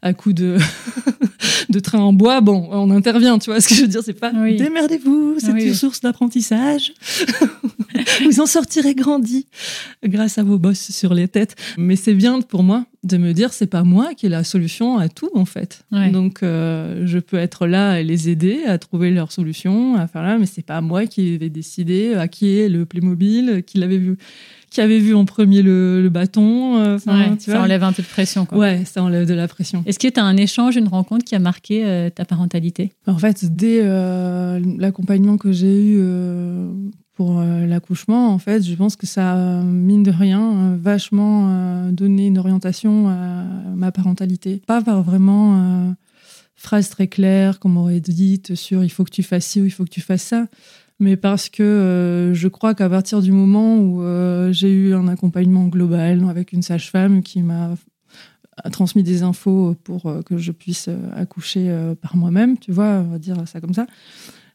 à 0.00 0.12
coup 0.14 0.32
de, 0.32 0.58
de 1.70 1.78
train 1.80 1.98
en 1.98 2.12
bois, 2.12 2.40
bon, 2.40 2.68
on 2.70 2.88
intervient, 2.92 3.36
tu 3.40 3.50
vois 3.50 3.60
ce 3.60 3.66
que 3.68 3.74
je 3.74 3.82
veux 3.82 3.88
dire. 3.88 4.02
C'est 4.04 4.12
pas 4.12 4.30
Oui. 4.32 4.56
démerdez-vous, 4.58 5.34
c'est 5.38 5.50
Oui, 5.52 5.64
une 5.64 5.70
oui. 5.70 5.74
source 5.74 6.00
d'apprentissage. 6.00 6.92
Vous 8.24 8.40
en 8.40 8.46
sortirez 8.46 8.94
grandi 8.94 9.46
grâce 10.04 10.38
à 10.38 10.44
vos 10.44 10.58
bosses 10.58 10.92
sur 10.92 11.14
les 11.14 11.26
têtes. 11.26 11.56
Mais 11.76 11.96
c'est 11.96 12.14
bien 12.14 12.40
pour 12.42 12.62
moi 12.62 12.86
de 13.04 13.16
me 13.16 13.32
dire, 13.32 13.52
c'est 13.52 13.66
pas 13.66 13.82
moi 13.82 14.14
qui 14.14 14.26
ai 14.26 14.28
la 14.28 14.44
solution 14.44 14.96
à 14.98 15.08
tout, 15.08 15.28
en 15.34 15.44
fait. 15.44 15.84
Ouais. 15.90 16.10
Donc, 16.10 16.42
euh, 16.44 17.02
je 17.04 17.18
peux 17.18 17.36
être 17.36 17.66
là 17.66 17.98
et 18.00 18.04
les 18.04 18.28
aider 18.28 18.60
à 18.66 18.78
trouver 18.78 19.10
leur 19.10 19.32
solution, 19.32 19.96
à 19.96 20.06
faire 20.06 20.22
là, 20.22 20.38
mais 20.38 20.46
c'est 20.46 20.64
pas 20.64 20.80
moi 20.80 21.06
qui 21.06 21.36
vais 21.36 21.48
décider 21.50 22.14
à 22.14 22.28
qui 22.28 22.56
est 22.58 22.68
le 22.68 22.86
Playmobil, 22.86 23.64
qui 23.66 23.78
l'avait 23.78 23.98
vu, 23.98 24.16
qui 24.70 24.80
avait 24.80 25.00
vu 25.00 25.14
en 25.16 25.24
premier 25.24 25.62
le, 25.62 26.00
le 26.00 26.08
bâton. 26.10 26.76
euh, 26.78 26.94
enfin, 26.94 27.18
Ouais, 27.30 27.36
tu 27.36 27.46
ça 27.46 27.52
vois. 27.56 27.62
enlève 27.62 27.82
un 27.82 27.92
peu 27.92 28.02
de 28.02 28.06
pression. 28.06 28.46
Quoi. 28.46 28.58
Ouais, 28.58 28.84
ça 28.84 29.02
enlève 29.02 29.26
de 29.26 29.34
la 29.34 29.48
pression. 29.48 29.82
Est-ce 29.84 29.98
que 29.98 30.06
tu 30.06 30.20
as 30.20 30.24
un 30.24 30.36
échange, 30.36 30.76
une 30.76 30.86
rencontre 30.88 31.24
qui 31.24 31.34
a 31.34 31.40
marqué 31.40 31.84
euh, 31.84 32.08
ta 32.08 32.24
parentalité? 32.24 32.92
En 33.08 33.18
fait, 33.18 33.44
dès 33.54 33.80
euh, 33.82 34.60
l'accompagnement 34.78 35.38
que 35.38 35.50
j'ai 35.50 35.76
eu 35.76 35.96
euh, 36.00 36.70
euh, 37.30 37.66
l'accouchement, 37.66 38.32
en 38.32 38.38
fait, 38.38 38.62
je 38.62 38.74
pense 38.74 38.96
que 38.96 39.06
ça 39.06 39.32
a, 39.32 39.62
mine 39.62 40.02
de 40.02 40.10
rien, 40.10 40.40
euh, 40.40 40.76
vachement 40.80 41.48
euh, 41.48 41.90
donné 41.90 42.26
une 42.26 42.38
orientation 42.38 43.08
à 43.08 43.44
ma 43.74 43.92
parentalité. 43.92 44.62
Pas 44.66 44.82
par 44.82 45.02
vraiment 45.02 45.56
euh, 45.56 45.92
phrase 46.54 46.88
très 46.90 47.08
claire 47.08 47.58
qu'on 47.58 47.68
m'aurait 47.68 48.00
dite 48.00 48.54
sur 48.54 48.84
il 48.84 48.90
faut 48.90 49.04
que 49.04 49.10
tu 49.10 49.22
fasses 49.22 49.46
ci 49.46 49.60
ou 49.60 49.64
il 49.64 49.70
faut 49.70 49.84
que 49.84 49.90
tu 49.90 50.00
fasses 50.00 50.22
ça, 50.22 50.46
mais 51.00 51.16
parce 51.16 51.48
que 51.48 51.62
euh, 51.62 52.34
je 52.34 52.48
crois 52.48 52.74
qu'à 52.74 52.88
partir 52.88 53.20
du 53.20 53.32
moment 53.32 53.76
où 53.76 54.02
euh, 54.02 54.52
j'ai 54.52 54.72
eu 54.72 54.94
un 54.94 55.08
accompagnement 55.08 55.66
global 55.66 56.24
avec 56.28 56.52
une 56.52 56.62
sage-femme 56.62 57.22
qui 57.22 57.42
m'a 57.42 57.74
transmis 58.70 59.02
des 59.02 59.22
infos 59.22 59.74
pour 59.82 60.06
euh, 60.06 60.22
que 60.22 60.36
je 60.36 60.52
puisse 60.52 60.88
euh, 60.88 60.96
accoucher 61.14 61.70
euh, 61.70 61.94
par 61.94 62.16
moi-même, 62.16 62.58
tu 62.58 62.72
vois, 62.72 63.02
on 63.06 63.12
va 63.12 63.18
dire 63.18 63.36
ça 63.46 63.60
comme 63.60 63.74
ça. 63.74 63.86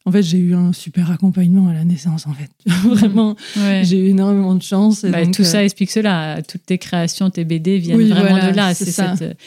En 0.07 0.11
fait, 0.11 0.23
j'ai 0.23 0.37
eu 0.37 0.55
un 0.55 0.71
super 0.71 1.11
accompagnement 1.11 1.67
à 1.67 1.73
la 1.73 1.83
naissance, 1.83 2.25
en 2.27 2.33
fait. 2.33 2.49
Vraiment, 2.87 3.35
Ouais. 3.57 3.81
j'ai 3.83 3.99
eu 3.99 4.07
énormément 4.09 4.55
de 4.55 4.61
chance. 4.63 5.03
et 5.03 5.09
Bah, 5.11 5.23
donc, 5.25 5.33
tout 5.35 5.41
euh, 5.41 5.45
ça 5.45 5.63
explique 5.65 5.91
cela. 5.91 6.41
Toutes 6.47 6.65
tes 6.65 6.77
créations, 6.77 7.29
tes 7.29 7.43
BD 7.43 7.77
viennent 7.77 7.97
Oui, 7.97 8.07
vraiment 8.09 8.29
voilà, 8.29 8.51
de 8.51 8.55
là. 8.55 8.73
c'est 8.73 8.85
cette, 8.85 9.37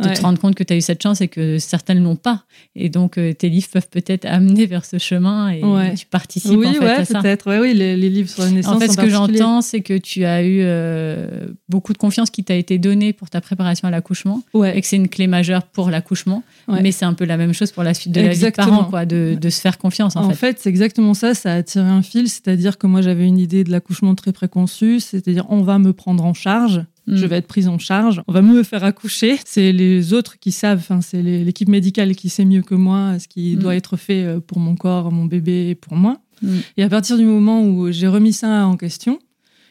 de 0.00 0.08
ouais. 0.08 0.14
te 0.14 0.22
rendre 0.22 0.38
compte 0.38 0.54
que 0.54 0.64
tu 0.64 0.72
as 0.72 0.76
eu 0.76 0.80
cette 0.80 1.02
chance 1.02 1.20
et 1.20 1.28
que 1.28 1.58
certaines 1.58 2.02
l'ont 2.02 2.16
pas. 2.16 2.44
Et 2.74 2.88
donc, 2.88 3.18
euh, 3.18 3.32
tes 3.34 3.48
livres 3.48 3.68
peuvent 3.72 3.88
peut-être 3.90 4.24
amener 4.24 4.66
vers 4.66 4.84
ce 4.84 4.98
chemin 4.98 5.50
et 5.50 5.62
Ouais. 5.62 5.94
tu 5.94 6.06
participes 6.06 6.56
Oui, 6.58 6.68
en 6.68 6.72
fait 6.72 6.78
ouais, 6.80 6.90
à 6.90 7.04
ça. 7.04 7.20
peut-être. 7.20 7.60
Oui, 7.60 7.74
les, 7.74 7.96
les 7.96 8.10
livres 8.10 8.28
sur 8.30 8.42
la 8.42 8.50
naissance. 8.50 8.76
En 8.76 8.78
fait, 8.80 8.88
ce 8.88 8.96
que 8.96 9.08
j'entends, 9.08 9.60
c'est 9.60 9.80
que 9.82 9.96
tu 9.98 10.24
as 10.24 10.42
eu 10.42 10.60
euh, 10.62 11.46
beaucoup 11.68 11.92
de 11.92 11.98
confiance 11.98 12.30
qui 12.30 12.44
t'a 12.44 12.54
été 12.54 12.78
donnée 12.78 13.12
pour 13.12 13.28
ta 13.30 13.40
préparation 13.40 13.88
à 13.88 13.90
l'accouchement 13.90 14.42
et 14.64 14.80
que 14.80 14.86
c'est 14.86 14.96
une 14.96 15.08
clé 15.08 15.26
majeure 15.26 15.62
pour 15.64 15.90
l'accouchement. 15.90 16.42
Mais 16.68 16.92
c'est 16.92 17.04
un 17.04 17.14
peu 17.14 17.24
la 17.24 17.36
même 17.36 17.52
chose 17.52 17.70
pour 17.72 17.82
la 17.82 17.94
suite 17.94 18.12
de 18.14 18.20
la 18.20 18.28
vie 18.28 18.40
de 18.40 18.50
parents, 18.50 18.84
quoi, 18.84 19.04
de, 19.06 19.36
de 19.40 19.50
se 19.50 19.60
faire 19.60 19.76
confiance 19.78 20.16
en, 20.16 20.24
En 20.24 20.30
fait. 20.30 20.34
fait, 20.36 20.58
c'est 20.60 20.68
exactement 20.70 21.14
ça. 21.14 21.34
Ça 21.34 21.54
a 21.54 21.62
tiré 21.62 21.84
un 21.88 22.02
fil. 22.02 22.28
C'est-à-dire 22.28 22.78
que 22.78 22.86
moi, 22.86 23.02
j'avais 23.02 23.26
une 23.26 23.38
idée 23.38 23.64
de 23.64 23.70
l'accouchement 23.70 24.14
très 24.14 24.32
préconçue. 24.32 25.00
C'est-à-dire, 25.00 25.44
on 25.50 25.62
va 25.62 25.78
me 25.78 25.92
prendre 25.92 26.24
en 26.24 26.34
charge. 26.34 26.82
Mm. 27.06 27.16
Je 27.16 27.26
vais 27.26 27.36
être 27.36 27.46
prise 27.46 27.68
en 27.68 27.78
charge. 27.78 28.22
On 28.28 28.32
va 28.32 28.42
me 28.42 28.62
faire 28.62 28.84
accoucher. 28.84 29.38
C'est 29.44 29.72
les 29.72 30.12
autres 30.12 30.38
qui 30.38 30.52
savent. 30.52 30.78
Enfin, 30.78 31.00
c'est 31.00 31.22
l'équipe 31.22 31.68
médicale 31.68 32.14
qui 32.14 32.28
sait 32.28 32.44
mieux 32.44 32.62
que 32.62 32.74
moi 32.74 33.18
ce 33.18 33.26
qui 33.28 33.56
Mm. 33.56 33.58
doit 33.58 33.76
être 33.76 33.96
fait 33.96 34.24
euh, 34.24 34.40
pour 34.40 34.58
mon 34.60 34.74
corps, 34.76 35.10
mon 35.12 35.24
bébé 35.24 35.70
et 35.70 35.74
pour 35.74 35.94
moi. 35.96 36.18
Mm. 36.42 36.56
Et 36.76 36.82
à 36.82 36.88
partir 36.88 37.16
du 37.18 37.24
moment 37.24 37.62
où 37.62 37.90
j'ai 37.90 38.06
remis 38.08 38.32
ça 38.32 38.66
en 38.66 38.76
question, 38.76 39.18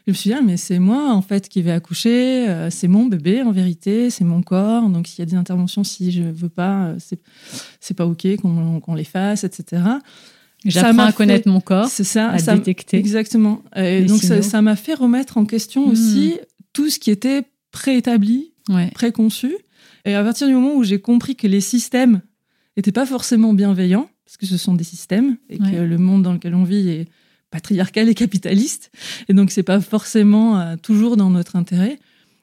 je 0.08 0.12
me 0.12 0.16
suis 0.16 0.30
dit, 0.32 0.36
ah, 0.36 0.42
mais 0.44 0.58
c'est 0.58 0.80
moi, 0.80 1.14
en 1.14 1.22
fait, 1.22 1.48
qui 1.50 1.62
vais 1.62 1.72
accoucher. 1.72 2.50
euh, 2.50 2.70
c'est 2.72 2.88
mon 2.88 3.06
bébé, 3.06 3.44
en 3.44 3.52
vérité. 3.52 4.10
C'est 4.10 4.24
mon 4.24 4.42
corps. 4.42 4.90
Donc, 4.90 5.06
s'il 5.08 5.20
y 5.20 5.22
a 5.22 5.26
des 5.26 5.36
interventions, 5.36 5.84
si 5.84 6.12
je 6.12 6.24
veux 6.24 6.50
pas, 6.50 6.86
euh, 6.88 6.96
c'est, 6.98 7.20
c'est 7.80 7.94
pas 7.94 8.08
OK 8.08 8.26
qu'on, 8.42 8.80
qu'on 8.80 8.96
les 8.96 9.04
fasse, 9.04 9.44
etc. 9.44 9.64
ça 9.84 10.00
J'apprends 10.66 11.04
à 11.04 11.12
connaître 11.12 11.44
fait- 11.44 11.50
mon 11.52 11.62
corps, 11.62 11.88
C'est 11.90 12.04
ça. 12.04 12.30
à 12.32 12.40
ça 12.40 12.56
détecter. 12.56 12.98
Exactement. 12.98 13.62
Et 13.76 14.04
donc, 14.06 14.20
ça, 14.22 14.62
m'a 14.64 14.76
fait 14.76 14.96
remettre 14.96 15.38
en 15.38 15.46
question 15.46 15.88
aussi 15.88 16.38
tout 16.80 16.90
ce 16.90 16.98
qui 16.98 17.12
était 17.12 17.44
préétabli, 17.72 18.54
Ouais. 18.70 18.90
préconçu. 18.94 19.54
Et 20.06 20.14
à 20.16 20.24
partir 20.24 20.48
du 20.48 20.54
moment 20.54 20.76
où 20.76 20.84
j'ai 20.84 21.00
compris 21.02 21.36
que 21.36 21.46
les 21.48 21.60
systèmes 21.60 22.22
n'étaient 22.78 22.94
pas 22.94 23.06
forcément 23.06 23.54
bienveillants, 23.54 24.10
parce 24.26 24.38
que 24.38 24.46
ce 24.46 24.58
sont 24.58 24.76
des 24.76 24.86
systèmes, 24.86 25.36
et 25.50 25.58
que 25.58 25.76
le 25.76 25.98
monde 25.98 26.24
dans 26.24 26.32
lequel 26.34 26.56
on 26.56 26.64
vit 26.64 26.88
est 26.88 27.08
patriarcal 27.52 28.08
et 28.08 28.14
capitaliste, 28.16 28.92
et 29.28 29.34
donc 29.34 29.52
c'est 29.52 29.64
pas 29.64 29.82
forcément 29.82 30.58
euh, 30.60 30.76
toujours 30.82 31.18
dans 31.18 31.30
notre 31.32 31.56
intérêt. 31.58 32.00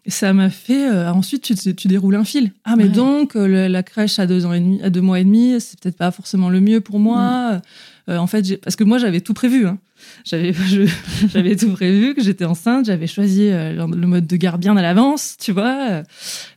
Ça 0.08 0.32
m'a 0.32 0.50
fait 0.50 0.86
euh, 0.88 1.10
ensuite 1.12 1.42
tu, 1.42 1.74
tu 1.74 1.88
déroules 1.88 2.16
un 2.16 2.24
fil. 2.24 2.52
Ah 2.64 2.74
mais 2.76 2.84
Ouais. 2.84 2.90
donc 2.90 3.36
euh, 3.36 3.46
le- 3.46 3.68
la 3.68 3.82
crèche 3.82 4.18
à 4.18 4.26
deux 4.26 4.44
ans 4.44 4.52
et 4.52 4.60
demi, 4.60 4.82
à 4.82 4.90
deux 4.90 5.00
mois 5.00 5.18
et 5.20 5.24
demi, 5.24 5.54
c'est 5.60 5.78
peut-être 5.80 5.96
pas 5.96 6.10
forcément 6.10 6.50
le 6.50 6.60
mieux 6.60 6.80
pour 6.80 6.98
moi. 6.98 7.62
Euh, 8.08 8.18
en 8.18 8.26
fait, 8.28 8.60
parce 8.62 8.76
que 8.76 8.84
moi 8.84 8.98
j'avais 8.98 9.20
tout 9.20 9.34
prévu. 9.34 9.66
Hein. 9.66 9.78
J'avais 10.24 10.52
j'avais 11.32 11.56
tout 11.56 11.70
prévu 11.70 12.14
que 12.14 12.22
j'étais 12.22 12.44
enceinte. 12.44 12.86
J'avais 12.86 13.06
choisi 13.08 13.48
euh, 13.48 13.86
le 13.86 14.06
mode 14.06 14.26
de 14.28 14.36
garde 14.36 14.60
bien 14.60 14.76
à 14.76 14.82
l'avance, 14.82 15.36
tu 15.40 15.50
vois. 15.52 16.02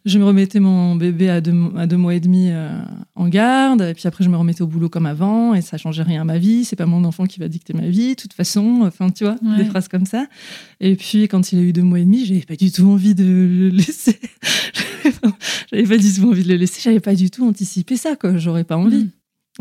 Je 0.05 0.19
me 0.19 0.25
remettais 0.25 0.59
mon 0.59 0.95
bébé 0.95 1.29
à 1.29 1.41
deux, 1.41 1.53
à 1.75 1.87
deux 1.87 1.97
mois 1.97 2.13
et 2.13 2.19
demi 2.19 2.49
euh, 2.51 2.69
en 3.15 3.27
garde, 3.29 3.81
et 3.81 3.93
puis 3.95 4.07
après 4.07 4.23
je 4.23 4.29
me 4.29 4.37
remettais 4.37 4.61
au 4.61 4.67
boulot 4.67 4.89
comme 4.89 5.05
avant, 5.07 5.55
et 5.55 5.61
ça 5.61 5.77
changeait 5.77 6.03
rien 6.03 6.21
à 6.21 6.25
ma 6.25 6.37
vie. 6.37 6.65
C'est 6.65 6.75
pas 6.75 6.85
mon 6.85 7.03
enfant 7.03 7.25
qui 7.25 7.39
va 7.39 7.47
dicter 7.47 7.73
ma 7.73 7.87
vie, 7.87 8.09
de 8.15 8.21
toute 8.21 8.33
façon. 8.33 8.81
Enfin, 8.83 9.09
tu 9.09 9.23
vois, 9.23 9.35
Ouais. 9.43 9.57
des 9.57 9.65
phrases 9.65 9.87
comme 9.87 10.05
ça. 10.05 10.27
Et 10.79 10.95
puis 10.95 11.27
quand 11.27 11.51
il 11.51 11.59
a 11.59 11.61
eu 11.63 11.73
deux 11.73 11.81
mois 11.81 11.99
et 11.99 12.03
demi, 12.05 12.25
j'avais 12.25 12.41
pas 12.41 12.55
du 12.55 12.71
tout 12.71 12.87
envie 12.87 13.15
de 13.15 13.23
le 13.23 13.69
laisser. 13.75 14.19
j'avais 15.71 15.83
pas 15.87 15.97
du 15.97 16.13
tout 16.13 16.29
envie 16.29 16.43
de 16.43 16.49
le 16.49 16.55
laisser. 16.55 16.81
J'avais 16.81 16.99
pas 16.99 17.15
du 17.15 17.31
tout 17.31 17.47
anticipé 17.47 17.95
ça, 17.97 18.15
quoi. 18.15 18.37
J'aurais 18.37 18.63
pas 18.65 18.77
envie. 18.77 19.05
Mm. 19.05 19.09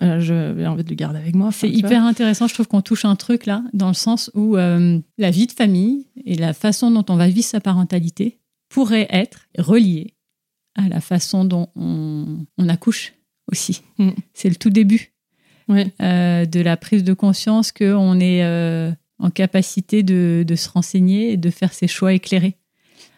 Euh, 0.02 0.20
J'avais 0.20 0.66
envie 0.66 0.84
de 0.84 0.90
le 0.90 0.94
garder 0.94 1.18
avec 1.18 1.34
moi. 1.34 1.48
enfin, 1.48 1.66
C'est 1.66 1.68
vois. 1.68 1.78
hyper 1.78 2.04
intéressant, 2.04 2.46
je 2.46 2.54
trouve 2.54 2.68
qu'on 2.68 2.82
touche 2.82 3.04
un 3.04 3.16
truc 3.16 3.46
là, 3.46 3.62
dans 3.72 3.88
le 3.88 3.94
sens 3.94 4.30
où 4.34 4.56
euh, 4.56 4.98
la 5.18 5.30
vie 5.30 5.46
de 5.46 5.52
famille 5.52 6.06
et 6.24 6.36
la 6.36 6.52
façon 6.54 6.90
dont 6.90 7.04
on 7.08 7.16
va 7.16 7.28
vivre 7.28 7.46
sa 7.46 7.60
parentalité 7.60 8.38
pourrait 8.68 9.08
être 9.10 9.48
reliée 9.58 10.14
à 10.76 10.88
la 10.88 11.00
façon 11.00 11.44
dont 11.44 11.68
on, 11.74 12.46
on 12.58 12.68
accouche 12.68 13.14
aussi. 13.50 13.82
Mm. 13.98 14.10
C'est 14.34 14.48
le 14.48 14.56
tout 14.56 14.70
début 14.70 15.12
euh, 15.70 16.44
de 16.44 16.60
la 16.60 16.76
prise 16.76 17.02
de 17.02 17.12
conscience 17.12 17.72
qu'on 17.72 18.20
est 18.20 18.44
en 19.18 19.30
capacité 19.30 20.04
de, 20.04 20.44
de 20.46 20.54
se 20.54 20.68
renseigner 20.68 21.32
et 21.32 21.36
de 21.36 21.50
faire 21.50 21.72
ses 21.72 21.88
choix 21.88 22.12
éclairés. 22.12 22.56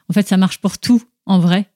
En 0.08 0.12
fait, 0.14 0.26
ça 0.26 0.36
marche 0.38 0.58
pour 0.58 0.78
tout, 0.78 1.02
en 1.26 1.38
vrai. 1.38 1.66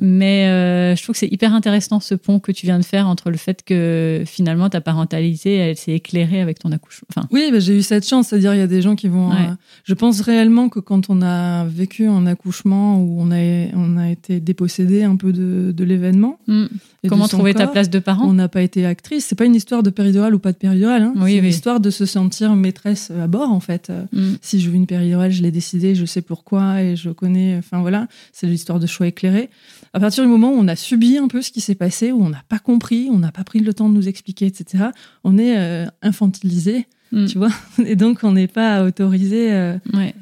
Mais 0.00 0.48
euh, 0.48 0.96
je 0.96 1.02
trouve 1.04 1.12
que 1.14 1.20
c'est 1.20 1.32
hyper 1.32 1.54
intéressant 1.54 2.00
ce 2.00 2.16
pont 2.16 2.40
que 2.40 2.50
tu 2.50 2.66
viens 2.66 2.80
de 2.80 2.84
faire 2.84 3.06
entre 3.06 3.30
le 3.30 3.36
fait 3.36 3.62
que 3.64 4.24
finalement 4.26 4.68
ta 4.68 4.80
parentalité, 4.80 5.54
elle 5.54 5.76
s'est 5.76 5.92
éclairée 5.92 6.40
avec 6.40 6.58
ton 6.58 6.72
accouchement. 6.72 7.06
Enfin, 7.14 7.28
Oui, 7.30 7.48
bah, 7.52 7.60
j'ai 7.60 7.78
eu 7.78 7.82
cette 7.82 8.06
chance, 8.06 8.28
c'est-à-dire 8.28 8.54
il 8.54 8.58
y 8.58 8.62
a 8.62 8.66
des 8.66 8.82
gens 8.82 8.96
qui 8.96 9.06
vont. 9.06 9.28
Ouais. 9.30 9.36
euh, 9.50 9.54
je 9.84 9.94
pense 9.94 10.20
réellement 10.20 10.68
que 10.68 10.80
quand 10.80 11.10
on 11.10 11.22
a 11.22 11.64
vécu 11.66 12.06
un 12.08 12.26
accouchement 12.26 13.00
où 13.00 13.20
on 13.20 13.30
a, 13.30 13.36
on 13.74 13.96
a 13.96 14.10
été 14.10 14.40
dépossédé 14.40 15.04
un 15.04 15.14
peu 15.14 15.32
de, 15.32 15.72
de 15.72 15.84
l'événement. 15.84 16.38
hmm, 16.48 16.66
et 17.04 17.08
comment 17.08 17.28
trouver 17.28 17.54
ta 17.54 17.66
place 17.66 17.90
de 17.90 17.98
parent 17.98 18.26
On 18.26 18.32
n'a 18.32 18.48
pas 18.48 18.62
été 18.62 18.84
actrice. 18.86 19.26
C'est 19.26 19.34
pas 19.34 19.44
une 19.44 19.54
histoire 19.54 19.82
de 19.82 19.90
péridurale 19.90 20.34
ou 20.34 20.38
pas 20.38 20.52
de 20.52 20.56
péridurale. 20.56 21.02
Hein. 21.02 21.12
Oui, 21.16 21.34
c'est 21.34 21.40
oui. 21.40 21.46
l'histoire 21.46 21.80
de 21.80 21.90
se 21.90 22.06
sentir 22.06 22.54
maîtresse 22.56 23.10
à 23.10 23.26
bord, 23.26 23.50
en 23.50 23.60
fait. 23.60 23.90
Euh, 23.90 24.04
Hmm, 24.12 24.34
Si 24.42 24.60
je 24.60 24.70
veux 24.70 24.76
une 24.76 24.86
péridurale, 24.86 25.30
je 25.32 25.42
l'ai 25.42 25.50
décidé, 25.50 25.94
je 25.94 26.04
sais 26.04 26.22
pourquoi 26.22 26.82
et 26.82 26.96
je 26.96 27.10
connais. 27.10 27.56
Enfin 27.58 27.80
voilà, 27.80 28.06
c'est 28.32 28.46
l'histoire 28.46 28.78
de 28.80 28.86
choix 28.86 29.06
éclairé. 29.06 29.50
À 29.92 30.00
partir 30.00 30.24
du 30.24 30.30
moment 30.30 30.50
où 30.50 30.56
on 30.58 30.68
a 30.68 30.76
subi 30.76 31.18
un 31.18 31.28
peu 31.28 31.42
ce 31.42 31.50
qui 31.52 31.60
s'est 31.60 31.74
passé, 31.74 32.12
où 32.12 32.22
on 32.24 32.28
n'a 32.30 32.42
pas 32.48 32.58
compris, 32.58 33.08
on 33.12 33.18
n'a 33.18 33.32
pas 33.32 33.44
pris 33.44 33.60
le 33.60 33.72
temps 33.74 33.88
de 33.88 33.94
nous 33.94 34.08
expliquer, 34.08 34.46
etc., 34.46 34.84
on 35.24 35.38
est 35.38 35.56
euh, 35.56 35.86
infantilisé, 36.02 36.86
hmm, 37.12 37.26
tu 37.26 37.38
vois. 37.38 37.50
Et 37.86 37.96
donc 37.96 38.20
on 38.22 38.32
n'est 38.32 38.46
pas 38.48 38.84
autorisé 38.84 39.52
euh, 39.52 39.76
ouais. 39.94 40.14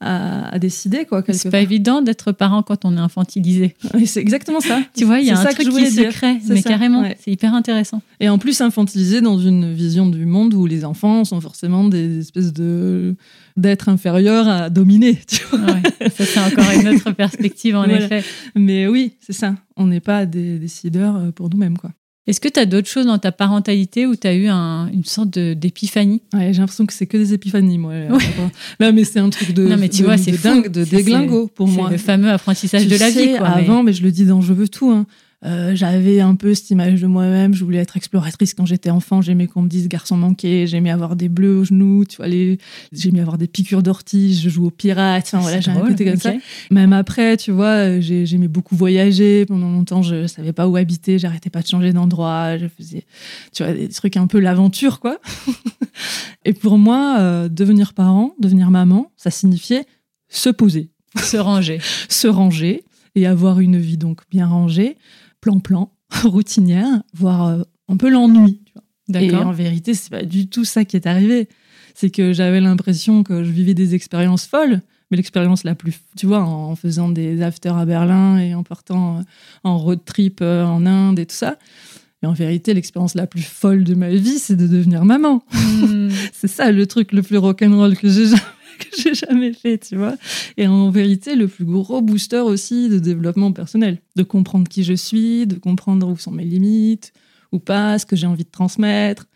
À, 0.00 0.48
à 0.54 0.58
décider, 0.58 1.04
quoi. 1.06 1.22
C'est 1.30 1.50
pas 1.50 1.60
évident 1.60 2.02
d'être 2.02 2.32
parent 2.32 2.62
quand 2.62 2.84
on 2.84 2.96
est 2.96 3.00
infantilisé. 3.00 3.74
C'est 4.04 4.20
exactement 4.20 4.60
ça. 4.60 4.80
Tu 4.96 5.04
vois, 5.04 5.20
il 5.20 5.26
y 5.26 5.30
a 5.30 5.38
un 5.38 5.42
ça 5.42 5.54
truc 5.54 5.68
qui 5.70 5.90
se 5.90 6.02
crée, 6.10 6.36
mais 6.48 6.60
ça, 6.60 6.68
carrément, 6.68 7.00
ouais. 7.02 7.16
c'est 7.18 7.30
hyper 7.30 7.54
intéressant. 7.54 8.02
Et 8.20 8.28
en 8.28 8.36
plus 8.38 8.60
infantilisé 8.60 9.20
dans 9.22 9.38
une 9.38 9.72
vision 9.72 10.06
du 10.06 10.26
monde 10.26 10.52
où 10.54 10.66
les 10.66 10.84
enfants 10.84 11.24
sont 11.24 11.40
forcément 11.40 11.84
des 11.88 12.20
espèces 12.20 12.52
de 12.52 13.14
d'êtres 13.56 13.88
inférieurs 13.88 14.48
à 14.48 14.68
dominer. 14.70 15.18
Tu 15.26 15.42
vois 15.50 15.60
Ouais, 15.60 16.10
ça, 16.10 16.24
c'est 16.26 16.40
encore 16.40 16.70
une 16.78 16.88
autre 16.88 17.10
perspective, 17.16 17.74
en 17.74 17.84
Voilà. 17.84 18.04
effet. 18.04 18.22
Mais 18.54 18.86
oui, 18.86 19.14
c'est 19.20 19.32
ça. 19.32 19.54
On 19.76 19.86
n'est 19.86 20.00
pas 20.00 20.26
des 20.26 20.58
décideurs 20.58 21.16
euh, 21.16 21.30
pour 21.32 21.48
nous-mêmes, 21.48 21.78
quoi. 21.78 21.90
Est-ce 22.26 22.40
que 22.40 22.48
tu 22.48 22.58
as 22.58 22.66
d'autres 22.66 22.88
choses 22.88 23.06
dans 23.06 23.18
ta 23.18 23.30
parentalité 23.30 24.04
où 24.06 24.16
tu 24.16 24.26
as 24.26 24.34
eu 24.34 24.48
un- 24.48 24.88
une 24.92 25.04
sorte 25.04 25.30
d'épiphanie? 25.38 26.22
Ouais, 26.34 26.52
j'ai 26.52 26.58
l'impression 26.58 26.84
que 26.84 26.92
c'est 26.92 27.06
que 27.06 27.16
des 27.16 27.32
épiphanies, 27.34 27.78
moi. 27.78 27.94
Là, 28.80 28.90
mais 28.92 29.04
c'est 29.04 29.20
un 29.20 29.30
truc 29.30 29.52
de, 29.54 29.66
Non, 29.68 29.76
mais 29.76 29.88
tu 29.88 30.02
de- 30.02 30.06
vois, 30.06 30.16
de 30.16 30.36
dingue, 30.42 30.68
de 30.68 30.82
déglingo 30.84 31.46
pour 31.54 31.68
C'est 31.68 31.74
moi. 31.76 31.90
le 31.90 31.98
fameux 31.98 32.30
apprentissage 32.30 32.82
Tu 32.82 32.88
de 32.88 32.96
la 32.96 33.10
sais, 33.10 33.26
vie, 33.26 33.36
quoi. 33.38 33.48
mais- 33.56 33.62
Avant, 33.62 33.82
mais... 33.84 33.92
je 33.92 34.02
le 34.02 34.10
dis 34.10 34.24
dans 34.24 34.40
Je 34.40 34.52
veux 34.52 34.68
tout. 34.68 34.90
hein, 34.90 35.06
Euh, 35.44 35.76
j'avais 35.76 36.20
un 36.20 36.34
peu 36.34 36.54
cette 36.54 36.70
image 36.70 37.02
de 37.02 37.06
moi-même. 37.06 37.54
Je 37.54 37.62
voulais 37.62 37.78
être 37.78 37.96
exploratrice 37.96 38.54
quand 38.54 38.64
j'étais 38.64 38.90
enfant. 38.90 39.20
J'aimais 39.20 39.46
qu'on 39.46 39.62
me 39.62 39.68
dise 39.68 39.86
garçon 39.88 40.16
manqué. 40.16 40.66
J'aimais 40.66 40.90
avoir 40.90 41.14
des 41.14 41.28
bleus 41.28 41.58
aux 41.58 41.64
genoux. 41.64 42.04
Tu 42.04 42.16
vois, 42.16 42.26
les... 42.26 42.58
j'aimais 42.92 43.20
avoir 43.20 43.38
des 43.38 43.46
piqûres 43.46 43.82
d'ortie. 43.82 44.34
Je 44.34 44.48
joue 44.48 44.66
aux 44.66 44.70
pirates. 44.70 45.26
Enfin, 45.26 45.38
voilà, 45.40 45.60
j'ai 45.60 45.70
un 45.70 45.80
côté 45.80 46.04
comme 46.04 46.16
ça. 46.16 46.32
Même 46.70 46.92
après, 46.92 47.36
tu 47.36 47.50
vois, 47.50 48.00
j'aimais 48.00 48.48
beaucoup 48.48 48.76
voyager. 48.76 49.44
Pendant 49.46 49.70
longtemps, 49.70 50.02
je 50.02 50.26
savais 50.26 50.52
pas 50.52 50.66
où 50.68 50.76
habiter. 50.76 51.18
J'arrêtais 51.18 51.50
pas 51.50 51.62
de 51.62 51.66
changer 51.66 51.92
d'endroit. 51.92 52.56
Je 52.56 52.66
faisais, 52.66 53.04
tu 53.52 53.62
vois, 53.62 53.72
des 53.72 53.88
trucs 53.88 54.16
un 54.16 54.26
peu 54.26 54.40
l'aventure, 54.40 55.00
quoi. 55.00 55.18
Et 56.44 56.52
pour 56.52 56.78
moi, 56.78 57.16
euh, 57.18 57.48
devenir 57.48 57.92
parent, 57.92 58.34
devenir 58.40 58.70
maman, 58.70 59.10
ça 59.16 59.30
signifiait 59.30 59.84
se 60.28 60.48
poser. 60.48 60.90
Se 61.16 61.36
ranger. 61.36 61.80
se 62.08 62.28
ranger 62.28 62.84
et 63.14 63.26
avoir 63.26 63.60
une 63.60 63.78
vie 63.78 63.96
donc 63.96 64.20
bien 64.30 64.46
rangée 64.46 64.96
plan-plan, 65.46 65.92
routinière, 66.24 67.02
voire 67.14 67.46
euh, 67.46 67.62
un 67.88 67.96
peu 67.96 68.10
l'ennui. 68.10 68.60
Et 69.14 69.32
en 69.32 69.52
vérité, 69.52 69.94
c'est 69.94 70.10
pas 70.10 70.24
du 70.24 70.48
tout 70.48 70.64
ça 70.64 70.84
qui 70.84 70.96
est 70.96 71.06
arrivé. 71.06 71.48
C'est 71.94 72.10
que 72.10 72.32
j'avais 72.32 72.60
l'impression 72.60 73.22
que 73.22 73.44
je 73.44 73.50
vivais 73.50 73.72
des 73.72 73.94
expériences 73.94 74.46
folles, 74.46 74.80
mais 75.10 75.16
l'expérience 75.16 75.62
la 75.62 75.76
plus, 75.76 76.00
tu 76.16 76.26
vois, 76.26 76.42
en 76.42 76.74
faisant 76.74 77.08
des 77.08 77.40
afters 77.42 77.76
à 77.76 77.86
Berlin 77.86 78.38
et 78.38 78.54
en 78.56 78.64
partant 78.64 79.18
euh, 79.18 79.22
en 79.62 79.78
road 79.78 80.00
trip 80.04 80.40
euh, 80.42 80.64
en 80.64 80.84
Inde 80.84 81.20
et 81.20 81.26
tout 81.26 81.36
ça. 81.36 81.56
Et 82.24 82.26
en 82.26 82.32
vérité, 82.32 82.74
l'expérience 82.74 83.14
la 83.14 83.28
plus 83.28 83.42
folle 83.42 83.84
de 83.84 83.94
ma 83.94 84.08
vie, 84.08 84.40
c'est 84.40 84.56
de 84.56 84.66
devenir 84.66 85.04
maman. 85.04 85.44
Hmm. 85.52 86.08
c'est 86.32 86.48
ça 86.48 86.72
le 86.72 86.86
truc 86.88 87.12
le 87.12 87.22
plus 87.22 87.38
rock'n'roll 87.38 87.96
que 87.96 88.08
j'ai 88.08 88.26
jamais 88.26 88.42
que 88.78 89.02
j'ai 89.02 89.14
jamais 89.14 89.52
fait, 89.52 89.78
tu 89.78 89.96
vois. 89.96 90.16
Et 90.56 90.66
en 90.66 90.90
vérité, 90.90 91.34
le 91.34 91.48
plus 91.48 91.64
gros 91.64 92.00
booster 92.00 92.40
aussi 92.40 92.88
de 92.88 92.98
développement 92.98 93.52
personnel, 93.52 93.98
de 94.16 94.22
comprendre 94.22 94.68
qui 94.68 94.84
je 94.84 94.94
suis, 94.94 95.46
de 95.46 95.56
comprendre 95.56 96.08
où 96.08 96.16
sont 96.16 96.30
mes 96.30 96.44
limites 96.44 97.12
ou 97.52 97.58
pas, 97.58 97.98
ce 97.98 98.06
que 98.06 98.16
j'ai 98.16 98.26
envie 98.26 98.44
de 98.44 98.50
transmettre, 98.50 99.26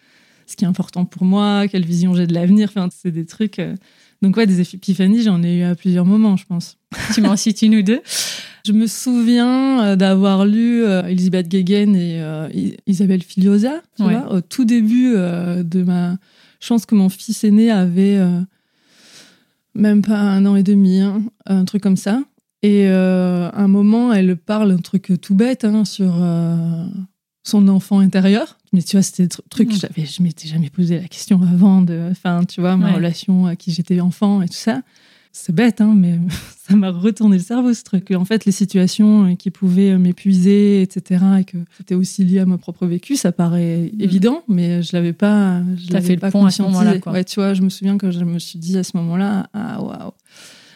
ce 0.50 0.56
qui 0.56 0.64
est 0.64 0.68
important 0.68 1.04
pour 1.04 1.24
moi, 1.24 1.68
quelle 1.68 1.84
vision 1.84 2.14
j'ai 2.14 2.26
de 2.26 2.34
l'avenir. 2.34 2.68
Enfin, 2.70 2.88
c'est 2.90 3.12
des 3.12 3.24
trucs. 3.24 3.58
Euh, 3.58 3.76
donc 4.20 4.36
ouais, 4.36 4.46
des 4.46 4.60
épiphanies, 4.60 5.22
j'en 5.22 5.42
ai 5.42 5.58
eu 5.58 5.62
à 5.62 5.74
plusieurs 5.74 6.04
moments, 6.04 6.36
je 6.36 6.44
pense. 6.44 6.76
Tu 7.14 7.22
m'en 7.22 7.36
cites 7.36 7.62
une 7.62 7.76
ou 7.76 7.82
deux? 7.82 8.00
Je 8.66 8.72
me 8.72 8.86
souviens 8.86 9.82
euh, 9.82 9.96
d'avoir 9.96 10.44
lu 10.44 10.84
euh, 10.84 11.04
Elisabeth 11.04 11.48
Guéguen 11.48 11.96
et 11.96 12.76
Isabelle 12.86 13.22
Filiosa, 13.22 13.80
tu 13.96 14.02
vois, 14.02 14.30
au 14.34 14.40
tout 14.42 14.66
début 14.66 15.14
de 15.14 15.82
ma... 15.82 16.18
Je 16.60 16.68
pense 16.68 16.84
que 16.84 16.94
mon 16.94 17.08
fils 17.08 17.42
aîné 17.42 17.70
avait 17.70 18.20
même 19.74 20.02
pas 20.02 20.18
un 20.18 20.44
an 20.46 20.56
et 20.56 20.62
demi, 20.62 21.00
hein, 21.00 21.22
un 21.46 21.64
truc 21.64 21.82
comme 21.82 21.96
ça. 21.96 22.22
Et 22.62 22.88
euh, 22.88 23.48
à 23.50 23.62
un 23.62 23.68
moment, 23.68 24.12
elle 24.12 24.36
parle 24.36 24.72
un 24.72 24.78
truc 24.78 25.12
tout 25.20 25.34
bête 25.34 25.64
hein, 25.64 25.84
sur 25.84 26.12
euh, 26.20 26.84
son 27.42 27.68
enfant 27.68 28.00
intérieur. 28.00 28.58
Mais 28.72 28.82
tu 28.82 28.96
vois, 28.96 29.02
c'était 29.02 29.24
des 29.24 29.36
trucs 29.48 29.70
que 29.70 29.74
mmh. 29.74 30.06
je 30.06 30.22
m'étais 30.22 30.48
jamais 30.48 30.70
posé 30.70 31.00
la 31.00 31.08
question 31.08 31.40
avant 31.42 31.82
de, 31.82 32.08
enfin, 32.10 32.44
tu 32.44 32.60
vois, 32.60 32.76
ma 32.76 32.92
relation 32.92 33.46
à 33.46 33.56
qui 33.56 33.72
j'étais 33.72 34.00
enfant 34.00 34.42
et 34.42 34.48
tout 34.48 34.54
ça. 34.54 34.82
C'est 35.32 35.54
bête, 35.54 35.80
hein, 35.80 35.94
mais 35.96 36.18
ça 36.68 36.76
m'a 36.76 36.90
retourné 36.90 37.36
le 37.36 37.42
cerveau 37.42 37.72
ce 37.72 37.84
truc. 37.84 38.10
En 38.10 38.24
fait, 38.24 38.44
les 38.44 38.52
situations 38.52 39.26
euh, 39.26 39.34
qui 39.36 39.50
pouvaient 39.50 39.92
euh, 39.92 39.98
m'épuiser, 39.98 40.82
etc., 40.82 41.24
et 41.40 41.44
que 41.44 41.56
c'était 41.76 41.94
aussi 41.94 42.24
lié 42.24 42.40
à 42.40 42.46
mon 42.46 42.58
propre 42.58 42.86
vécu, 42.86 43.16
ça 43.16 43.30
paraît 43.32 43.90
mm. 43.92 44.00
évident, 44.00 44.42
mais 44.48 44.82
je 44.82 44.90
l'avais 44.94 45.12
pas. 45.12 45.62
Je 45.76 45.92
l'avais 45.92 46.06
fait 46.06 46.16
pas 46.16 46.28
le 46.28 46.32
pont 46.32 46.46
à 46.46 46.50
ce 46.50 46.62
moment-là. 46.62 46.94
Ouais, 47.06 47.24
tu 47.24 47.36
vois, 47.40 47.54
je 47.54 47.62
me 47.62 47.68
souviens 47.68 47.96
que 47.96 48.10
je 48.10 48.24
me 48.24 48.38
suis 48.38 48.58
dit 48.58 48.76
à 48.76 48.82
ce 48.82 48.96
moment-là, 48.96 49.48
ah 49.54 49.82
waouh. 49.82 50.12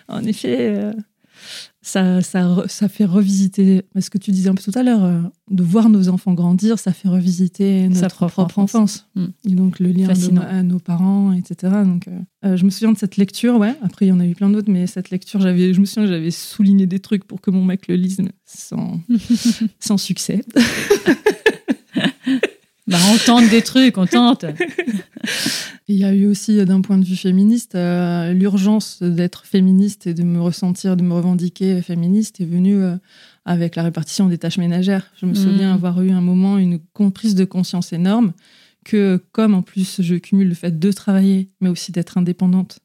En 0.08 0.22
effet, 0.24 0.56
euh, 0.60 0.92
ça, 1.82 2.22
ça, 2.22 2.64
ça, 2.66 2.88
fait 2.88 3.04
revisiter 3.04 3.82
ce 3.98 4.08
que 4.08 4.16
tu 4.16 4.30
disais 4.30 4.48
un 4.48 4.54
peu 4.54 4.62
tout 4.62 4.76
à 4.78 4.82
l'heure, 4.82 5.04
euh, 5.04 5.20
de 5.50 5.62
voir 5.62 5.90
nos 5.90 6.08
enfants 6.08 6.32
grandir, 6.32 6.78
ça 6.78 6.92
fait 6.92 7.08
revisiter 7.08 7.88
notre 7.88 8.26
propre, 8.26 8.58
enfance. 8.58 9.06
Mm. 9.14 9.26
Et 9.46 9.54
donc 9.54 9.80
le 9.80 9.90
lien 9.90 10.08
à 10.40 10.62
nos 10.62 10.78
parents, 10.78 11.32
etc. 11.32 11.72
Donc, 11.84 12.08
euh, 12.08 12.18
euh, 12.46 12.56
je 12.56 12.64
me 12.64 12.70
souviens 12.70 12.92
de 12.92 12.98
cette 12.98 13.16
lecture, 13.16 13.56
ouais. 13.56 13.74
Après, 13.82 14.06
il 14.06 14.08
y 14.08 14.12
en 14.12 14.20
a 14.20 14.26
eu 14.26 14.34
plein 14.34 14.48
d'autres, 14.48 14.70
mais 14.70 14.86
cette 14.86 15.10
lecture, 15.10 15.40
j'avais, 15.40 15.74
je 15.74 15.80
me 15.80 15.84
souviens 15.84 16.04
que 16.04 16.12
j'avais 16.12 16.30
souligné 16.30 16.86
des 16.86 17.00
trucs 17.00 17.24
pour 17.24 17.40
que 17.40 17.50
mon 17.50 17.64
mec 17.64 17.86
le 17.88 17.96
lise, 17.96 18.18
mais 18.18 18.32
sans, 18.46 19.00
sans 19.80 19.98
succès. 19.98 20.42
Bah, 22.86 22.98
on 23.12 23.16
tente 23.16 23.48
des 23.48 23.62
trucs, 23.62 23.96
on 23.96 24.06
tente. 24.06 24.44
Il 25.88 25.96
y 25.96 26.04
a 26.04 26.14
eu 26.14 26.26
aussi, 26.26 26.62
d'un 26.64 26.80
point 26.80 26.98
de 26.98 27.04
vue 27.04 27.16
féministe, 27.16 27.74
euh, 27.74 28.32
l'urgence 28.32 29.02
d'être 29.02 29.44
féministe 29.46 30.06
et 30.06 30.14
de 30.14 30.22
me 30.22 30.40
ressentir, 30.40 30.96
de 30.96 31.02
me 31.02 31.12
revendiquer 31.14 31.80
féministe 31.82 32.40
est 32.40 32.46
venue 32.46 32.82
euh, 32.82 32.96
avec 33.44 33.76
la 33.76 33.82
répartition 33.82 34.26
des 34.28 34.38
tâches 34.38 34.58
ménagères. 34.58 35.10
Je 35.20 35.26
me 35.26 35.32
mm. 35.32 35.36
souviens 35.36 35.74
avoir 35.74 36.00
eu 36.02 36.10
un 36.10 36.20
moment 36.20 36.58
une 36.58 36.78
prise 37.12 37.34
de 37.34 37.44
conscience 37.44 37.92
énorme 37.92 38.32
que, 38.84 39.22
comme 39.32 39.54
en 39.54 39.62
plus 39.62 40.00
je 40.02 40.14
cumule 40.16 40.48
le 40.48 40.54
fait 40.54 40.78
de 40.78 40.92
travailler, 40.92 41.48
mais 41.60 41.68
aussi 41.68 41.92
d'être 41.92 42.18
indépendante. 42.18 42.80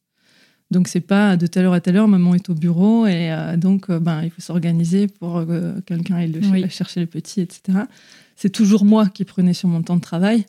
Donc 0.72 0.88
c'est 0.88 1.02
pas 1.02 1.36
de 1.36 1.47
telle 1.47 1.66
heure 1.66 1.74
à 1.74 1.82
telle 1.82 1.97
heure, 1.97 2.08
maman 2.08 2.36
est 2.36 2.50
au 2.50 2.54
bureau 2.54 3.08
et 3.08 3.32
euh, 3.32 3.58
donc 3.58 3.91
ben 3.91 4.24
il 4.24 4.30
faut 4.30 4.41
s'organiser 4.41 5.08
pour 5.08 5.45
que 5.45 5.80
quelqu'un 5.82 6.18
aille 6.18 6.70
chercher 6.70 7.00
le 7.00 7.08
petit, 7.08 7.41
etc 7.41 7.80
c'est 8.39 8.49
toujours 8.49 8.85
moi 8.85 9.09
qui 9.09 9.25
prenais 9.25 9.53
sur 9.53 9.67
mon 9.67 9.81
temps 9.81 9.97
de 9.97 10.01
travail. 10.01 10.45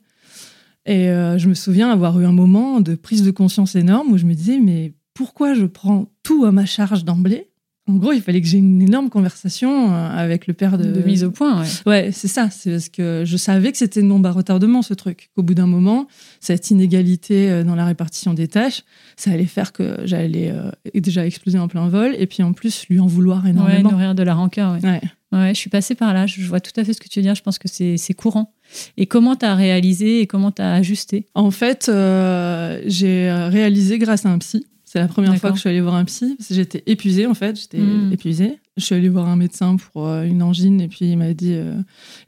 Et 0.86 1.08
euh, 1.08 1.38
je 1.38 1.48
me 1.48 1.54
souviens 1.54 1.90
avoir 1.90 2.20
eu 2.20 2.24
un 2.24 2.32
moment 2.32 2.80
de 2.80 2.94
prise 2.94 3.24
de 3.24 3.32
conscience 3.32 3.74
énorme 3.74 4.12
où 4.12 4.16
je 4.16 4.26
me 4.26 4.34
disais, 4.34 4.60
mais 4.60 4.94
pourquoi 5.12 5.54
je 5.54 5.66
prends 5.66 6.08
tout 6.22 6.44
à 6.44 6.52
ma 6.52 6.66
charge 6.66 7.04
d'emblée? 7.04 7.48
En 7.88 7.94
gros, 7.94 8.12
il 8.12 8.22
fallait 8.22 8.40
que 8.40 8.46
j'ai 8.46 8.58
une 8.58 8.80
énorme 8.80 9.10
conversation 9.10 9.92
euh, 9.92 10.08
avec 10.08 10.46
le 10.46 10.54
père 10.54 10.78
de... 10.78 10.84
De 10.84 11.02
mise 11.02 11.24
au 11.24 11.32
point, 11.32 11.60
ouais. 11.60 11.66
Ouais, 11.86 12.10
c'est 12.12 12.28
ça. 12.28 12.48
C'est 12.48 12.70
parce 12.70 12.88
que 12.88 13.24
je 13.26 13.36
savais 13.36 13.72
que 13.72 13.78
c'était 13.78 14.00
une 14.00 14.08
bombe 14.08 14.24
à 14.24 14.30
retardement, 14.30 14.82
ce 14.82 14.94
truc. 14.94 15.30
Qu'au 15.34 15.42
bout 15.42 15.54
d'un 15.54 15.66
moment, 15.66 16.06
cette 16.38 16.70
inégalité 16.70 17.50
euh, 17.50 17.64
dans 17.64 17.74
la 17.74 17.84
répartition 17.84 18.34
des 18.34 18.46
tâches, 18.46 18.84
ça 19.16 19.32
allait 19.32 19.46
faire 19.46 19.72
que 19.72 19.96
j'allais 20.04 20.54
déjà 20.94 21.26
exploser 21.26 21.58
en 21.58 21.66
plein 21.66 21.88
vol 21.88 22.14
et 22.16 22.28
puis 22.28 22.44
en 22.44 22.52
plus 22.52 22.86
lui 22.88 23.00
en 23.00 23.08
vouloir 23.08 23.48
énormément. 23.48 23.88
Ouais, 23.88 23.92
nourrir 23.92 24.14
de 24.14 24.22
la 24.22 24.34
rancœur, 24.34 24.74
ouais. 24.74 24.88
ouais. 24.88 25.00
Ouais, 25.32 25.54
je 25.54 25.58
suis 25.58 25.70
passée 25.70 25.94
par 25.94 26.12
là. 26.12 26.26
Je 26.26 26.42
vois 26.42 26.60
tout 26.60 26.72
à 26.78 26.84
fait 26.84 26.92
ce 26.92 27.00
que 27.00 27.08
tu 27.08 27.20
veux 27.20 27.22
dire. 27.22 27.34
Je 27.34 27.42
pense 27.42 27.58
que 27.58 27.68
c'est 27.68 28.14
courant. 28.14 28.54
Et 28.96 29.06
comment 29.06 29.36
tu 29.36 29.46
as 29.46 29.54
réalisé 29.54 30.20
et 30.20 30.26
comment 30.26 30.50
tu 30.50 30.62
as 30.62 30.74
ajusté? 30.74 31.26
En 31.34 31.50
fait, 31.50 31.88
euh, 31.88 32.80
j'ai 32.86 33.30
réalisé 33.32 33.98
grâce 33.98 34.26
à 34.26 34.30
un 34.30 34.38
psy. 34.38 34.66
C'est 34.84 34.98
la 34.98 35.06
première 35.06 35.36
fois 35.36 35.50
que 35.50 35.56
je 35.56 35.60
suis 35.60 35.68
allée 35.68 35.80
voir 35.80 35.94
un 35.94 36.04
psy. 36.04 36.36
J'étais 36.50 36.82
épuisée, 36.86 37.26
en 37.26 37.34
fait. 37.34 37.60
J'étais 37.60 37.78
hmm. 37.78 38.12
épuisée. 38.12 38.58
Je 38.76 38.84
suis 38.84 38.94
allée 38.96 39.08
voir 39.08 39.28
un 39.28 39.36
médecin 39.36 39.76
pour 39.76 40.08
euh, 40.08 40.24
une 40.24 40.42
angine 40.42 40.80
et 40.80 40.88
puis 40.88 41.12
il 41.12 41.16
m'a 41.16 41.32
dit 41.32 41.52
euh, 41.54 41.74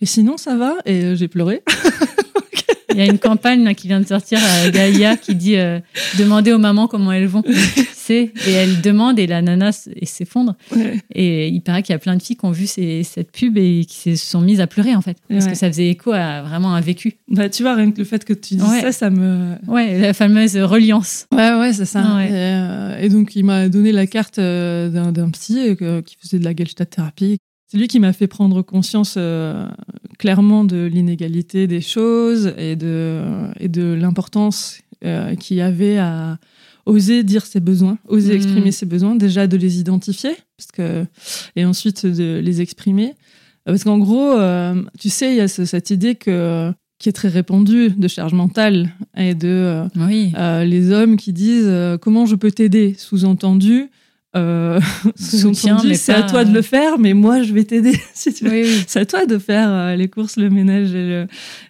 Et 0.00 0.07
sinon, 0.07 0.36
ça 0.36 0.57
va? 0.57 0.76
Et 0.84 1.16
j'ai 1.16 1.26
pleuré. 1.26 1.62
Il 2.93 2.99
y 2.99 3.01
a 3.01 3.07
une 3.07 3.18
campagne 3.18 3.74
qui 3.74 3.88
vient 3.88 4.01
de 4.01 4.07
sortir 4.07 4.38
à 4.43 4.70
Gaïa 4.70 5.16
qui 5.16 5.34
dit 5.34 5.57
Demandez 6.18 6.53
aux 6.53 6.59
mamans 6.59 6.88
comment 6.88 7.12
elles 7.12 7.26
vont. 7.26 7.43
et 8.12 8.53
elle 8.53 8.80
demande 8.80 9.18
et 9.18 9.26
la 9.26 9.43
nana 9.43 9.70
s'effondre. 9.72 10.55
Et 11.14 11.49
il 11.49 11.61
paraît 11.61 11.82
qu'il 11.82 11.93
y 11.93 11.97
a 11.97 11.99
plein 11.99 12.16
de 12.16 12.22
filles 12.22 12.36
qui 12.36 12.45
ont 12.45 12.51
vu 12.51 12.66
cette 12.66 13.32
pub 13.32 13.57
et 13.57 13.84
qui 13.88 14.16
se 14.16 14.26
sont 14.26 14.40
mises 14.40 14.61
à 14.61 14.66
pleurer 14.66 14.95
en 14.95 15.03
fait, 15.03 15.16
parce 15.28 15.47
que 15.47 15.55
ça 15.55 15.68
faisait 15.68 15.88
écho 15.88 16.12
à 16.12 16.43
vraiment 16.43 16.74
un 16.74 16.80
vécu. 16.80 17.14
Bah 17.28 17.49
tu 17.49 17.62
vois, 17.62 17.74
rien 17.74 17.90
que 17.90 17.99
le 17.99 18.05
fait 18.05 18.24
que 18.24 18.32
tu 18.32 18.55
dis 18.55 18.80
ça, 18.80 18.93
ça 18.93 19.11
me... 19.11 19.55
Ouais, 19.66 19.99
la 19.99 20.14
fameuse 20.14 20.57
reliance. 20.57 21.26
Ouais, 21.32 21.55
ouais, 21.55 21.72
c'est 21.72 21.84
ça. 21.84 22.18
Euh, 22.18 22.99
et, 22.99 23.09
donc 23.09 23.36
il 23.36 23.45
m'a 23.45 23.68
donné 23.68 23.93
la 23.93 24.07
carte 24.07 24.38
euh, 24.38 24.88
d'un 24.88 25.30
psy 25.30 25.76
euh, 25.80 26.03
qui 26.03 26.16
faisait 26.20 26.38
de 26.38 26.45
la 26.45 26.55
Gestalt 26.55 26.90
thérapie. 26.90 27.38
C'est 27.73 27.79
lui 27.79 27.89
qui 27.89 28.01
m'a 28.01 28.12
fait 28.12 28.27
prendre 28.27 28.61
conscience 28.61 29.18
clairement 30.18 30.64
de 30.64 30.85
l'inégalité 30.85 31.66
des 31.66 31.81
choses 31.81 32.53
et 32.59 32.77
de, 32.77 33.23
et 33.59 33.68
de 33.68 33.95
l'importance 33.95 34.83
qu'il 35.41 35.57
y 35.57 35.62
avait 35.62 35.97
à 35.97 36.39
oser 36.85 37.23
dire 37.23 37.47
ses 37.47 37.61
besoins, 37.61 37.97
oser 38.07 38.35
mm. 38.35 38.37
exprimer 38.37 38.73
ses 38.73 38.85
besoins, 38.85 39.16
déjà 39.16 39.47
de 39.47 39.57
les 39.57 39.79
identifier, 39.81 40.35
parce 40.59 40.70
que, 40.70 41.07
et 41.57 41.64
ensuite 41.64 42.05
de 42.05 42.43
les 42.45 42.61
exprimer. 42.61 43.14
Parce 43.64 43.85
qu'en 43.85 43.99
gros, 43.99 44.33
euh, 44.33 44.83
tu 44.99 45.09
sais, 45.09 45.33
il 45.33 45.37
y 45.37 45.41
a 45.41 45.49
cette 45.49 45.89
idée 45.89 46.14
que, 46.14 46.70
qui 46.99 47.09
est 47.09 47.12
très 47.12 47.29
répandue 47.29 47.89
de 47.91 48.07
charge 48.07 48.35
mentale 48.35 48.91
et 49.16 49.35
de 49.35 49.49
euh, 49.49 49.85
euh, 50.37 50.64
les 50.64 50.91
hommes 50.91 51.16
qui 51.16 51.33
disent 51.33 51.73
comment 52.03 52.27
je 52.27 52.35
peux 52.35 52.51
t'aider, 52.51 52.95
sous-entendu, 52.99 53.89
euh, 54.35 54.80
c'est 55.14 56.12
à 56.12 56.22
toi 56.22 56.45
de 56.45 56.53
le 56.53 56.62
faire, 56.62 56.99
mais 56.99 57.12
moi 57.12 57.43
je 57.43 57.53
vais 57.53 57.64
t'aider. 57.64 57.93
C'est 58.14 58.97
à 58.97 59.07
toi 59.07 59.26
de 59.26 59.39
faire 59.39 59.68
euh, 59.70 59.97
les 59.97 60.09
courses, 60.09 60.37
le 60.37 60.49
ménage 60.49 60.95
et, 60.95 61.24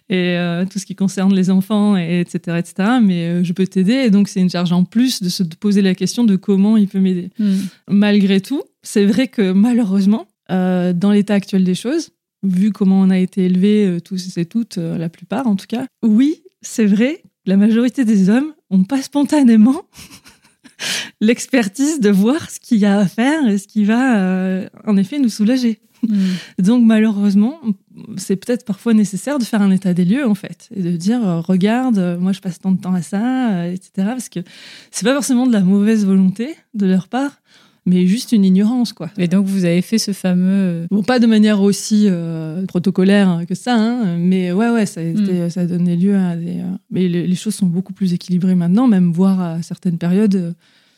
et 0.09 0.37
euh, 0.37 0.65
tout 0.65 0.79
ce 0.79 0.85
qui 0.85 0.95
concerne 0.95 1.33
les 1.33 1.49
enfants, 1.49 1.97
et, 1.97 2.21
etc., 2.21 2.57
etc. 2.59 2.89
Mais 3.01 3.27
euh, 3.27 3.43
je 3.43 3.53
peux 3.53 3.67
t'aider, 3.67 3.93
et 3.93 4.09
donc 4.09 4.29
c'est 4.29 4.39
une 4.39 4.49
charge 4.49 4.71
en 4.71 4.83
plus 4.83 5.21
de 5.21 5.29
se 5.29 5.43
poser 5.43 5.81
la 5.81 5.95
question 5.95 6.23
de 6.23 6.35
comment 6.35 6.77
il 6.77 6.87
peut 6.87 6.99
m'aider. 6.99 7.29
Hmm. 7.39 7.55
Malgré 7.89 8.39
tout, 8.39 8.63
c'est 8.81 9.05
vrai 9.05 9.27
que 9.27 9.51
malheureusement, 9.51 10.27
dans 10.49 11.11
l'état 11.11 11.33
actuel 11.33 11.63
des 11.63 11.73
choses, 11.73 12.09
vu 12.43 12.71
comment 12.71 13.01
on 13.01 13.09
a 13.09 13.17
été 13.17 13.45
élevés 13.45 13.97
tous 14.05 14.37
et 14.37 14.45
toutes, 14.45 14.77
la 14.77 15.09
plupart 15.09 15.47
en 15.47 15.55
tout 15.55 15.65
cas, 15.67 15.85
oui, 16.03 16.43
c'est 16.61 16.85
vrai, 16.85 17.23
la 17.45 17.57
majorité 17.57 18.05
des 18.05 18.29
hommes 18.29 18.53
ont 18.69 18.83
pas 18.83 19.01
spontanément 19.01 19.81
l'expertise 21.27 21.99
de 21.99 22.09
voir 22.09 22.49
ce 22.49 22.59
qu'il 22.59 22.77
y 22.79 22.85
a 22.85 22.99
à 22.99 23.07
faire 23.07 23.47
et 23.47 23.57
ce 23.57 23.67
qui 23.67 23.83
va, 23.85 24.17
euh, 24.19 24.67
en 24.85 24.97
effet, 24.97 25.19
nous 25.19 25.29
soulager. 25.29 25.79
Hmm. 26.07 26.15
Donc, 26.59 26.83
malheureusement, 26.85 27.59
c'est 28.17 28.35
peut-être 28.35 28.65
parfois 28.65 28.93
nécessaire 28.93 29.39
de 29.39 29.45
faire 29.45 29.61
un 29.61 29.71
état 29.71 29.93
des 29.93 30.03
lieux 30.03 30.27
en 30.27 30.35
fait 30.35 30.67
et 30.75 30.81
de 30.81 30.91
dire 30.97 31.25
euh, 31.25 31.39
regarde 31.39 31.97
euh, 31.97 32.17
moi 32.19 32.31
je 32.33 32.41
passe 32.41 32.59
tant 32.59 32.71
de 32.73 32.81
temps 32.81 32.93
à 32.95 33.01
ça 33.03 33.67
etc 33.69 33.89
parce 33.95 34.27
que 34.29 34.39
c'est 34.91 35.05
pas 35.05 35.13
forcément 35.13 35.45
de 35.47 35.53
la 35.53 35.61
mauvaise 35.61 36.03
volonté 36.05 36.55
de 36.73 36.87
leur 36.87 37.07
part 37.07 37.33
mais 37.85 38.07
juste 38.07 38.31
une 38.31 38.43
ignorance 38.45 38.91
quoi 38.93 39.11
Et 39.17 39.27
donc 39.27 39.45
vous 39.45 39.63
avez 39.63 39.81
fait 39.83 39.99
ce 39.99 40.11
fameux. 40.11 40.87
bon 40.89 41.03
pas 41.03 41.19
de 41.19 41.27
manière 41.27 41.61
aussi 41.61 42.07
euh, 42.09 42.65
protocolaire 42.65 43.43
que 43.47 43.55
ça 43.55 43.75
hein, 43.75 44.17
mais 44.17 44.51
ouais 44.51 44.71
ouais 44.71 44.85
ça 44.87 44.99
a, 45.01 45.03
été- 45.03 45.49
ça 45.51 45.61
a 45.61 45.65
donné 45.67 45.95
lieu 45.95 46.17
à 46.17 46.35
des 46.35 46.59
euh, 46.61 46.71
mais 46.91 47.07
les, 47.07 47.27
les 47.27 47.35
choses 47.35 47.55
sont 47.55 47.67
beaucoup 47.67 47.93
plus 47.93 48.11
équilibrées 48.13 48.55
maintenant 48.55 48.87
même 48.87 49.11
voire 49.13 49.39
à 49.39 49.61
certaines 49.61 49.99
périodes 49.99 50.35
euh, 50.35 50.51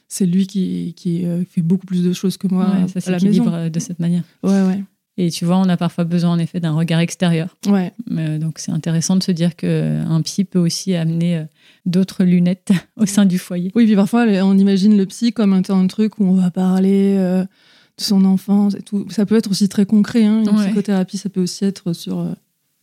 c'est 0.07 0.25
lui 0.25 0.47
qui, 0.47 0.93
qui 0.95 1.25
euh, 1.25 1.43
fait 1.49 1.61
beaucoup 1.61 1.85
plus 1.85 2.03
de 2.03 2.13
choses 2.13 2.37
que 2.37 2.47
moi 2.47 2.67
Ouais, 2.69 2.87
ça 3.01 3.07
à 3.09 3.11
la 3.11 3.19
maison 3.19 3.51
euh, 3.53 3.69
de 3.69 3.79
cette 3.79 3.99
manière. 3.99 4.23
ouais 4.43 4.61
ouais 4.63 4.83
Et 5.17 5.31
tu 5.31 5.45
vois, 5.45 5.57
on 5.57 5.67
a 5.69 5.77
parfois 5.77 6.03
besoin 6.03 6.31
en 6.31 6.39
effet 6.39 6.59
d'un 6.59 6.73
regard 6.73 6.99
extérieur. 6.99 7.55
ouais 7.67 7.91
Euh, 8.11 8.37
donc 8.37 8.59
c'est 8.59 8.71
intéressant 8.71 9.15
de 9.15 9.23
se 9.23 9.31
dire 9.31 9.55
qu'un 9.55 10.21
psy 10.23 10.43
peut 10.45 10.59
aussi 10.59 10.93
amener 10.95 11.37
euh, 11.37 11.43
d'autres 11.85 12.23
lunettes 12.23 12.71
au 12.97 13.05
sein 13.05 13.25
du 13.25 13.37
foyer. 13.39 13.71
Oui, 13.75 13.85
puis 13.85 13.95
parfois, 13.95 14.25
on 14.43 14.57
imagine 14.57 14.97
le 14.97 15.05
psy 15.05 15.31
comme 15.33 15.55
étant 15.57 15.79
un 15.79 15.87
truc 15.87 16.19
où 16.19 16.25
on 16.25 16.33
va 16.35 16.51
parler 16.51 17.15
euh, 17.17 17.43
de 17.43 18.03
son 18.03 18.25
enfance 18.25 18.75
et 18.75 18.81
tout. 18.81 19.05
Ça 19.09 19.25
peut 19.25 19.35
être 19.35 19.49
aussi 19.49 19.69
très 19.69 19.85
concret. 19.85 20.25
Hein. 20.25 20.43
Une 20.43 20.49
Ouais. 20.49 20.65
psychothérapie, 20.65 21.17
ça 21.17 21.29
peut 21.29 21.41
aussi 21.41 21.63
être 21.65 21.93
sur. 21.93 22.19
euh, 22.19 22.33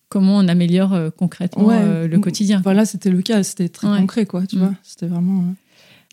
Comment 0.09 0.37
on 0.37 0.47
améliore 0.49 0.93
euh, 0.93 1.09
concrètement 1.11 1.65
Ouais. 1.69 1.79
euh, 1.81 2.07
le 2.07 2.19
quotidien. 2.19 2.61
Voilà, 2.63 2.85
c'était 2.85 3.09
le 3.11 3.23
cas. 3.23 3.43
C'était 3.43 3.71
très 3.71 3.89
Ouais. 3.91 3.99
concret, 4.01 4.27
quoi. 4.27 4.47
Tu 4.47 4.57
Mm. 4.57 4.59
vois, 4.59 4.75
c'était 4.83 5.07
vraiment. 5.07 5.55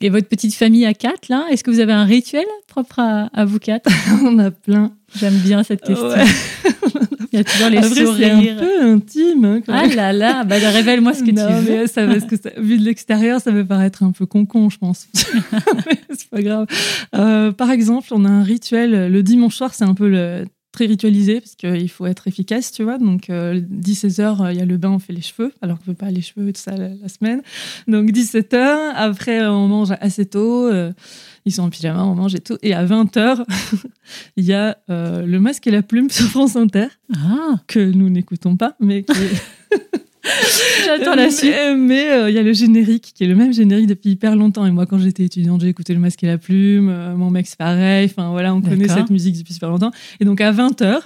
Et 0.02 0.10
votre 0.10 0.28
petite 0.28 0.56
famille 0.56 0.86
à 0.86 0.94
quatre, 0.94 1.28
là, 1.30 1.46
est-ce 1.52 1.64
que 1.64 1.72
vous 1.72 1.80
avez 1.82 1.92
un 1.94 2.06
rituel 2.06 2.46
propre 2.68 3.00
à, 3.00 3.30
à 3.34 3.46
vous 3.46 3.60
quatre? 3.60 3.90
On 4.24 4.40
a 4.40 4.50
plein. 4.52 4.92
J'aime 5.16 5.34
bien 5.36 5.64
cette 5.64 5.82
question. 5.82 6.08
Ouais. 6.08 6.24
Il 7.32 7.38
y 7.38 7.40
a 7.42 7.44
toujours 7.44 7.70
les 7.70 7.78
Après, 7.78 7.90
c'est 7.90 8.02
un 8.02 8.06
sourires. 8.06 8.58
peu 8.58 8.82
intime. 8.82 9.46
hein, 9.46 9.62
Ah 9.68 9.86
même. 9.88 9.96
là 9.96 10.14
là, 10.14 10.44
bah, 10.46 10.56
révèle-moi 10.58 11.14
ce 11.14 11.24
que 11.24 11.30
Non, 11.32 11.46
tu 11.48 11.54
veux. 11.66 11.78
mais 11.82 11.88
ça, 11.88 12.08
parce 12.08 12.26
que 12.26 12.36
ça- 12.38 12.50
vu 12.58 12.80
de 12.80 12.84
l'extérieur, 12.86 13.40
ça 13.40 13.52
peut 13.52 13.66
paraître 13.66 14.02
un 14.04 14.12
peu 14.12 14.26
con-con, 14.26 14.70
je 14.72 14.78
pense. 14.80 15.08
C'est 15.14 16.30
pas 16.32 16.42
grave. 16.42 16.66
Euh, 17.16 17.52
par 17.52 17.70
exemple, 17.70 18.08
on 18.12 18.26
a 18.26 18.30
un 18.30 18.42
rituel. 18.44 19.12
Le 19.12 19.22
dimanche 19.24 19.56
soir, 19.56 19.74
c'est 19.76 19.84
un 19.84 19.94
peu 19.94 20.10
le, 20.10 20.46
très 20.72 20.86
ritualisé 20.86 21.40
parce 21.42 21.56
qu'il 21.56 21.90
faut 21.90 22.06
être 22.06 22.28
efficace, 22.28 22.72
tu 22.72 22.84
vois. 22.84 22.98
Donc, 22.98 23.30
10-16 23.30 24.22
heures, 24.22 24.42
euh, 24.42 24.54
il 24.54 24.60
y 24.60 24.62
a 24.62 24.66
le 24.66 24.78
bain, 24.78 24.92
on 24.92 25.00
fait 25.00 25.14
les 25.14 25.22
cheveux, 25.22 25.52
alors 25.62 25.78
qu'on 25.80 25.92
ne 25.92 25.96
fait 25.96 26.00
pas 26.06 26.12
les 26.12 26.22
cheveux 26.22 26.52
tout 26.54 26.62
ça 26.62 26.76
la, 26.78 26.90
la 26.90 27.08
semaine. 27.10 27.42
Donc, 27.88 28.12
17 28.12 28.54
heures. 28.54 28.94
Après, 28.96 29.46
on 29.48 29.68
mange 29.68 29.92
assez 30.00 30.26
tôt. 30.26 30.68
euh, 30.68 30.92
ils 31.46 31.52
sont 31.54 31.64
en 31.64 31.70
pyjama, 31.70 32.04
on 32.04 32.16
mange 32.16 32.36
et 32.36 32.40
tout. 32.40 32.58
Et 32.62 32.74
à 32.74 32.86
20 32.86 33.18
heures, 33.18 33.44
il 34.38 34.44
y 34.46 34.54
a 34.54 34.78
euh, 34.90 35.26
le 35.26 35.40
masque 35.40 35.66
et 35.68 35.72
la 35.72 35.82
plume 35.82 36.10
sur 36.10 36.26
France 36.28 36.56
Inter, 36.56 36.88
Ah, 37.16 37.56
que 37.68 37.80
nous 37.80 38.10
n'écoutons 38.10 38.56
pas, 38.56 38.76
mais 38.80 39.04
qui 39.04 39.18
est 39.18 39.76
j'attends 40.86 41.16
la 41.16 41.30
suite. 41.30 41.52
mais 41.52 41.76
mais, 41.76 42.10
euh, 42.12 42.30
il 42.30 42.36
y 42.36 42.40
a 42.40 42.44
le 42.44 42.54
générique 42.54 43.12
qui 43.16 43.24
est 43.24 43.28
le 43.28 43.36
même 43.36 43.54
générique 43.54 43.88
depuis 43.88 44.12
hyper 44.12 44.36
longtemps. 44.36 44.66
Et 44.66 44.72
moi, 44.72 44.86
quand 44.86 44.98
j'étais 44.98 45.24
étudiante, 45.24 45.62
j'ai 45.62 45.68
écouté 45.68 45.94
Le 45.94 46.00
Masque 46.00 46.24
et 46.24 46.28
la 46.28 46.38
Plume. 46.38 46.90
euh, 46.90 47.16
mon 47.16 47.30
mec, 47.30 47.48
c'est 47.48 47.58
pareil. 47.58 48.06
Enfin, 48.06 48.30
voilà, 48.30 48.54
on 48.54 48.62
connaît 48.62 48.88
cette 48.88 49.10
musique 49.10 49.38
depuis 49.38 49.54
super 49.54 49.70
longtemps. 49.70 49.92
Et 50.20 50.26
donc, 50.26 50.42
à 50.42 50.52
20h, 50.52 51.00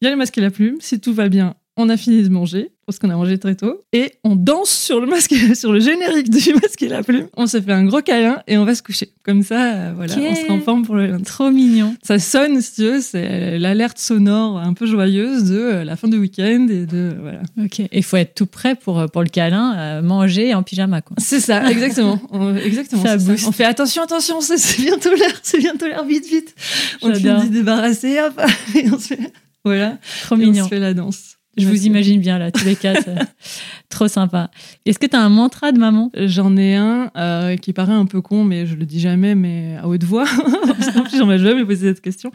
il 0.00 0.04
y 0.04 0.08
a 0.08 0.10
Le 0.10 0.16
Masque 0.16 0.38
et 0.38 0.40
la 0.40 0.50
Plume. 0.50 0.76
Si 0.80 1.00
tout 1.00 1.12
va 1.12 1.28
bien, 1.28 1.54
on 1.80 1.88
a 1.88 1.96
fini 1.96 2.22
de 2.22 2.28
manger, 2.28 2.70
parce 2.86 2.98
qu'on 2.98 3.10
a 3.10 3.16
mangé 3.16 3.38
très 3.38 3.54
tôt. 3.54 3.82
Et 3.92 4.12
on 4.24 4.36
danse 4.36 4.70
sur 4.70 5.00
le, 5.00 5.06
masque 5.06 5.34
sur 5.54 5.72
le 5.72 5.80
générique 5.80 6.30
du 6.30 6.54
Masque 6.54 6.82
et 6.82 6.88
la 6.88 7.02
Plume. 7.02 7.28
On 7.36 7.46
se 7.46 7.60
fait 7.60 7.72
un 7.72 7.84
gros 7.84 8.02
câlin 8.02 8.40
et 8.46 8.58
on 8.58 8.64
va 8.64 8.74
se 8.74 8.82
coucher. 8.82 9.10
Comme 9.24 9.42
ça, 9.42 9.72
euh, 9.74 9.92
voilà, 9.94 10.14
on 10.18 10.34
sera 10.34 10.54
en 10.54 10.60
forme 10.60 10.84
pour 10.84 10.96
le 10.96 11.06
lundi. 11.06 11.22
Trop 11.24 11.50
mignon. 11.50 11.94
Ça 12.02 12.18
sonne, 12.18 12.60
si 12.60 12.74
tu 12.76 12.82
veux, 12.82 13.00
c'est 13.00 13.58
l'alerte 13.58 13.98
sonore 13.98 14.58
un 14.58 14.72
peu 14.72 14.86
joyeuse 14.86 15.44
de 15.44 15.58
euh, 15.58 15.84
la 15.84 15.96
fin 15.96 16.08
du 16.08 16.16
week-end 16.18 16.66
et 16.70 16.86
de. 16.86 17.14
Voilà. 17.20 17.42
Ok. 17.62 17.80
Et 17.80 17.88
il 17.92 18.02
faut 18.04 18.16
être 18.16 18.34
tout 18.34 18.46
prêt 18.46 18.74
pour, 18.74 19.04
pour 19.12 19.22
le 19.22 19.28
câlin, 19.28 19.74
euh, 19.76 20.02
manger 20.02 20.54
en 20.54 20.62
pyjama. 20.62 21.00
Quoi. 21.02 21.16
C'est 21.20 21.40
ça, 21.40 21.70
exactement. 21.70 22.20
On- 22.30 22.56
exactement. 22.56 23.02
Ça. 23.04 23.16
On 23.46 23.52
fait 23.52 23.64
attention, 23.64 24.02
attention, 24.02 24.40
c'est 24.40 24.80
bientôt 24.80 25.10
l'heure, 25.10 25.38
c'est 25.42 25.58
bientôt 25.58 25.86
l'heure, 25.86 26.04
vite, 26.04 26.26
vite. 26.28 26.54
On 27.02 27.14
se 27.14 27.20
dit 27.20 27.50
débarrasser, 27.50 28.18
hop, 28.20 28.40
et 28.74 28.84
on 28.90 28.98
se 28.98 29.08
fait, 29.14 29.32
voilà, 29.64 29.98
Trop 30.22 30.36
et 30.36 30.44
on 30.44 30.50
mignon. 30.50 30.64
se 30.64 30.68
fait 30.70 30.78
la 30.80 30.94
danse. 30.94 31.36
Je 31.56 31.66
vous 31.66 31.86
imagine 31.86 32.20
bien 32.20 32.38
là, 32.38 32.50
tous 32.52 32.64
les 32.64 32.76
quatre. 32.76 33.08
euh, 33.08 33.16
Trop 33.88 34.08
sympa. 34.08 34.50
Est-ce 34.86 34.98
que 34.98 35.06
tu 35.06 35.16
as 35.16 35.20
un 35.20 35.28
mantra 35.28 35.72
de 35.72 35.78
maman? 35.78 36.10
J'en 36.14 36.56
ai 36.56 36.76
un 36.76 37.10
euh, 37.16 37.56
qui 37.56 37.72
paraît 37.72 37.92
un 37.92 38.06
peu 38.06 38.20
con, 38.20 38.44
mais 38.44 38.66
je 38.66 38.76
le 38.76 38.86
dis 38.86 39.00
jamais, 39.00 39.34
mais 39.34 39.76
à 39.76 39.88
haute 39.88 40.04
voix. 40.04 40.24
Parce 40.66 41.16
j'en 41.16 41.30
ai 41.30 41.38
jamais 41.38 41.64
posé 41.64 41.88
cette 41.88 42.00
question. 42.00 42.30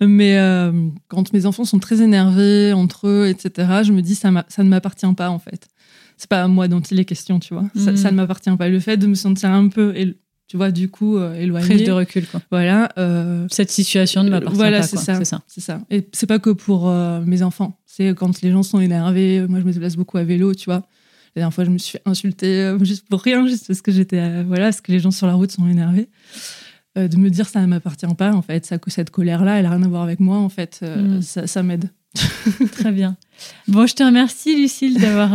Mais 0.00 0.36
euh, 0.38 0.72
quand 1.08 1.32
mes 1.32 1.46
enfants 1.46 1.64
sont 1.64 1.78
très 1.78 2.02
énervés 2.02 2.72
entre 2.72 3.06
eux, 3.06 3.28
etc., 3.28 3.82
je 3.84 3.92
me 3.92 4.02
dis 4.02 4.16
ça, 4.16 4.30
ne 4.30 4.68
m'appartient 4.68 5.14
pas 5.16 5.30
en 5.30 5.38
fait. 5.38 5.68
C'est 6.16 6.28
pas 6.28 6.42
à 6.42 6.48
moi 6.48 6.66
dont 6.66 6.80
il 6.80 6.98
est 6.98 7.04
question, 7.04 7.38
tu 7.38 7.54
vois. 7.54 7.64
Ça, 7.76 7.94
ça 7.96 8.10
ne 8.10 8.16
m'appartient 8.16 8.54
pas. 8.56 8.68
Le 8.68 8.80
fait 8.80 8.96
de 8.96 9.06
me 9.06 9.14
sentir 9.14 9.50
un 9.50 9.68
peu, 9.68 9.94
tu 10.48 10.56
vois, 10.56 10.70
du 10.70 10.88
coup, 10.88 11.16
euh, 11.16 11.34
éloignée. 11.34 11.66
Prise 11.66 11.82
de 11.84 11.92
recul. 11.92 12.26
Quoi. 12.26 12.40
Voilà. 12.50 12.88
euh, 12.98 13.46
Cette 13.50 13.70
situation 13.70 14.22
ne 14.22 14.30
m'appartient 14.30 14.56
voilà, 14.56 14.80
pas. 14.80 14.86
ça. 14.86 15.14
C'est 15.16 15.24
ça. 15.24 15.42
C'est 15.46 15.60
ça. 15.60 15.80
Et 15.90 16.08
c'est 16.12 16.26
pas 16.26 16.38
que 16.38 16.50
pour 16.50 16.88
euh, 16.88 17.20
mes 17.24 17.42
enfants. 17.42 17.78
C'est 17.84 18.14
quand 18.14 18.40
les 18.42 18.50
gens 18.52 18.62
sont 18.62 18.80
énervés. 18.80 19.44
Moi, 19.48 19.60
je 19.60 19.64
me 19.64 19.72
déplace 19.72 19.96
beaucoup 19.96 20.18
à 20.18 20.24
vélo, 20.24 20.54
tu 20.54 20.66
vois. 20.66 20.84
La 21.34 21.40
dernière 21.40 21.52
fois, 21.54 21.64
je 21.64 21.70
me 21.70 21.78
suis 21.78 21.92
fait 21.92 22.02
insulter 22.06 22.62
euh, 22.62 22.84
juste 22.84 23.06
pour 23.08 23.20
rien, 23.22 23.46
juste 23.46 23.66
parce 23.66 23.82
que 23.82 23.90
j'étais, 23.92 24.42
voilà, 24.44 24.66
parce 24.66 24.80
que 24.80 24.92
les 24.92 25.00
gens 25.00 25.10
sur 25.10 25.26
la 25.26 25.34
route 25.34 25.50
sont 25.50 25.66
énervés. 25.68 26.08
De 26.96 27.14
me 27.18 27.28
dire 27.28 27.46
ça 27.46 27.60
ne 27.60 27.66
m'appartient 27.66 28.06
pas, 28.16 28.32
en 28.32 28.40
fait, 28.40 28.64
ça, 28.64 28.78
cette 28.86 29.10
colère-là, 29.10 29.58
elle 29.58 29.66
a 29.66 29.70
rien 29.70 29.82
à 29.82 29.88
voir 29.88 30.02
avec 30.02 30.18
moi, 30.18 30.38
en 30.38 30.48
fait, 30.48 30.80
euh, 30.82 31.18
Mm. 31.18 31.22
ça, 31.22 31.46
ça 31.46 31.62
m'aide. 31.62 31.90
Très 32.72 32.90
bien. 32.90 33.18
Bon, 33.68 33.86
je 33.86 33.94
te 33.94 34.02
remercie, 34.02 34.56
Lucille, 34.56 34.98
d'avoir 34.98 35.32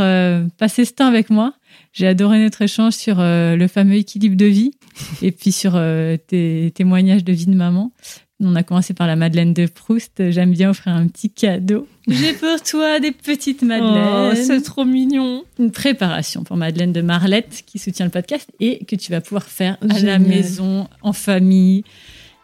passé 0.58 0.86
ce 0.86 0.94
temps 0.94 1.06
avec 1.06 1.30
moi. 1.30 1.54
J'ai 1.94 2.08
adoré 2.08 2.40
notre 2.40 2.62
échange 2.62 2.94
sur 2.94 3.20
euh, 3.20 3.56
le 3.56 3.68
fameux 3.68 3.96
équilibre 3.96 4.38
de 4.38 4.46
vie 4.46 4.72
et 5.22 5.32
puis 5.32 5.52
sur 5.52 5.74
euh, 5.76 6.18
tes 6.18 6.72
témoignages 6.74 7.24
de 7.24 7.34
vie 7.34 7.48
de 7.48 7.56
maman. 7.56 7.92
On 8.44 8.56
a 8.56 8.64
commencé 8.64 8.96
par 8.96 9.06
la 9.06 9.16
Madeleine 9.16 9.54
de 9.54 9.68
Proust. 9.68 10.32
J'aime 10.32 10.52
bien 10.52 10.72
offrir 10.72 10.94
un 10.94 11.08
petit 11.08 11.30
cadeau. 11.30 11.88
J'ai 12.08 12.34
pour 12.34 12.62
toi 12.64 13.00
des 13.00 13.12
petites 13.12 13.62
Madeleines. 13.62 14.32
Oh, 14.32 14.36
c'est 14.36 14.62
trop 14.62 14.84
mignon. 14.84 15.44
une 15.60 15.70
préparation 15.70 16.44
pour 16.44 16.58
Madeleine 16.58 16.92
de 16.92 17.02
Marlette 17.02 17.62
qui 17.68 17.78
soutient 17.78 18.06
le 18.06 18.12
podcast 18.12 18.50
et 18.60 18.84
que 18.86 18.96
tu 18.96 19.12
vas 19.12 19.22
pouvoir 19.22 19.44
faire 19.44 19.78
à 19.88 20.00
la 20.00 20.18
maison, 20.18 20.88
en 21.04 21.14
famille 21.14 21.84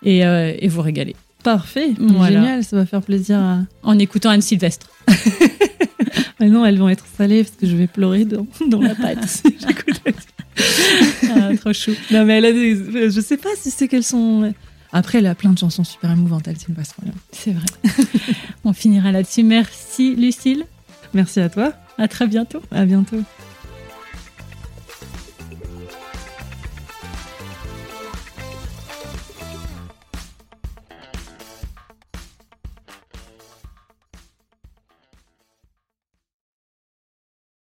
et, 0.03 0.23
euh, 0.23 0.53
et 0.59 0.67
vous 0.67 0.81
régaler 0.81 1.15
Parfait. 1.43 1.91
Voilà. 1.97 2.41
Génial, 2.41 2.63
ça 2.63 2.75
va 2.75 2.85
faire 2.85 3.01
plaisir 3.01 3.39
à. 3.39 3.61
en 3.81 3.97
écoutant 3.97 4.29
Anne 4.29 4.41
Sylvestre. 4.41 4.89
Maintenant, 6.39 6.65
elles 6.65 6.77
vont 6.77 6.89
être 6.89 7.05
salées 7.17 7.43
parce 7.43 7.55
que 7.55 7.65
je 7.67 7.75
vais 7.75 7.87
pleurer 7.87 8.25
dans, 8.25 8.45
dans 8.67 8.81
la 8.81 8.95
pâte. 8.95 9.23
si 9.27 9.41
j'écoute 9.59 10.01
Ah, 11.31 11.55
trop 11.57 11.73
chou. 11.73 11.91
Non, 12.11 12.25
mais 12.25 12.37
elle 12.37 12.45
a 12.45 12.51
des. 12.51 13.09
Je 13.09 13.21
sais 13.21 13.37
pas 13.37 13.49
si 13.57 13.71
c'est 13.71 13.87
qu'elles 13.87 14.03
sont. 14.03 14.53
Après, 14.91 15.17
elle 15.17 15.27
a 15.27 15.35
plein 15.35 15.51
de 15.51 15.57
chansons 15.57 15.83
super 15.83 16.11
émouvantes, 16.11 16.47
Altine 16.47 16.73
Pasquale. 16.75 17.11
C'est 17.31 17.51
vrai. 17.51 17.65
On 18.63 18.73
finira 18.73 19.11
là-dessus. 19.11 19.43
Merci 19.43 20.15
Lucille. 20.15 20.65
Merci 21.13 21.39
à 21.39 21.49
toi. 21.49 21.73
À 21.97 22.07
très 22.07 22.27
bientôt. 22.27 22.61
À 22.71 22.85
bientôt. 22.85 23.17